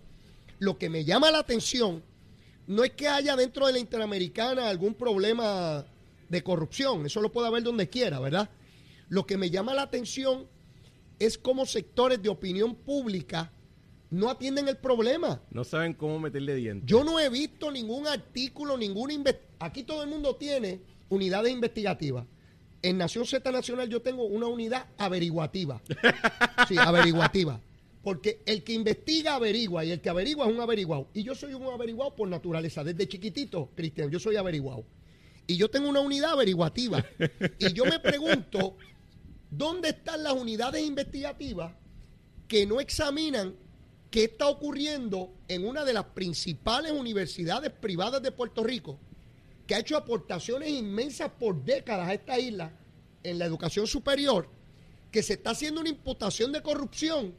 Lo 0.59 0.77
que 0.77 0.89
me 0.89 1.05
llama 1.05 1.31
la 1.31 1.39
atención 1.39 2.03
no 2.67 2.83
es 2.83 2.91
que 2.91 3.07
haya 3.07 3.35
dentro 3.35 3.67
de 3.67 3.73
la 3.73 3.79
Interamericana 3.79 4.69
algún 4.69 4.93
problema 4.93 5.85
de 6.29 6.43
corrupción, 6.43 7.05
eso 7.05 7.21
lo 7.21 7.31
puede 7.31 7.47
haber 7.47 7.63
donde 7.63 7.89
quiera, 7.89 8.19
¿verdad? 8.19 8.49
Lo 9.09 9.25
que 9.25 9.37
me 9.37 9.49
llama 9.49 9.73
la 9.73 9.81
atención 9.81 10.47
es 11.19 11.37
cómo 11.37 11.65
sectores 11.65 12.21
de 12.21 12.29
opinión 12.29 12.75
pública 12.75 13.51
no 14.09 14.29
atienden 14.29 14.67
el 14.67 14.77
problema. 14.77 15.41
No 15.51 15.63
saben 15.63 15.93
cómo 15.93 16.19
meterle 16.19 16.55
dientes. 16.55 16.89
Yo 16.89 17.03
no 17.03 17.19
he 17.19 17.29
visto 17.29 17.71
ningún 17.71 18.07
artículo, 18.07 18.77
ninguna 18.77 19.13
Aquí 19.59 19.83
todo 19.83 20.03
el 20.03 20.09
mundo 20.09 20.35
tiene 20.35 20.81
unidades 21.09 21.51
investigativas. 21.51 22.25
En 22.81 22.97
Nación 22.97 23.25
Z 23.25 23.51
Nacional 23.51 23.89
yo 23.89 24.01
tengo 24.01 24.23
una 24.23 24.47
unidad 24.47 24.87
averiguativa. 24.97 25.81
Sí, 26.67 26.77
averiguativa. 26.77 27.59
Porque 28.03 28.41
el 28.45 28.63
que 28.63 28.73
investiga 28.73 29.35
averigua 29.35 29.85
y 29.85 29.91
el 29.91 30.01
que 30.01 30.09
averigua 30.09 30.47
es 30.47 30.53
un 30.53 30.61
averiguado. 30.61 31.09
Y 31.13 31.23
yo 31.23 31.35
soy 31.35 31.53
un 31.53 31.63
averiguado 31.67 32.15
por 32.15 32.27
naturaleza. 32.27 32.83
Desde 32.83 33.07
chiquitito, 33.07 33.69
Cristian, 33.75 34.09
yo 34.09 34.19
soy 34.19 34.37
averiguado. 34.37 34.85
Y 35.45 35.55
yo 35.55 35.69
tengo 35.69 35.89
una 35.89 35.99
unidad 35.99 36.31
averiguativa. 36.31 37.05
Y 37.59 37.73
yo 37.73 37.85
me 37.85 37.99
pregunto, 37.99 38.77
¿dónde 39.49 39.89
están 39.89 40.23
las 40.23 40.33
unidades 40.33 40.83
investigativas 40.83 41.73
que 42.47 42.65
no 42.65 42.79
examinan 42.79 43.55
qué 44.11 44.25
está 44.25 44.47
ocurriendo 44.47 45.33
en 45.47 45.65
una 45.65 45.85
de 45.85 45.93
las 45.93 46.03
principales 46.03 46.91
universidades 46.91 47.71
privadas 47.71 48.21
de 48.21 48.31
Puerto 48.31 48.63
Rico, 48.63 48.99
que 49.65 49.73
ha 49.73 49.79
hecho 49.79 49.95
aportaciones 49.95 50.69
inmensas 50.69 51.31
por 51.39 51.63
décadas 51.63 52.09
a 52.09 52.13
esta 52.13 52.37
isla 52.37 52.73
en 53.23 53.39
la 53.39 53.45
educación 53.45 53.87
superior, 53.87 54.49
que 55.11 55.23
se 55.23 55.33
está 55.33 55.51
haciendo 55.51 55.79
una 55.79 55.89
imputación 55.89 56.51
de 56.51 56.61
corrupción 56.61 57.33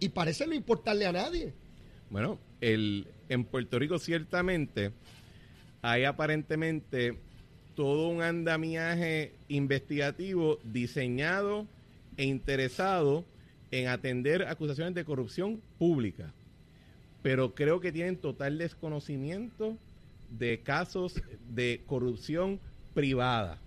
y 0.00 0.08
parece 0.10 0.46
no 0.46 0.54
importarle 0.54 1.06
a 1.06 1.12
nadie. 1.12 1.52
Bueno, 2.10 2.38
el, 2.60 3.06
en 3.28 3.44
Puerto 3.44 3.78
Rico 3.78 3.98
ciertamente 3.98 4.92
hay 5.82 6.04
aparentemente 6.04 7.18
todo 7.74 8.08
un 8.08 8.22
andamiaje 8.22 9.32
investigativo 9.48 10.58
diseñado 10.64 11.66
e 12.16 12.24
interesado 12.24 13.24
en 13.70 13.88
atender 13.88 14.44
acusaciones 14.44 14.94
de 14.94 15.04
corrupción 15.04 15.60
pública. 15.78 16.32
Pero 17.22 17.54
creo 17.54 17.80
que 17.80 17.90
tienen 17.90 18.16
total 18.16 18.58
desconocimiento 18.58 19.76
de 20.30 20.60
casos 20.60 21.20
de 21.50 21.82
corrupción 21.86 22.60
privada 22.94 23.58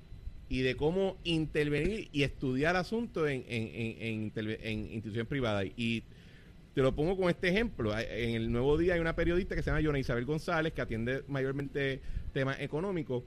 y 0.50 0.62
de 0.62 0.76
cómo 0.76 1.18
intervenir 1.24 2.08
y 2.14 2.24
estudiar 2.24 2.78
asuntos 2.78 3.30
en, 3.30 3.44
en, 3.48 4.32
en 4.36 4.94
instituciones 4.94 5.28
privadas. 5.28 5.66
Y 5.76 6.04
te 6.78 6.84
lo 6.84 6.94
pongo 6.94 7.18
con 7.18 7.28
este 7.28 7.50
ejemplo. 7.50 7.98
En 7.98 8.36
el 8.36 8.52
Nuevo 8.52 8.78
Día 8.78 8.94
hay 8.94 9.00
una 9.00 9.16
periodista 9.16 9.56
que 9.56 9.64
se 9.64 9.72
llama 9.72 9.82
Yona 9.82 9.98
Isabel 9.98 10.26
González, 10.26 10.74
que 10.74 10.82
atiende 10.82 11.24
mayormente 11.28 12.02
temas 12.34 12.60
económicos, 12.60 13.24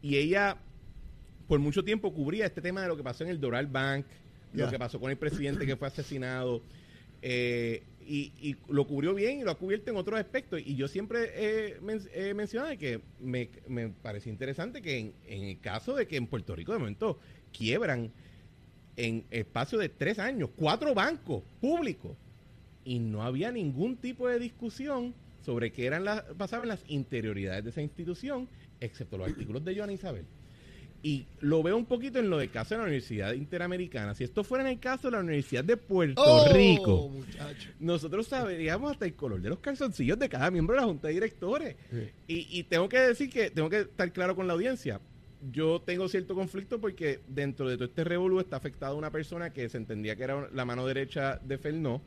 y 0.00 0.16
ella 0.16 0.56
por 1.48 1.60
mucho 1.60 1.84
tiempo 1.84 2.14
cubría 2.14 2.46
este 2.46 2.62
tema 2.62 2.80
de 2.80 2.88
lo 2.88 2.96
que 2.96 3.02
pasó 3.02 3.24
en 3.24 3.30
el 3.30 3.38
Doral 3.38 3.66
Bank, 3.66 4.06
lo 4.54 4.70
que 4.70 4.78
pasó 4.78 4.98
con 4.98 5.10
el 5.10 5.18
presidente 5.18 5.66
que 5.66 5.76
fue 5.76 5.86
asesinado, 5.86 6.62
eh, 7.20 7.82
y, 8.06 8.56
lo 8.70 8.86
cubrió 8.86 9.12
bien 9.12 9.40
y 9.40 9.42
lo 9.42 9.50
ha 9.50 9.58
cubierto 9.58 9.90
en 9.90 9.98
otros 9.98 10.18
aspectos. 10.18 10.62
Y 10.64 10.74
yo 10.74 10.88
siempre 10.88 11.74
he, 11.74 12.32
mencionado 12.32 12.78
que 12.78 13.02
me, 13.20 13.50
me 13.68 13.90
parecía 13.90 14.32
interesante 14.32 14.80
que 14.80 14.98
en, 14.98 15.12
en, 15.26 15.42
el 15.42 15.60
caso 15.60 15.94
de 15.94 16.06
que 16.06 16.16
en 16.16 16.26
Puerto 16.26 16.56
Rico 16.56 16.72
de 16.72 16.78
momento 16.78 17.18
quiebran 17.52 18.10
en 18.96 19.26
espacio 19.30 19.76
de 19.76 19.90
tres 19.90 20.18
años, 20.18 20.48
cuatro 20.56 20.94
bancos 20.94 21.42
públicos 21.60 22.16
y 22.84 22.98
no 22.98 23.22
había 23.22 23.52
ningún 23.52 23.96
tipo 23.96 24.28
de 24.28 24.38
discusión 24.38 25.14
sobre 25.44 25.72
qué 25.72 25.86
eran 25.86 26.04
las, 26.04 26.22
pasaban 26.36 26.68
las 26.68 26.84
interioridades 26.88 27.64
de 27.64 27.70
esa 27.70 27.82
institución, 27.82 28.48
excepto 28.80 29.18
los 29.18 29.28
artículos 29.28 29.64
de 29.64 29.74
Joana 29.76 29.92
Isabel. 29.92 30.24
Y 31.04 31.26
lo 31.40 31.64
veo 31.64 31.76
un 31.76 31.86
poquito 31.86 32.20
en 32.20 32.30
lo 32.30 32.38
del 32.38 32.50
caso 32.50 32.74
de 32.74 32.78
la 32.78 32.84
Universidad 32.84 33.32
Interamericana. 33.32 34.14
Si 34.14 34.22
esto 34.22 34.44
fuera 34.44 34.62
en 34.62 34.70
el 34.70 34.78
caso 34.78 35.08
de 35.08 35.16
la 35.16 35.20
Universidad 35.20 35.64
de 35.64 35.76
Puerto 35.76 36.22
Oh, 36.22 36.46
Rico, 36.52 37.08
muchacho. 37.08 37.70
nosotros 37.80 38.28
sabríamos 38.28 38.92
hasta 38.92 39.04
el 39.06 39.14
color 39.14 39.40
de 39.42 39.48
los 39.48 39.58
calzoncillos 39.58 40.16
de 40.16 40.28
cada 40.28 40.48
miembro 40.52 40.76
de 40.76 40.80
la 40.82 40.86
Junta 40.86 41.08
de 41.08 41.14
Directores. 41.14 41.74
Y, 42.28 42.46
y 42.56 42.62
tengo 42.64 42.88
que 42.88 43.00
decir 43.00 43.30
que 43.30 43.50
tengo 43.50 43.68
que 43.68 43.80
estar 43.80 44.12
claro 44.12 44.36
con 44.36 44.46
la 44.46 44.52
audiencia. 44.52 45.00
Yo 45.50 45.80
tengo 45.80 46.08
cierto 46.08 46.36
conflicto 46.36 46.80
porque 46.80 47.18
dentro 47.26 47.68
de 47.68 47.74
todo 47.74 47.86
este 47.86 48.04
revolú 48.04 48.38
está 48.38 48.54
afectada 48.58 48.94
una 48.94 49.10
persona 49.10 49.50
que 49.52 49.68
se 49.68 49.78
entendía 49.78 50.14
que 50.14 50.22
era 50.22 50.48
la 50.52 50.64
mano 50.64 50.86
derecha 50.86 51.40
de 51.42 51.58
Fernó. 51.58 52.00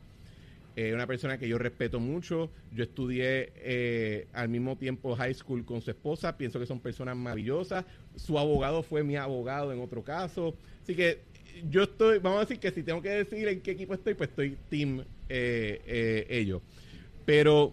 Eh, 0.76 0.92
una 0.92 1.06
persona 1.06 1.38
que 1.38 1.48
yo 1.48 1.58
respeto 1.58 1.98
mucho. 1.98 2.50
Yo 2.72 2.84
estudié 2.84 3.52
eh, 3.56 4.28
al 4.32 4.48
mismo 4.50 4.76
tiempo 4.76 5.16
high 5.16 5.34
school 5.34 5.64
con 5.64 5.80
su 5.80 5.90
esposa. 5.90 6.36
Pienso 6.36 6.60
que 6.60 6.66
son 6.66 6.80
personas 6.80 7.16
maravillosas. 7.16 7.84
Su 8.14 8.38
abogado 8.38 8.82
fue 8.82 9.02
mi 9.02 9.16
abogado 9.16 9.72
en 9.72 9.80
otro 9.80 10.04
caso. 10.04 10.54
Así 10.82 10.94
que 10.94 11.20
yo 11.70 11.84
estoy, 11.84 12.18
vamos 12.18 12.38
a 12.38 12.40
decir 12.40 12.58
que 12.58 12.70
si 12.70 12.82
tengo 12.82 13.02
que 13.02 13.10
decir 13.10 13.48
en 13.48 13.60
qué 13.60 13.72
equipo 13.72 13.94
estoy, 13.94 14.14
pues 14.14 14.30
estoy 14.30 14.56
team 14.68 15.00
eh, 15.28 15.80
eh, 15.86 16.26
ellos. 16.28 16.62
Pero 17.24 17.72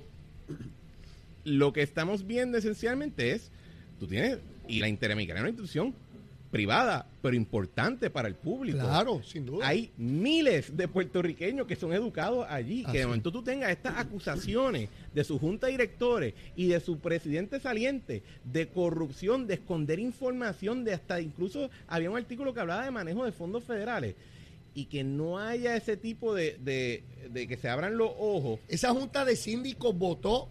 lo 1.44 1.74
que 1.74 1.82
estamos 1.82 2.26
viendo 2.26 2.58
esencialmente 2.58 3.32
es, 3.34 3.52
tú 4.00 4.08
tienes, 4.08 4.40
y 4.68 4.80
la 4.80 4.88
Interamericana 4.88 5.40
es 5.40 5.44
una 5.44 5.50
institución 5.50 5.94
privada, 6.54 7.06
pero 7.22 7.36
importante 7.36 8.10
para 8.12 8.28
el 8.30 8.36
público. 8.36 8.78
Claro, 8.78 9.22
sin 9.24 9.46
duda. 9.46 9.68
Hay 9.68 9.92
miles 9.98 10.78
de 10.78 10.88
puertorriqueños 10.88 11.66
que 11.68 11.76
son 11.76 11.92
educados 11.94 12.46
allí. 12.48 12.84
Así. 12.84 12.92
Que 12.94 13.00
de 13.00 13.06
momento 13.08 13.32
tú 13.32 13.42
tengas 13.44 13.72
estas 13.72 13.98
acusaciones 13.98 14.88
de 15.14 15.24
su 15.24 15.40
junta 15.40 15.66
de 15.68 15.72
directores 15.74 16.36
y 16.56 16.68
de 16.68 16.80
su 16.80 17.00
presidente 17.00 17.60
saliente 17.60 18.22
de 18.46 18.68
corrupción, 18.70 19.48
de 19.48 19.56
esconder 19.56 20.00
información, 20.00 20.84
de 20.86 20.94
hasta 20.94 21.20
incluso 21.20 21.70
había 21.88 22.12
un 22.12 22.18
artículo 22.18 22.54
que 22.54 22.60
hablaba 22.60 22.86
de 22.86 22.92
manejo 22.92 23.26
de 23.26 23.32
fondos 23.32 23.64
federales. 23.64 24.16
Y 24.76 24.86
que 24.86 25.04
no 25.04 25.40
haya 25.40 25.76
ese 25.76 25.98
tipo 25.98 26.34
de, 26.34 26.58
de- 26.64 27.04
de 27.32 27.48
que 27.48 27.58
se 27.58 27.68
abran 27.70 27.98
los 27.98 28.12
ojos. 28.18 28.60
Esa 28.68 28.90
junta 28.92 29.26
de 29.26 29.36
síndicos 29.36 29.98
votó, 29.98 30.50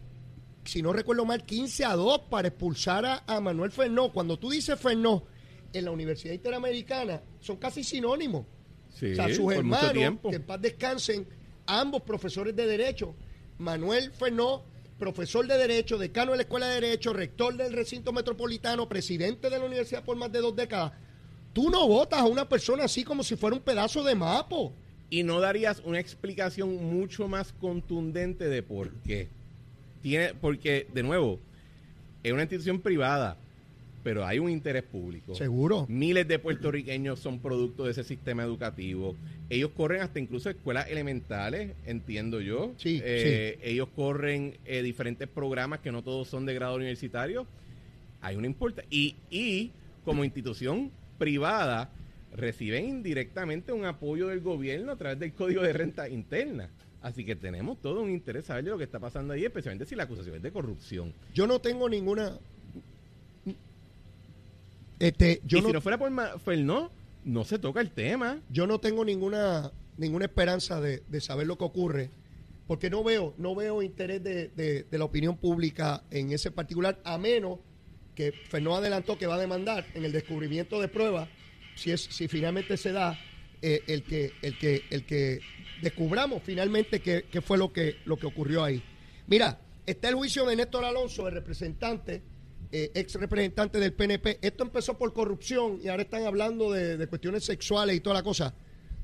si 0.65 0.83
no 0.83 0.93
recuerdo 0.93 1.25
mal, 1.25 1.45
15 1.45 1.85
a 1.85 1.95
2 1.95 2.23
para 2.31 2.49
expulsar 2.49 3.05
a, 3.07 3.23
a 3.27 3.41
Manuel 3.41 3.71
Fernó. 3.73 4.13
Cuando 4.13 4.37
tú 4.39 4.51
dices 4.51 4.79
Fernó 4.81 5.25
en 5.73 5.85
la 5.85 5.91
Universidad 5.91 6.35
Interamericana, 6.35 7.21
son 7.41 7.57
casi 7.57 7.83
sinónimos. 7.85 8.47
Sí, 8.91 9.13
o 9.13 9.17
sea, 9.17 9.35
sus 9.35 9.53
hermanos, 9.53 9.93
tiempo. 9.93 10.31
que 10.31 10.37
en 10.37 10.43
paz 10.43 10.61
descansen, 10.61 11.27
ambos 11.67 12.03
profesores 12.03 12.55
de 12.55 12.67
Derecho. 12.67 13.15
Manuel 13.59 14.11
Fernó, 14.13 14.65
profesor 14.99 15.47
de 15.47 15.57
Derecho, 15.57 15.99
decano 15.99 16.33
de 16.33 16.39
la 16.39 16.43
Escuela 16.43 16.69
de 16.69 16.81
Derecho, 16.81 17.13
rector 17.13 17.57
del 17.57 17.73
recinto 17.73 18.13
metropolitano, 18.13 18.89
presidente 18.89 19.49
de 19.51 19.59
la 19.59 19.65
universidad 19.65 20.05
por 20.05 20.17
más 20.17 20.31
de 20.31 20.41
dos 20.41 20.55
décadas. 20.55 20.93
Tú 21.53 21.71
no 21.71 21.87
votas 21.89 22.21
a 22.21 22.27
una 22.27 22.49
persona 22.49 22.85
así 22.85 23.05
como 23.05 23.23
si 23.23 23.37
fuera 23.37 23.57
un 23.57 23.63
pedazo 23.63 24.03
de 24.05 24.15
mapo. 24.15 24.73
y 25.11 25.25
no 25.25 25.41
darías 25.41 25.83
una 25.85 26.01
explicación 26.01 26.75
mucho 26.91 27.29
más 27.29 27.53
contundente 27.53 28.49
de 28.49 28.63
por 28.63 28.91
qué. 29.07 29.29
Tiene, 30.03 30.33
porque, 30.33 30.87
de 30.93 31.03
nuevo, 31.03 31.39
es 32.23 32.33
una 32.33 32.43
institución 32.43 32.81
privada, 32.81 33.37
pero 34.03 34.25
hay 34.27 34.39
un 34.39 34.51
interés 34.51 34.83
público. 34.83 35.35
Seguro. 35.35 35.87
Miles 35.89 36.27
de 36.27 36.39
puertorriqueños 36.39 37.19
son 37.21 37.39
producto 37.41 37.85
de 37.85 37.93
ese 37.93 38.03
sistema 38.05 38.43
educativo. 38.43 39.17
Ellos 39.49 39.71
corren 39.77 40.03
hasta 40.03 40.19
incluso 40.19 40.51
escuelas 40.51 40.89
elementales, 40.91 41.73
entiendo 41.87 42.41
yo. 42.41 42.73
Sí, 42.79 43.01
Eh, 43.03 43.59
Ellos 43.63 43.89
corren 43.95 44.59
eh, 44.65 44.83
diferentes 44.83 45.29
programas 45.29 45.81
que 45.81 45.93
no 45.93 46.03
todos 46.03 46.29
son 46.29 46.47
de 46.47 46.55
grado 46.55 46.77
universitario. 46.77 47.47
Hay 48.21 48.37
una 48.37 48.47
importancia. 48.47 48.89
Y, 48.91 49.17
y 49.31 49.71
como 50.05 50.25
institución 50.25 50.91
privada, 51.19 51.91
reciben 52.35 52.89
indirectamente 52.89 53.73
un 53.73 53.85
apoyo 53.85 54.29
del 54.29 54.41
gobierno 54.41 54.93
a 54.93 54.97
través 54.97 55.19
del 55.19 55.33
Código 55.33 55.63
de 55.63 55.73
Renta 55.73 56.09
Interna. 56.09 56.71
Así 57.03 57.25
que 57.25 57.35
tenemos 57.35 57.81
todo 57.81 58.01
un 58.01 58.11
interés 58.11 58.45
saber 58.45 58.65
de 58.65 58.71
lo 58.71 58.79
que 58.79 58.85
está 58.85 59.01
pasando 59.01 59.33
ahí, 59.35 59.45
especialmente 59.45 59.87
si 59.87 59.97
la 59.97 60.05
acusación 60.05 60.37
es 60.37 60.43
de 60.43 60.53
corrupción. 60.53 61.13
Yo 61.35 61.47
no 61.47 61.61
tengo 61.61 61.89
ninguna. 61.89 62.39
Este, 65.03 65.41
yo 65.45 65.59
y 65.59 65.61
no, 65.63 65.67
si 65.69 65.73
no 65.75 65.81
fuera 65.81 65.99
por 65.99 66.41
Fernó, 66.41 66.91
no 67.25 67.45
se 67.45 67.59
toca 67.59 67.81
el 67.81 67.91
tema. 67.91 68.41
yo 68.51 68.67
no 68.67 68.79
tengo 68.79 69.05
ninguna 69.05 69.73
ninguna 69.99 70.25
esperanza 70.27 70.81
de, 70.81 71.03
de 71.09 71.21
saber 71.21 71.47
lo 71.47 71.59
que 71.59 71.65
ocurre, 71.65 72.11
porque 72.67 72.89
no 72.89 73.03
veo 73.05 73.35
no 73.37 73.55
veo 73.55 73.83
interés 73.83 74.23
de, 74.23 74.49
de- 74.49 74.85
de 74.85 74.99
la 74.99 75.05
opinión 75.05 75.37
pública 75.37 76.03
en 76.11 76.33
ese 76.33 76.51
particular, 76.51 76.99
a 77.05 77.19
menos 77.19 77.59
que 78.15 78.31
Fernó 78.33 78.77
adelantó 78.77 79.19
que 79.19 79.27
va 79.27 79.35
a 79.35 79.39
demandar 79.39 79.87
en 79.95 80.05
el 80.05 80.13
descubrimiento 80.13 80.81
de 80.81 80.87
pruebas, 80.89 81.29
si 81.75 81.91
es 81.91 82.01
si 82.03 82.29
finalmente 82.29 82.77
se 82.77 82.93
da 82.93 83.19
eh, 83.61 83.83
el 83.89 84.03
que 84.05 84.33
el 84.43 84.57
que 84.59 84.83
el 84.91 85.05
que 85.05 85.41
descubramos 85.83 86.43
finalmente 86.45 87.01
qué, 87.01 87.25
qué 87.31 87.41
fue 87.41 87.59
lo 87.59 87.73
que 87.73 87.97
lo 88.05 88.17
que 88.17 88.27
ocurrió 88.27 88.63
ahí. 88.63 88.83
Mira, 89.27 89.59
está 89.85 90.09
el 90.11 90.15
juicio 90.15 90.45
de 90.47 90.55
Néstor 90.57 90.85
Alonso, 90.85 91.27
el 91.27 91.35
representante 91.35 92.23
eh, 92.73 92.91
ex 92.95 93.15
representante 93.17 93.79
del 93.79 93.93
PNP. 93.93 94.39
Esto 94.41 94.65
empezó 94.65 94.97
por 94.97 95.13
corrupción 95.13 95.79
y 95.83 95.89
ahora 95.89 96.03
están 96.03 96.25
hablando 96.25 96.73
de, 96.73 97.07
cuestiones 97.07 97.45
sexuales 97.45 97.97
y 97.97 98.01
toda 98.01 98.15
la 98.15 98.23
cosa. 98.23 98.55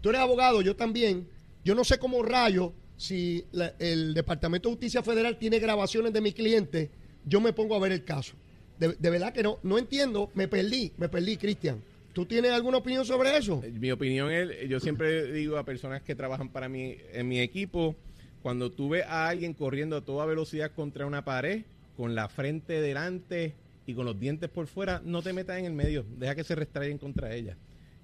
Tú 0.01 0.09
eres 0.09 0.21
abogado, 0.21 0.63
yo 0.63 0.75
también. 0.75 1.29
Yo 1.65 1.75
no 1.75 1.85
sé 1.85 1.99
cómo 1.99 2.23
rayo, 2.23 2.73
si 2.97 3.45
el 3.79 4.15
Departamento 4.15 4.69
de 4.69 4.75
Justicia 4.75 5.03
Federal 5.03 5.39
tiene 5.39 5.59
grabaciones 5.59 6.13
de 6.13 6.21
mi 6.21 6.33
cliente, 6.33 6.91
yo 7.27 7.41
me 7.41 7.53
pongo 7.53 7.75
a 7.75 7.79
ver 7.79 7.93
el 7.93 8.05
caso. 8.05 8.35
De, 8.79 8.95
de 8.95 9.11
verdad 9.11 9.35
que 9.35 9.43
no, 9.43 9.59
no 9.63 9.77
entiendo, 9.77 10.31
me 10.35 10.49
perdí, 10.49 10.93
me 10.97 11.09
perdí, 11.09 11.37
Cristian. 11.37 11.83
¿Tú 12.19 12.27
tienes 12.27 12.53
alguna 12.53 12.79
opinión 12.79 13.05
sobre 13.05 13.37
eso? 13.37 13.61
Eh, 13.63 13.71
Mi 13.71 13.91
opinión 13.91 14.33
es, 14.33 14.69
yo 14.69 14.81
siempre 14.81 15.31
digo 15.31 15.59
a 15.59 15.65
personas 15.65 16.03
que 16.03 16.15
trabajan 16.15 16.49
para 16.49 16.69
mí 16.69 16.97
en 17.13 17.29
mi 17.29 17.41
equipo, 17.41 17.95
cuando 18.43 18.73
tú 18.73 18.89
ves 18.89 19.05
a 19.07 19.29
alguien 19.29 19.53
corriendo 19.53 19.97
a 19.97 20.01
toda 20.01 20.27
velocidad 20.27 20.73
contra 20.73 21.07
una 21.07 21.25
pared, 21.25 21.65
con 21.99 22.15
la 22.15 22.29
frente 22.29 22.81
delante 22.81 23.55
y 23.85 23.93
con 23.93 24.07
los 24.07 24.19
dientes 24.21 24.49
por 24.49 24.69
fuera, 24.69 25.03
no 25.05 25.21
te 25.21 25.33
metas 25.33 25.59
en 25.59 25.65
el 25.65 25.73
medio, 25.73 26.07
deja 26.17 26.37
que 26.37 26.45
se 26.45 26.55
restraigan 26.55 26.97
contra 26.97 27.35
ella. 27.35 27.57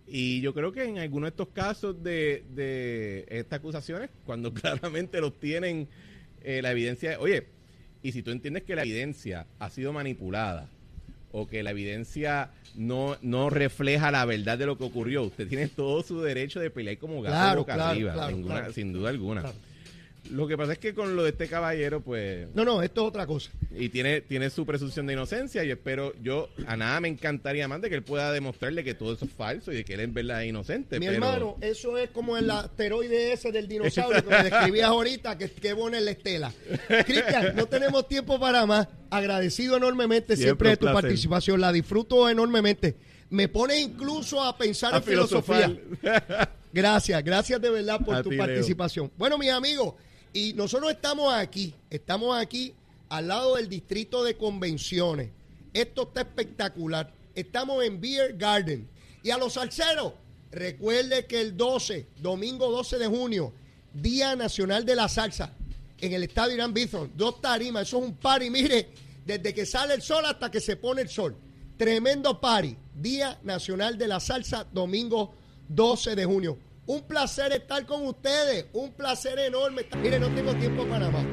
Y 0.06 0.40
yo 0.40 0.52
creo 0.52 0.72
que 0.72 0.82
en 0.84 0.98
algunos 0.98 1.28
de 1.28 1.30
estos 1.30 1.48
casos 1.50 2.02
de, 2.02 2.42
de 2.54 3.24
estas 3.28 3.60
acusaciones, 3.60 4.10
cuando 4.26 4.52
claramente 4.52 5.20
los 5.20 5.38
tienen 5.38 5.86
eh, 6.42 6.60
la 6.60 6.72
evidencia, 6.72 7.18
oye, 7.20 7.44
y 8.02 8.10
si 8.10 8.22
tú 8.24 8.32
entiendes 8.32 8.64
que 8.64 8.74
la 8.74 8.82
evidencia 8.82 9.46
ha 9.60 9.70
sido 9.70 9.92
manipulada, 9.92 10.68
o 11.30 11.46
que 11.48 11.62
la 11.62 11.70
evidencia 11.70 12.50
no, 12.74 13.16
no 13.22 13.48
refleja 13.48 14.10
la 14.10 14.24
verdad 14.24 14.58
de 14.58 14.66
lo 14.66 14.76
que 14.76 14.84
ocurrió, 14.84 15.22
usted 15.22 15.46
tiene 15.48 15.68
todo 15.68 16.02
su 16.02 16.20
derecho 16.20 16.58
de 16.60 16.70
pelear 16.70 16.98
como 16.98 17.22
gato 17.22 17.34
Claro, 17.34 17.60
boca 17.60 17.74
claro, 17.74 17.90
arriba, 17.92 18.12
claro, 18.12 18.36
ninguna- 18.36 18.54
claro. 18.56 18.72
sin 18.72 18.92
duda 18.92 19.10
alguna. 19.10 19.42
Lo 20.30 20.48
que 20.48 20.56
pasa 20.56 20.72
es 20.72 20.78
que 20.78 20.94
con 20.94 21.16
lo 21.16 21.22
de 21.22 21.30
este 21.30 21.48
caballero, 21.48 22.00
pues, 22.00 22.48
No, 22.54 22.64
no, 22.64 22.82
esto 22.82 23.02
es 23.02 23.08
otra 23.08 23.26
cosa. 23.26 23.50
y 23.76 23.90
tiene, 23.90 24.22
tiene 24.22 24.48
su 24.50 24.64
presunción 24.64 25.06
de 25.06 25.12
inocencia, 25.12 25.62
y 25.64 25.70
espero, 25.70 26.14
yo, 26.22 26.48
a 26.66 26.76
nada 26.76 26.98
me 27.00 27.08
encantaría 27.08 27.68
más 27.68 27.82
de 27.82 27.90
que 27.90 27.96
él 27.96 28.02
pueda 28.02 28.32
demostrarle 28.32 28.82
que 28.84 28.94
todo 28.94 29.12
eso 29.12 29.26
es 29.26 29.30
falso 29.32 29.70
y 29.70 29.76
de 29.76 29.84
que 29.84 29.94
él 29.94 30.00
en 30.00 30.14
verdad 30.14 30.42
es 30.42 30.48
inocente. 30.48 30.98
Mi 30.98 31.06
pero- 31.06 31.14
hermano, 31.16 31.56
eso 31.60 31.98
es 31.98 32.08
como 32.10 32.36
el 32.38 32.50
asteroide 32.50 33.32
ese 33.34 33.52
del 33.52 33.68
dinosaurio 33.68 34.24
que 34.24 34.30
me 34.30 34.42
describías 34.50 34.88
ahorita, 34.88 35.36
que, 35.36 35.50
que 35.50 35.76
pone 35.76 35.98
en 35.98 36.04
la 36.06 36.10
estela. 36.12 36.52
Cristian, 37.04 37.54
no 37.54 37.66
tenemos 37.66 38.08
tiempo 38.08 38.40
para 38.40 38.64
más. 38.66 38.88
Agradecido 39.10 39.76
enormemente 39.76 40.36
siempre, 40.36 40.46
Siempre 40.46 40.70
de 40.70 40.76
tu 40.78 40.86
placer. 40.86 41.02
participación. 41.02 41.60
La 41.60 41.70
disfruto 41.70 42.28
enormemente. 42.28 42.96
Me 43.30 43.48
pone 43.48 43.78
incluso 43.80 44.42
a 44.42 44.56
pensar 44.56 44.94
a 44.94 44.96
en 44.98 45.02
filosofía. 45.02 45.72
Gracias, 46.72 47.22
gracias 47.22 47.60
de 47.60 47.70
verdad 47.70 48.00
por 48.04 48.16
A 48.16 48.22
tu 48.22 48.30
ti, 48.30 48.36
Leo. 48.36 48.46
participación. 48.46 49.10
Bueno, 49.16 49.38
mis 49.38 49.50
amigos, 49.50 49.94
y 50.34 50.52
nosotros 50.52 50.90
estamos 50.90 51.32
aquí, 51.32 51.72
estamos 51.88 52.36
aquí 52.36 52.74
al 53.08 53.28
lado 53.28 53.54
del 53.54 53.68
distrito 53.68 54.24
de 54.24 54.36
convenciones. 54.36 55.30
Esto 55.72 56.02
está 56.02 56.22
espectacular. 56.22 57.12
Estamos 57.36 57.84
en 57.84 58.00
Beer 58.00 58.36
Garden. 58.36 58.88
Y 59.22 59.30
a 59.30 59.38
los 59.38 59.52
salseros, 59.52 60.12
recuerde 60.50 61.26
que 61.26 61.40
el 61.40 61.56
12, 61.56 62.08
domingo 62.20 62.68
12 62.72 62.98
de 62.98 63.06
junio, 63.06 63.52
Día 63.92 64.34
Nacional 64.34 64.84
de 64.84 64.96
la 64.96 65.08
Salsa, 65.08 65.52
en 66.00 66.12
el 66.12 66.24
Estadio 66.24 66.54
Irán 66.54 66.74
Bithorn, 66.74 67.12
dos 67.14 67.40
tarimas, 67.40 67.86
eso 67.86 67.98
es 67.98 68.04
un 68.04 68.16
party, 68.16 68.50
mire, 68.50 68.88
desde 69.24 69.54
que 69.54 69.64
sale 69.64 69.94
el 69.94 70.02
sol 70.02 70.26
hasta 70.26 70.50
que 70.50 70.60
se 70.60 70.76
pone 70.76 71.02
el 71.02 71.08
sol. 71.08 71.36
Tremendo 71.76 72.40
party, 72.40 72.76
Día 72.92 73.38
Nacional 73.44 73.96
de 73.96 74.08
la 74.08 74.18
Salsa, 74.18 74.66
domingo 74.72 75.32
12 75.68 76.16
de 76.16 76.24
junio. 76.24 76.58
Un 76.86 77.02
placer 77.02 77.52
estar 77.52 77.86
con 77.86 78.06
ustedes, 78.06 78.66
un 78.74 78.92
placer 78.92 79.38
enorme. 79.38 79.86
Mire, 80.02 80.18
no 80.18 80.28
tengo 80.34 80.54
tiempo 80.54 80.86
para 80.86 81.10
más. 81.10 81.24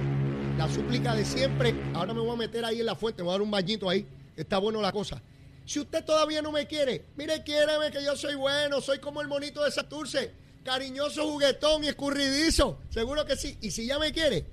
La 0.58 0.70
súplica 0.70 1.14
de 1.14 1.26
siempre, 1.26 1.76
ahora 1.94 2.14
me 2.14 2.22
voy 2.22 2.32
a 2.32 2.36
meter 2.36 2.64
ahí 2.64 2.80
en 2.80 2.86
la 2.86 2.96
fuente, 2.96 3.22
me 3.22 3.26
voy 3.26 3.32
a 3.32 3.34
dar 3.34 3.42
un 3.42 3.52
bañito 3.52 3.90
ahí, 3.90 4.08
está 4.36 4.60
bueno 4.60 4.82
la 4.82 4.92
cosa. 4.92 5.22
Si 5.66 5.80
usted 5.80 6.04
todavía 6.04 6.42
no 6.42 6.52
me 6.52 6.68
quiere, 6.68 7.06
mire, 7.16 7.44
quiéreme 7.44 7.92
que 7.92 8.04
yo 8.04 8.16
soy 8.16 8.36
bueno, 8.36 8.82
soy 8.82 9.00
como 9.00 9.22
el 9.22 9.28
monito 9.28 9.64
de 9.64 9.72
Santurce. 9.72 10.34
cariñoso, 10.64 11.24
juguetón 11.30 11.84
y 11.84 11.88
escurridizo. 11.88 12.80
Seguro 12.90 13.26
que 13.26 13.36
sí. 13.36 13.58
Y 13.62 13.72
si 13.72 13.86
ya 13.86 14.00
me 14.00 14.12
quiere, 14.12 14.46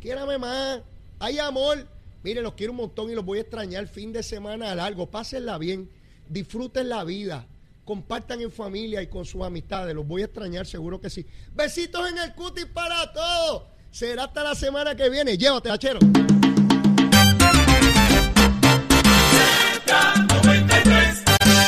quiérame 0.00 0.38
más. 0.38 0.80
Hay 1.18 1.38
amor. 1.38 1.86
Mire, 2.22 2.42
los 2.42 2.54
quiero 2.54 2.72
un 2.72 2.78
montón 2.78 3.10
y 3.10 3.14
los 3.14 3.24
voy 3.24 3.38
a 3.38 3.42
extrañar. 3.42 3.86
Fin 3.88 4.12
de 4.12 4.22
semana 4.22 4.74
largo. 4.74 5.10
Pásenla 5.10 5.58
bien. 5.58 5.90
Disfruten 6.28 6.88
la 6.88 7.04
vida. 7.04 7.46
Compartan 7.86 8.40
en 8.40 8.50
familia 8.50 9.00
y 9.00 9.06
con 9.06 9.24
sus 9.24 9.42
amistades. 9.42 9.94
Los 9.94 10.04
voy 10.04 10.22
a 10.22 10.24
extrañar, 10.24 10.66
seguro 10.66 11.00
que 11.00 11.08
sí. 11.08 11.24
Besitos 11.54 12.10
en 12.10 12.18
el 12.18 12.34
cutis 12.34 12.66
para 12.66 13.12
todos. 13.12 13.62
Será 13.92 14.24
hasta 14.24 14.42
la 14.42 14.56
semana 14.56 14.96
que 14.96 15.08
viene. 15.08 15.38
Llévate, 15.38 15.70
hachero. 15.70 16.00